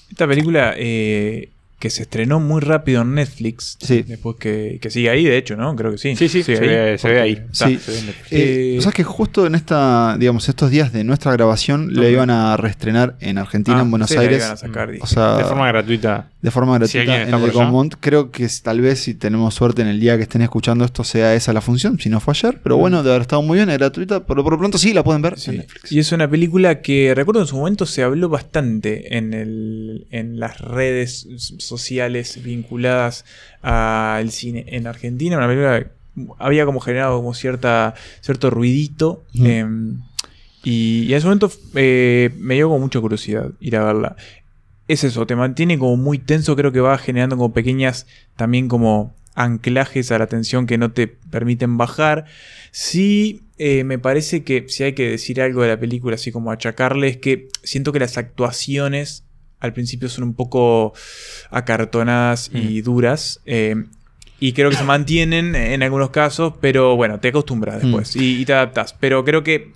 [0.10, 1.50] Esta película eh,
[1.80, 3.78] que se estrenó muy rápido en Netflix.
[3.82, 4.04] Sí.
[4.06, 5.76] Después que, que sigue ahí, de hecho, ¿no?
[5.78, 6.16] Creo que sí.
[6.18, 7.32] Sí, sí, se ve- se ve ahí.
[7.34, 7.68] Está.
[7.70, 7.78] Sí.
[7.78, 8.32] se ve en Netflix.
[8.34, 11.92] Eh, Eh, ¿Sabes que justo en esta, digamos, estos días de nuestra grabación Ok.
[11.98, 14.40] le iban a reestrenar en Argentina, Ah, en Buenos sí, la Aires?
[14.40, 15.04] iban a sacar, dije.
[15.04, 16.30] o sea, de forma gratuita.
[16.42, 17.52] De forma Si gratuita está en el.
[17.52, 17.96] Gaumont.
[18.00, 21.36] Creo que tal vez si tenemos suerte en el día que estén escuchando esto sea
[21.36, 22.60] esa la función, si no fue ayer.
[22.64, 25.04] Pero bueno, de haber estado muy bien, es gratuita, pero por lo pronto sí la
[25.04, 25.52] pueden ver Sí.
[25.52, 25.92] en Netflix.
[25.92, 30.40] Y es una película que recuerdo en su momento se habló bastante en, el, en
[30.40, 33.26] las redes sociales vinculadas
[33.62, 35.38] al cine en Argentina.
[35.38, 35.88] Una película que
[36.38, 39.24] había como generado como cierta, cierto ruidito.
[39.44, 39.66] Eh,
[40.64, 44.16] y, y en ese momento eh, me dio como mucha curiosidad ir a verla.
[44.90, 49.14] Es eso, te mantiene como muy tenso, creo que va generando como pequeñas también como
[49.36, 52.26] anclajes a la tensión que no te permiten bajar.
[52.72, 56.52] Sí, eh, me parece que si hay que decir algo de la película, así como
[56.52, 59.26] achacarle, es que siento que las actuaciones
[59.60, 60.94] al principio son un poco
[61.52, 63.42] acartonadas y duras.
[63.46, 63.76] eh,
[64.40, 68.46] y creo que se mantienen en algunos casos, pero bueno, te acostumbras después y, y
[68.46, 68.96] te adaptas.
[69.00, 69.74] Pero creo que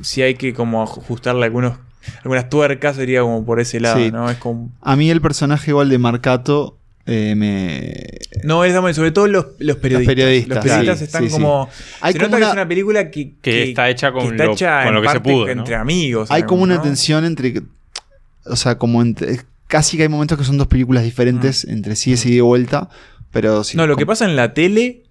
[0.00, 1.78] si hay que como ajustarle algunos,
[2.22, 4.10] algunas tuercas, sería como por ese lado, Sí.
[4.10, 4.30] ¿no?
[4.30, 4.70] Es como...
[4.82, 8.18] A mí el personaje igual de Marcato eh, me...
[8.44, 10.14] No, es sobre todo los, los periodistas.
[10.14, 11.68] periodistas, Los periodistas sí, están sí, como.
[12.00, 14.44] Hay se como nota que una- es una película que, Que está hecha con está
[14.44, 15.50] lo- hecha con en lo que se pudo, ¿no?
[15.52, 16.30] entre amigos.
[16.30, 16.82] Hay como una ¿no?
[16.82, 17.62] tensión entre...
[18.44, 19.40] O sea, como entre...
[19.66, 22.88] Casi que hay momentos que son dos películas diferentes entre sí, ese ida y vuelta,
[23.32, 23.76] pero sí.
[23.76, 23.80] Mm.
[23.80, 25.02] No, lo que pasa en la tele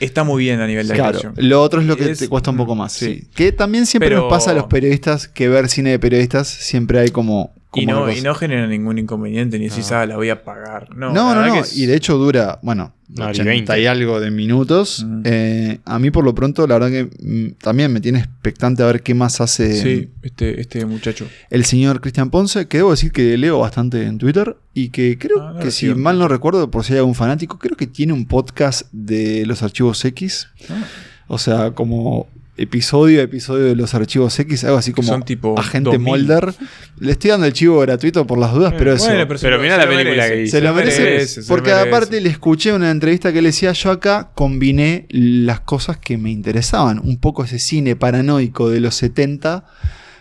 [0.00, 1.34] está muy bien a nivel de Claro, actuación.
[1.48, 2.92] lo otro es lo que Es- te cuesta un poco más.
[2.92, 3.20] sí.
[3.22, 3.28] sí.
[3.34, 6.98] Que también siempre Pero- nos pasa a los periodistas que ver cine de periodistas siempre
[7.00, 7.54] hay como.
[7.72, 10.88] Y no, y no genera ningún inconveniente, ni decís, ah, la voy a pagar.
[10.96, 11.54] No, No, no, no.
[11.60, 13.46] es- Y de hecho dura, bueno, hora y 80 y
[13.84, 13.88] 20.
[13.88, 15.04] algo de minutos.
[15.06, 15.22] Mm.
[15.24, 18.86] Eh, a mí, por lo pronto, la verdad que mm, también me tiene expectante a
[18.86, 21.28] ver qué más hace Sí, este, este muchacho.
[21.48, 25.40] el señor Cristian Ponce, que debo decir que leo bastante en Twitter y que creo
[25.40, 28.12] Ah, no que si mal no recuerdo, por si hay algún fanático, creo que tiene
[28.12, 30.48] un podcast de los archivos X.
[30.68, 30.82] Ah.
[31.28, 32.26] O sea, como
[32.60, 36.04] episodio a episodio de los archivos X, algo así como son tipo Agente 2000.
[36.08, 36.54] Mulder.
[36.98, 39.06] Le estoy dando el chivo gratuito por las dudas, pero eso.
[39.06, 40.56] Bueno, Pero se lo- mira la película merece, que hizo.
[40.56, 41.88] se lo merece, se lo porque merece.
[41.88, 46.30] aparte le escuché una entrevista que le decía yo acá, combiné las cosas que me
[46.30, 49.64] interesaban, un poco ese cine paranoico de los 70,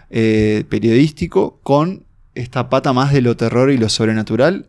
[0.10, 2.03] eh, periodístico, con
[2.36, 4.68] esta pata más de lo terror y lo sobrenatural,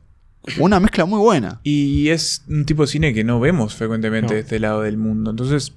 [0.58, 1.60] una mezcla muy buena.
[1.62, 4.34] Y es un tipo de cine que no vemos frecuentemente No.
[4.34, 5.30] de este lado del mundo.
[5.30, 5.74] Entonces,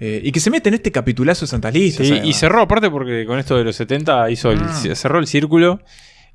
[0.00, 2.06] eh, y que se mete en este capitulazo de Santas Listas.
[2.06, 4.94] Sí, y cerró aparte porque con esto de los 70 hizo el- Ah.
[4.94, 5.80] cerró el círculo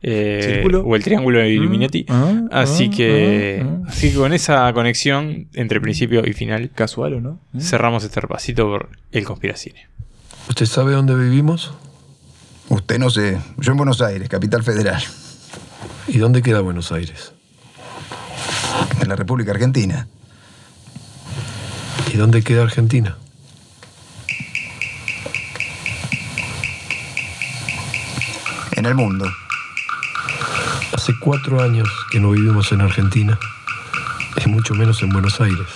[0.04, 0.82] eh, Círculo.
[0.82, 2.06] o el triángulo de Illuminati.
[2.10, 3.90] Ah, Así ah, que, ah, ah.
[3.90, 7.40] así que con esa conexión entre principio y final, Casual o no.
[7.60, 9.88] cerramos este repasito por el conspiracine.
[10.50, 11.72] ¿Usted sabe dónde vivimos?
[12.70, 13.38] Usted no sé.
[13.58, 15.04] Yo en Buenos Aires, capital federal.
[16.08, 17.34] ¿Y dónde queda Buenos Aires?
[19.02, 20.08] En la República Argentina.
[22.12, 23.18] ¿Y dónde queda Argentina?
[28.82, 29.32] En el mundo.
[30.92, 33.38] Hace cuatro años que no vivimos en Argentina.
[34.44, 35.68] Y mucho menos en Buenos Aires.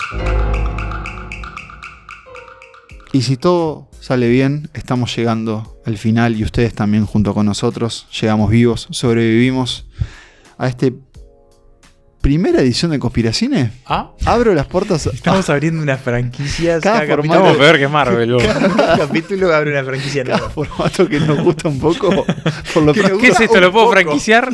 [3.13, 8.07] Y si todo sale bien, estamos llegando al final y ustedes también junto con nosotros
[8.19, 9.85] llegamos vivos, sobrevivimos
[10.57, 10.95] a este
[12.25, 13.69] primera edición de Conspiracine.
[13.85, 15.05] Ah, Abro las puertas.
[15.05, 16.79] Estamos abriendo una franquicia.
[16.79, 18.37] Cada capítulo- formato- estamos peor que Marvel.
[18.37, 20.51] cada capítulo abre una franquicia cada nueva.
[20.51, 22.25] formato que nos gusta un poco.
[22.73, 23.61] Por lo Que ¿Qué es esto?
[23.61, 23.91] ¿Lo puedo poco.
[23.91, 24.49] franquiciar?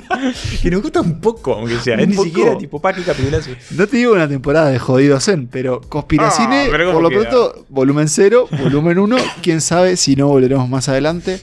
[0.62, 1.96] Que nos gusta un poco, aunque sea.
[1.96, 2.26] Es ni poco.
[2.28, 3.52] siquiera tipo pa' que capitulazo.
[3.72, 7.10] No te digo una temporada de jodido Zen, pero Conspiracine, Ah, pero por ¿cómo lo
[7.10, 7.30] queda?
[7.30, 9.16] pronto, volumen 0, volumen 1.
[9.42, 11.40] Quién sabe si no volveremos más adelante.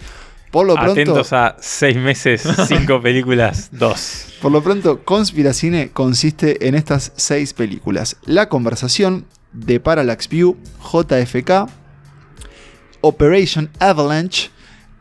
[0.51, 4.27] Por lo pronto, Atentos a seis meses, cinco películas, dos.
[4.41, 10.57] por lo pronto, Conspiracine consiste en estas seis películas: La conversación de Parallax View,
[10.93, 11.69] JFK,
[13.01, 14.51] Operation Avalanche,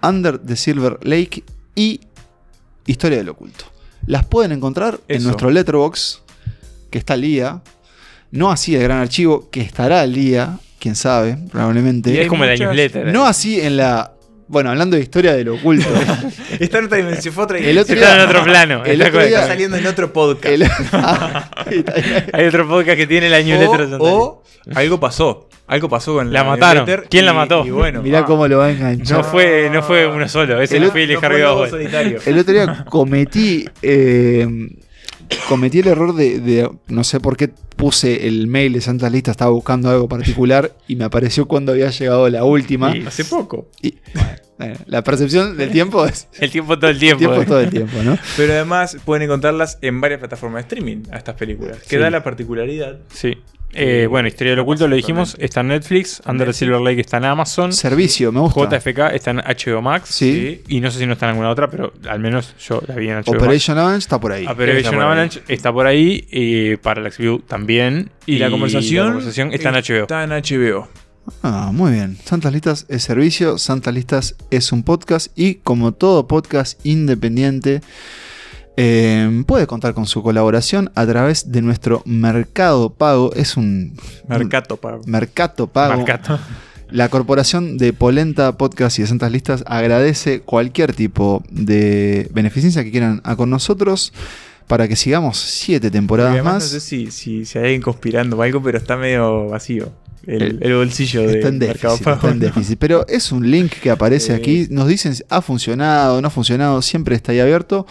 [0.01, 1.43] Under the Silver Lake
[1.75, 2.01] y
[2.85, 3.65] Historia del Oculto.
[4.05, 6.21] Las pueden encontrar en nuestro letterbox,
[6.89, 7.61] que está al día.
[8.31, 12.13] No así el gran archivo, que estará al día, quién sabe, probablemente.
[12.13, 13.07] Y Es como la newsletter.
[13.11, 14.13] No así en la.
[14.47, 15.87] Bueno, hablando de historia del oculto.
[16.59, 17.33] Está en otra dimensión.
[17.33, 17.97] Fue otra El otro dimensión.
[17.97, 18.85] Está en otro plano.
[18.85, 20.45] el está otro día- Está saliendo en otro podcast.
[20.53, 20.63] el-
[20.93, 21.49] Ah,
[22.33, 23.87] Hay otro podcast que tiene la newsletter.
[23.99, 24.43] o, o
[24.75, 25.49] algo pasó.
[25.67, 26.85] Algo pasó con La la mataron.
[26.85, 27.65] newsletter ¿Quién la mató?
[27.65, 29.17] Y bueno, Mirá ah, cómo lo va a enganchar.
[29.17, 30.93] No fue, no fue uno solo, ese El no el
[31.91, 32.19] no.
[32.25, 33.65] El otro día cometí.
[33.81, 34.47] eh,
[35.49, 39.33] cometí el error de, de- No sé por qué puse el mail de Santas Listas,
[39.33, 42.91] estaba buscando algo particular y me apareció cuando había llegado la última.
[42.93, 43.03] Sí.
[43.05, 43.69] Hace poco.
[43.81, 43.95] Y,
[44.57, 46.27] bueno, la percepción del tiempo es.
[46.39, 47.19] El tiempo todo el tiempo.
[47.19, 47.45] tiempo eh.
[47.45, 48.17] todo el tiempo, ¿no?
[48.35, 51.77] Pero además pueden encontrarlas en varias plataformas de streaming a estas películas.
[51.83, 52.01] Que Sí.
[52.01, 52.97] da la particularidad.
[53.13, 53.37] Sí.
[53.73, 56.53] Eh, bueno, Historia del Oculto lo dijimos, está en Netflix, Under the.
[56.53, 58.79] Silver Lake está en Amazon, Servicio, me gusta.
[58.79, 60.63] JFK está en HBO Max, Sí.
[60.67, 63.09] y no sé si no está en alguna otra, pero al menos yo la vi
[63.09, 63.43] en HBO Max.
[63.43, 64.41] Operation Avalanche está por ahí.
[64.43, 65.01] Está Operation ahí.
[65.01, 68.09] Avalanche está por ahí, y Parallax View también.
[68.25, 70.01] Y, la conversación, la conversación está en HBO.
[70.03, 70.87] Está en HBO.
[71.43, 72.17] Ah, muy bien.
[72.23, 77.81] Santas Listas es servicio, Santas Listas es un podcast y como todo podcast independiente,
[78.77, 83.33] eh, puede contar con su colaboración a través de nuestro Mercado Pago.
[83.33, 83.97] Es un
[84.27, 85.01] Mercato pago.
[85.05, 85.97] un Mercato Pago.
[85.97, 86.39] Marcato.
[86.89, 92.91] La corporación de Polenta Podcast y de Santas Listas agradece cualquier tipo de beneficencia que
[92.91, 94.13] quieran a con nosotros
[94.67, 96.63] para que sigamos siete temporadas además más.
[96.63, 99.91] no sé si, si, si hay alguien conspirando o algo, pero está medio vacío.
[100.25, 102.15] El, El- el bolsillo de Está Mercado déficit, Pago.
[102.17, 102.79] está en déficit.
[102.79, 104.67] Pero es un link que aparece aquí.
[104.69, 107.85] Nos dicen si ha funcionado, no ha funcionado, siempre está ahí abierto.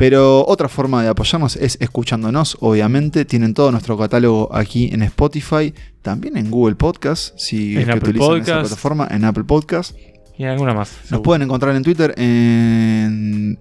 [0.00, 3.26] Pero otra forma de apoyarnos es escuchándonos, obviamente.
[3.26, 7.92] Tienen todo nuestro catálogo aquí en Spotify, también en Google Podcast, si En es que
[7.92, 8.60] Apple utilizan esa Podcast.
[8.60, 9.94] plataforma, en Apple Podcast.
[10.38, 10.90] Y alguna más.
[10.90, 11.22] Nos seguro.
[11.22, 13.58] pueden encontrar en Twitter en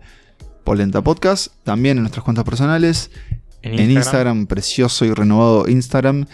[0.63, 3.11] Polenta Podcast, también en nuestras cuentas personales,
[3.61, 6.25] en Instagram, precioso y renovado Instagram,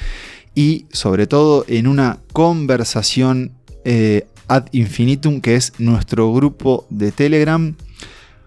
[0.53, 3.53] y sobre todo en una conversación
[3.85, 7.75] eh, ad infinitum, que es nuestro grupo de Telegram,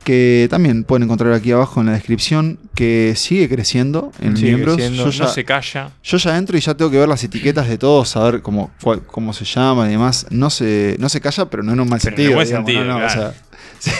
[0.09, 4.76] que también pueden encontrar aquí abajo en la descripción, que sigue creciendo en Sigue miembros.
[4.76, 5.90] creciendo, Yo ya, no se calla.
[6.02, 9.02] yo ya entro y ya tengo que ver las etiquetas de todos, saber cómo, cuál-
[9.02, 10.24] cómo se llama y demás.
[10.30, 12.30] No se, no se calla, pero no en un mal Pero en sentido.
[12.30, 13.32] un buen digamos, sentido, no, no, o claro.
[13.32, 13.35] sea,
[13.78, 13.90] sí.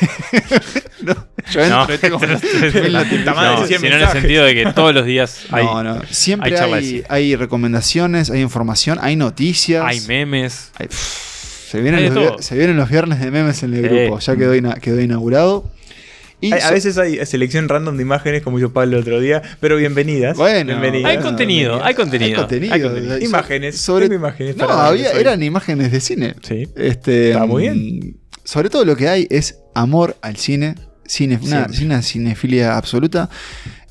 [1.02, 1.14] No,
[1.52, 5.05] yo entro No, y tengo- en no, sino en el sentido de que todos los
[5.05, 6.01] días hay, no, no.
[6.10, 9.85] Siempre hay hay, hay recomendaciones, hay información, hay noticias.
[9.86, 10.70] hay memes.
[10.78, 12.36] hay- pff, se, vienen los, todo.
[12.39, 14.18] vier- se vienen los viernes de memes en el grupo.
[14.20, 15.70] Ya quedó, ina- quedó inaugurado.
[16.40, 19.43] Y a so- veces hay selección random de imágenes, como hizo Pablo el otro día,
[19.60, 20.36] pero bienvenidas.
[20.36, 21.10] Bueno, bienvenidas.
[21.10, 22.31] Hay contenido, hay contenido.
[22.31, 22.74] hay contenido.
[22.74, 23.19] hay contenido.
[23.19, 26.35] Imágenes, Sobre, imágenes no, había, eran imágenes de cine.
[26.43, 26.69] Sí.
[26.77, 31.66] Este, Está muy mm, Sobre todo lo que hay es amor al cine, cine una,
[31.82, 33.28] una cinefilia absoluta.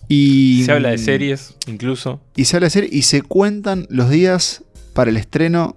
[0.07, 2.21] Y, Se habla de series, incluso.
[2.37, 4.63] Y se habla de series y se cuentan los días
[4.93, 5.75] para el estreno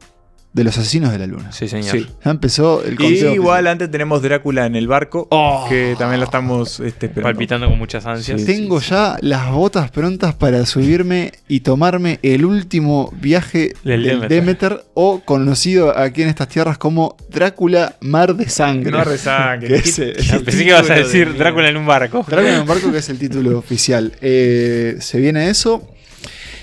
[0.52, 1.52] de los asesinos de la luna.
[1.52, 1.92] Sí, señor.
[1.92, 2.06] Sí.
[2.24, 3.34] Ya empezó el Y conteo.
[3.34, 5.64] igual antes tenemos Drácula en el barco, Oh.
[5.68, 7.08] que también lo estamos este.
[7.08, 8.40] Palpitando con muchas ansias.
[8.40, 8.46] Sí.
[8.46, 14.28] Tengo ya las botas prontas para subirme y tomarme el último viaje Del Demeter.
[14.28, 14.84] Demeter.
[14.94, 18.90] o conocido aquí en estas tierras como Drácula Mar de Sangre.
[18.90, 19.68] No rezangre.
[19.68, 20.14] Que es el-
[20.44, 22.24] Pensé que ibas a decir de- Drácula en un barco.
[22.28, 24.12] Drácula en un barco que es el título oficial.
[24.20, 25.86] Eh, se viene eso.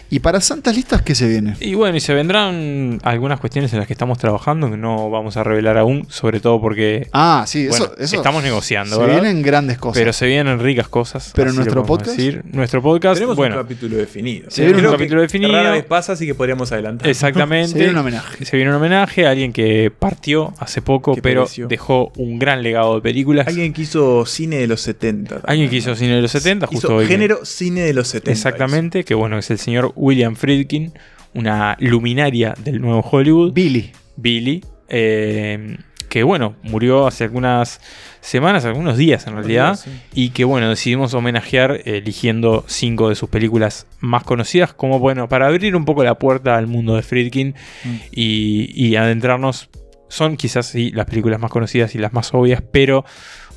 [0.10, 1.56] Y para Santas Listas, ¿qué se viene?
[1.60, 5.36] Y bueno, y se vendrán algunas cuestiones en las que estamos trabajando que no vamos
[5.36, 8.16] a revelar aún, sobre todo porque Ah, sí, bueno, eso, eso.
[8.16, 9.22] estamos negociando, Se ¿verdad?
[9.22, 10.00] vienen grandes cosas.
[10.00, 11.34] Pero se vienen ricas cosas.
[11.36, 12.44] Pero nuestro podcast- decir.
[12.52, 14.50] Nuestro podcast, Tenemos bueno, un capítulo definido.
[14.50, 15.52] Se viene un capítulo definido.
[15.52, 17.10] Rara vez pasa, así que podríamos adelantar.
[17.10, 17.70] exactamente.
[17.74, 18.46] Se viene un homenaje.
[18.46, 21.68] Se viene un homenaje a alguien que partió hace poco, Que pero pereció.
[21.68, 23.48] dejó un gran legado de películas.
[23.48, 25.36] Alguien que hizo cine de los 70.
[25.42, 27.94] también, Alguien que hizo cine de los 70, justo Hizo hoy que- género cine de
[27.94, 28.32] los 70.
[28.32, 30.94] Exactamente, que bueno, es el señor William Friedkin,
[31.34, 33.54] una luminaria del nuevo Hollywood.
[33.54, 33.92] Billy.
[34.16, 35.78] Billy, eh,
[36.10, 37.82] que bueno, murió hace algunas
[38.22, 39.92] semanas, algunos días en realidad, sí.
[40.14, 45.48] y que bueno, decidimos homenajear eligiendo cinco de sus películas más conocidas, como bueno, para
[45.48, 47.96] abrir un poco la puerta al mundo de Friedkin Mm.
[48.12, 49.70] y, y adentrarnos.
[50.10, 53.04] Son quizás sí las películas más conocidas y las más obvias, pero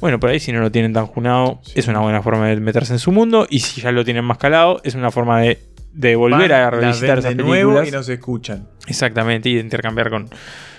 [0.01, 2.93] bueno, por ahí si no lo tienen tan junado, es una buena forma de meterse
[2.93, 5.59] en su mundo, y si ya lo tienen más calado, es una forma de,
[5.93, 7.89] de volver Van, a revisitar esas de nuevo películas.
[7.89, 8.69] y nos escuchan.
[8.87, 10.29] Exactamente, y de intercambiar con,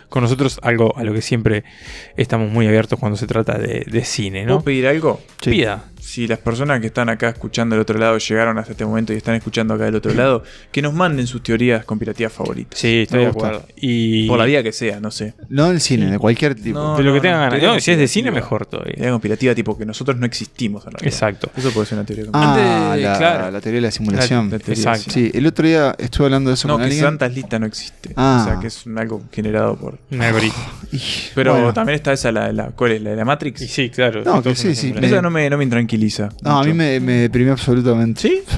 [0.09, 1.63] con nosotros algo a lo que siempre
[2.17, 4.55] estamos muy abiertos cuando se trata de, de cine, ¿no?
[4.55, 5.19] ¿Puedo pedir algo?
[5.41, 5.51] Sí.
[5.51, 5.85] Pida.
[6.03, 9.17] Si las personas que están acá escuchando del otro lado llegaron hasta este momento y
[9.17, 12.79] están escuchando acá del otro lado, que nos manden sus teorías conspirativas favoritas.
[12.79, 13.63] Sí, estoy de acuerdo.
[13.77, 15.35] Y Por la vía que sea, no sé.
[15.49, 16.79] No del cine, de cualquier tipo.
[16.79, 17.61] No, de lo que no, tengan no, ganas.
[17.75, 18.31] No, si es de cine, conspirativa.
[18.33, 18.93] mejor todavía.
[18.95, 21.13] Teoría conspirativa tipo que nosotros no existimos en realidad.
[21.13, 21.51] Exacto.
[21.55, 22.53] Eso puede ser una teoría Ah,
[22.93, 23.51] Antes, la, claro.
[23.51, 24.49] la teoría de la simulación.
[24.49, 25.11] La- la teoría, Exacto.
[25.11, 27.03] Sí, el otro día estuve hablando de eso No, con que alguien.
[27.03, 28.13] Santas Lista no existe.
[28.15, 28.39] Ah.
[28.41, 29.99] O sea, que es algo generado por...
[30.11, 30.59] Un algoritmo.
[31.35, 33.01] Pero bueno, también está esa, la, la, ¿cuál es?
[33.01, 33.61] ¿La de la Matrix?
[33.61, 34.23] Y sí, claro.
[34.23, 34.93] No, que sí, sí.
[34.99, 35.63] Esa no me, no me
[36.43, 38.21] No, a mí me, me deprimió absolutamente.
[38.21, 38.39] ¿Sí?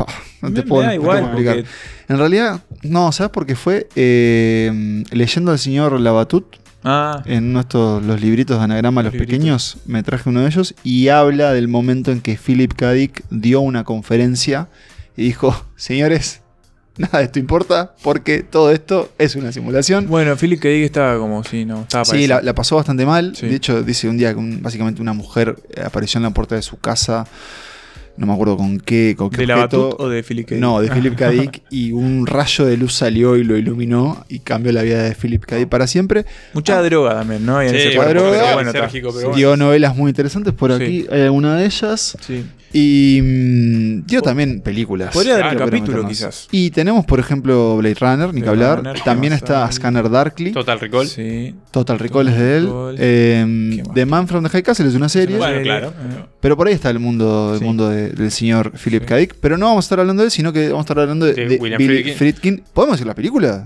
[0.43, 1.55] No Me- te me puedo, da no te igual, puedo explicar.
[1.55, 1.69] porque-
[2.14, 3.88] En realidad, no, ¿sabes por qué fue?
[3.95, 9.14] Eh, leyendo al señor Labatut Ah, en uno de estos, los libritos de anagrama Los
[9.14, 12.91] Los Pequeños, me traje uno de ellos y habla del momento en que Philip K.
[12.91, 14.68] Dick dio una conferencia
[15.15, 16.41] y dijo, señores,
[16.98, 20.07] nada de esto importa porque todo esto es una simulación.
[20.07, 20.68] bueno, Philip K.
[20.70, 23.36] Dick estaba como si no, estaba Sí, la, la pasó bastante mal.
[23.36, 23.48] Sí.
[23.48, 26.56] De hecho, dice un día que un- básicamente una mujer eh, apareció en la puerta
[26.56, 27.26] de su casa.
[28.15, 29.56] No me acuerdo con qué, con qué ¿De la.
[29.56, 30.53] Batut o de Philip K.
[30.53, 30.61] Dick?
[30.61, 31.30] No, de Philip K.
[31.32, 31.64] Dick.
[31.72, 35.44] y un rayo de luz salió y lo iluminó y cambió la vida de Philip
[35.44, 35.56] K.
[35.56, 36.24] Dick para siempre.
[36.53, 37.64] Mucha droga también, ¿no?
[37.64, 38.07] Y en Sí, ese droga.
[38.07, 38.72] pero bueno.
[38.72, 39.34] Sérgico, pero.
[39.34, 40.84] Dio novelas muy interesantes por Sí.
[40.84, 41.06] aquí.
[41.11, 42.15] Hay alguna de ellas.
[42.22, 42.45] Sí.
[42.75, 45.13] Y mm, dio también películas.
[45.13, 46.47] Podría dar un Claro, capítulo, quizás.
[46.51, 48.77] Y tenemos, por ejemplo, Blade Runner, ni que hablar.
[48.79, 49.71] Runner, ¿qué También está?
[49.71, 50.51] Scanner Darkly.
[50.53, 51.07] Total Recall.
[51.07, 51.53] Sí.
[51.71, 52.69] Total Recall es de él.
[52.97, 53.83] Eh.
[53.93, 55.37] The Man from the High Castle es una serie.
[55.37, 55.63] Bueno, Sí.
[55.63, 55.87] claro.
[55.89, 57.65] Eh, Pero por ahí está el mundo, el Sí.
[57.65, 59.07] mundo de- del señor Philip Sí.
[59.07, 59.15] K.
[59.17, 59.35] Dick.
[59.39, 61.33] Pero no vamos a estar hablando de él, sino que vamos a estar hablando de,
[61.33, 62.15] De de William Billy Friedkin.
[62.15, 62.63] Friedkin.
[62.73, 63.63] ¿Podemos decir la película?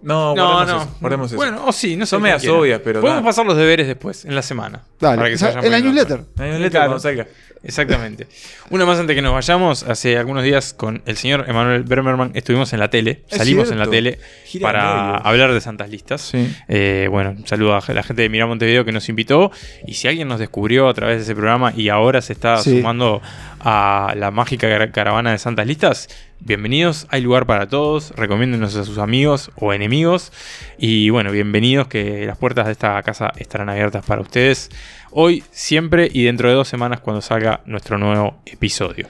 [0.00, 0.78] No, No, no.
[0.78, 1.36] eso, guardemos eso.
[1.36, 2.10] Bueno, o sí, no sé.
[2.10, 3.30] Son medias obvias, pero Podemos nada.
[3.30, 4.82] pasar los deberes después, en la semana.
[5.00, 6.20] Dale, Para que o se en la newsletter.
[6.38, 6.86] Un letra Claro.
[6.86, 7.26] cuando salga.
[7.62, 8.26] Exactamente.
[8.70, 12.72] Una más antes que nos vayamos, hace algunos días con el señor Emanuel Bermerman estuvimos
[12.72, 16.20] en la tele, Es salimos en la tele Gira para hablar de Santas Listas.
[16.20, 16.48] Sí.
[16.68, 19.50] Eh, bueno, saludo a la gente de Mirar Montevideo que nos invitó.
[19.86, 22.78] Y si alguien nos descubrió a través de ese programa y ahora se está Sí.
[22.78, 23.20] sumando
[23.60, 26.08] a la mágica car- caravana de Santas Listas,
[26.40, 27.06] bienvenidos.
[27.10, 28.12] Hay lugar para todos.
[28.16, 30.32] Recomiéndenos a sus amigos o enemigos.
[30.78, 34.70] Y bueno, bienvenidos que las puertas de esta casa estarán abiertas para ustedes.
[35.10, 39.06] Hoy, siempre y dentro de dos semanas cuando salga nuestro nuevo episodio.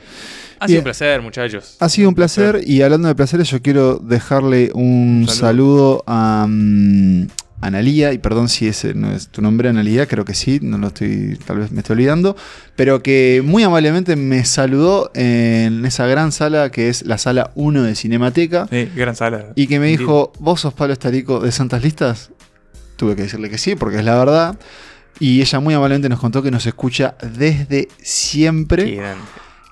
[0.60, 0.78] Ha sido Bien.
[0.78, 1.76] un placer, muchachos.
[1.80, 2.60] Ha sido un placer.
[2.64, 7.28] Y hablando de placeres, yo quiero dejarle un Un saludo, a mm,
[7.60, 8.12] Analía.
[8.12, 10.06] Y perdón si ese no es tu nombre, Analía.
[10.06, 10.58] Creo que sí.
[10.62, 11.38] No lo estoy.
[11.44, 12.36] Tal vez me estoy olvidando.
[12.76, 17.82] Pero que muy amablemente me saludó en esa gran sala que es la sala 1
[17.82, 18.66] de Cinemateca.
[18.70, 19.46] Sí, gran sala.
[19.54, 22.30] Y que me dijo, ¿vos sos Pablo Estarico de Santas Listas?
[22.96, 24.58] Tuve que decirle que sí, porque es la verdad.
[25.20, 28.85] Y ella muy amablemente nos contó que nos escucha desde siempre.
[28.85, 29.24] Qué grande.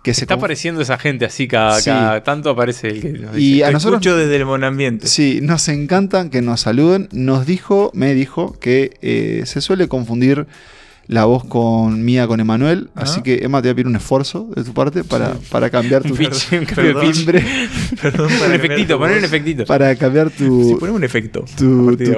[0.03, 1.91] Que Se está apareciendo esa gente así cada, Sí.
[1.91, 5.09] cada tanto aparece el que nos Y dice, a nosotros escucho desde el monambiente.
[5.09, 7.09] Sí, nos encantan que nos saluden.
[7.11, 10.47] Nos dijo, me dijo, que eh, se suele confundir
[11.09, 12.91] la voz con mía con Emanuel.
[12.97, 13.03] Ah.
[13.03, 16.03] Así que, Emma, te voy a pedir un esfuerzo de tu parte para, para cambiar
[16.09, 17.13] tu, pitch, un cambio de tu perdón.
[17.13, 17.45] timbre.
[18.03, 19.65] Perdón un efectito, poner un efectito.
[19.67, 21.45] Para cambiar Sí, tu, poneme un efecto.
[21.57, 22.11] tu, tu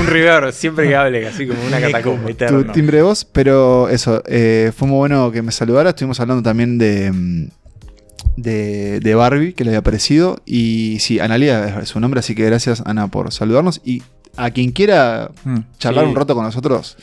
[0.00, 2.28] Un reverb, siempre que hable, así como una catacumba.
[2.48, 3.24] tu timbre de voz.
[3.24, 5.90] Pero eso, eh, fue muy bueno que me saludara.
[5.90, 7.12] Estuvimos hablando también de.
[7.12, 7.48] mm,
[8.36, 10.40] De, de Barbie, que le había parecido.
[10.46, 13.80] Y sí, Analia es su nombre, así que gracias, Ana, por saludarnos.
[13.84, 14.02] Y
[14.36, 15.58] a quien quiera Mm.
[15.78, 16.10] charlar Sí.
[16.10, 16.96] un rato con nosotros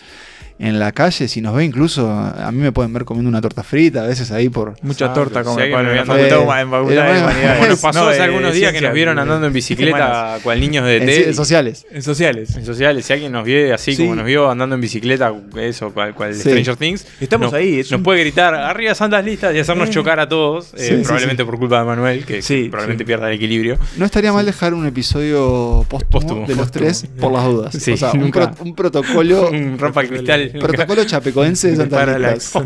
[0.60, 3.64] en la calle, si nos ve incluso, a mí me pueden ver comiendo una torta
[3.64, 4.76] frita, a veces ahí por...
[4.82, 5.22] Mucha Exacto.
[5.22, 6.78] torta alguien Pablo en la facultad, en de
[7.18, 7.56] humanidades.
[7.56, 10.60] Como nos pasó No, hace algunos días que nos vieron de- andando en bicicleta cual
[10.60, 11.86] niños de en ci- sociales.
[11.92, 12.56] En sociales.
[12.58, 14.04] En sociales, si alguien nos ve así Sí.
[14.04, 16.42] como nos vio andando en bicicleta, eso, cual, cual Sí.
[16.42, 19.88] Stranger Things, Estamos nos, ahí, es nos un- puede gritar arriba santas listas y hacernos
[19.88, 19.92] Eh.
[19.94, 23.08] chocar a todos, eh, Sí, sí, probablemente por culpa de Manuel, que Sí, probablemente sí.
[23.08, 23.78] pierda el equilibrio.
[23.98, 27.76] No estaría mal dejar un episodio póstumo, de los tres por las dudas.
[27.80, 30.49] Sí, o sea, un protocolo, Un rompa cristal.
[30.60, 32.54] protocolo chapecoense de Santa Parallax.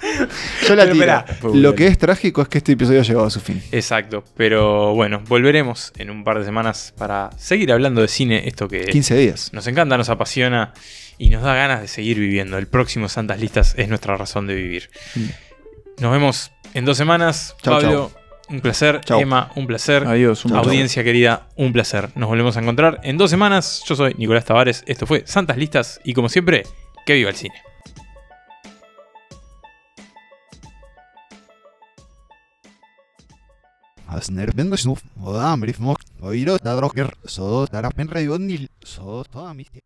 [0.66, 0.94] Yo la tiro.
[0.94, 1.26] esperá.
[1.54, 3.62] Lo que es trágico es que este episodio ha llegado a su fin.
[3.72, 8.68] Exacto, pero bueno, volveremos en un par de semanas para seguir hablando de cine, esto
[8.68, 9.52] que 15 días.
[9.52, 10.72] nos encanta, nos apasiona
[11.18, 12.58] y nos da ganas de seguir viviendo.
[12.58, 14.90] El próximo Santas Listas es nuestra razón de vivir.
[15.98, 17.54] Nos vemos en dos semanas.
[17.62, 18.12] Chau, Pablo,
[18.50, 19.00] un placer.
[19.04, 19.20] Chau.
[19.20, 20.06] Emma, un placer.
[20.06, 20.68] Adiós, un placer.
[20.68, 22.10] Audiencia querida, un placer.
[22.16, 23.82] Nos volvemos a encontrar en dos semanas.
[23.86, 24.82] Yo soy Nicolás Tavares.
[24.86, 26.64] Esto fue Santas Listas y como siempre,
[27.06, 27.54] que viva el cine.
[34.06, 39.84] Asner Bendosnuf, Odam Brifmok, Oiro Tadroker, So Tarapen Rayonil, So Toamiste.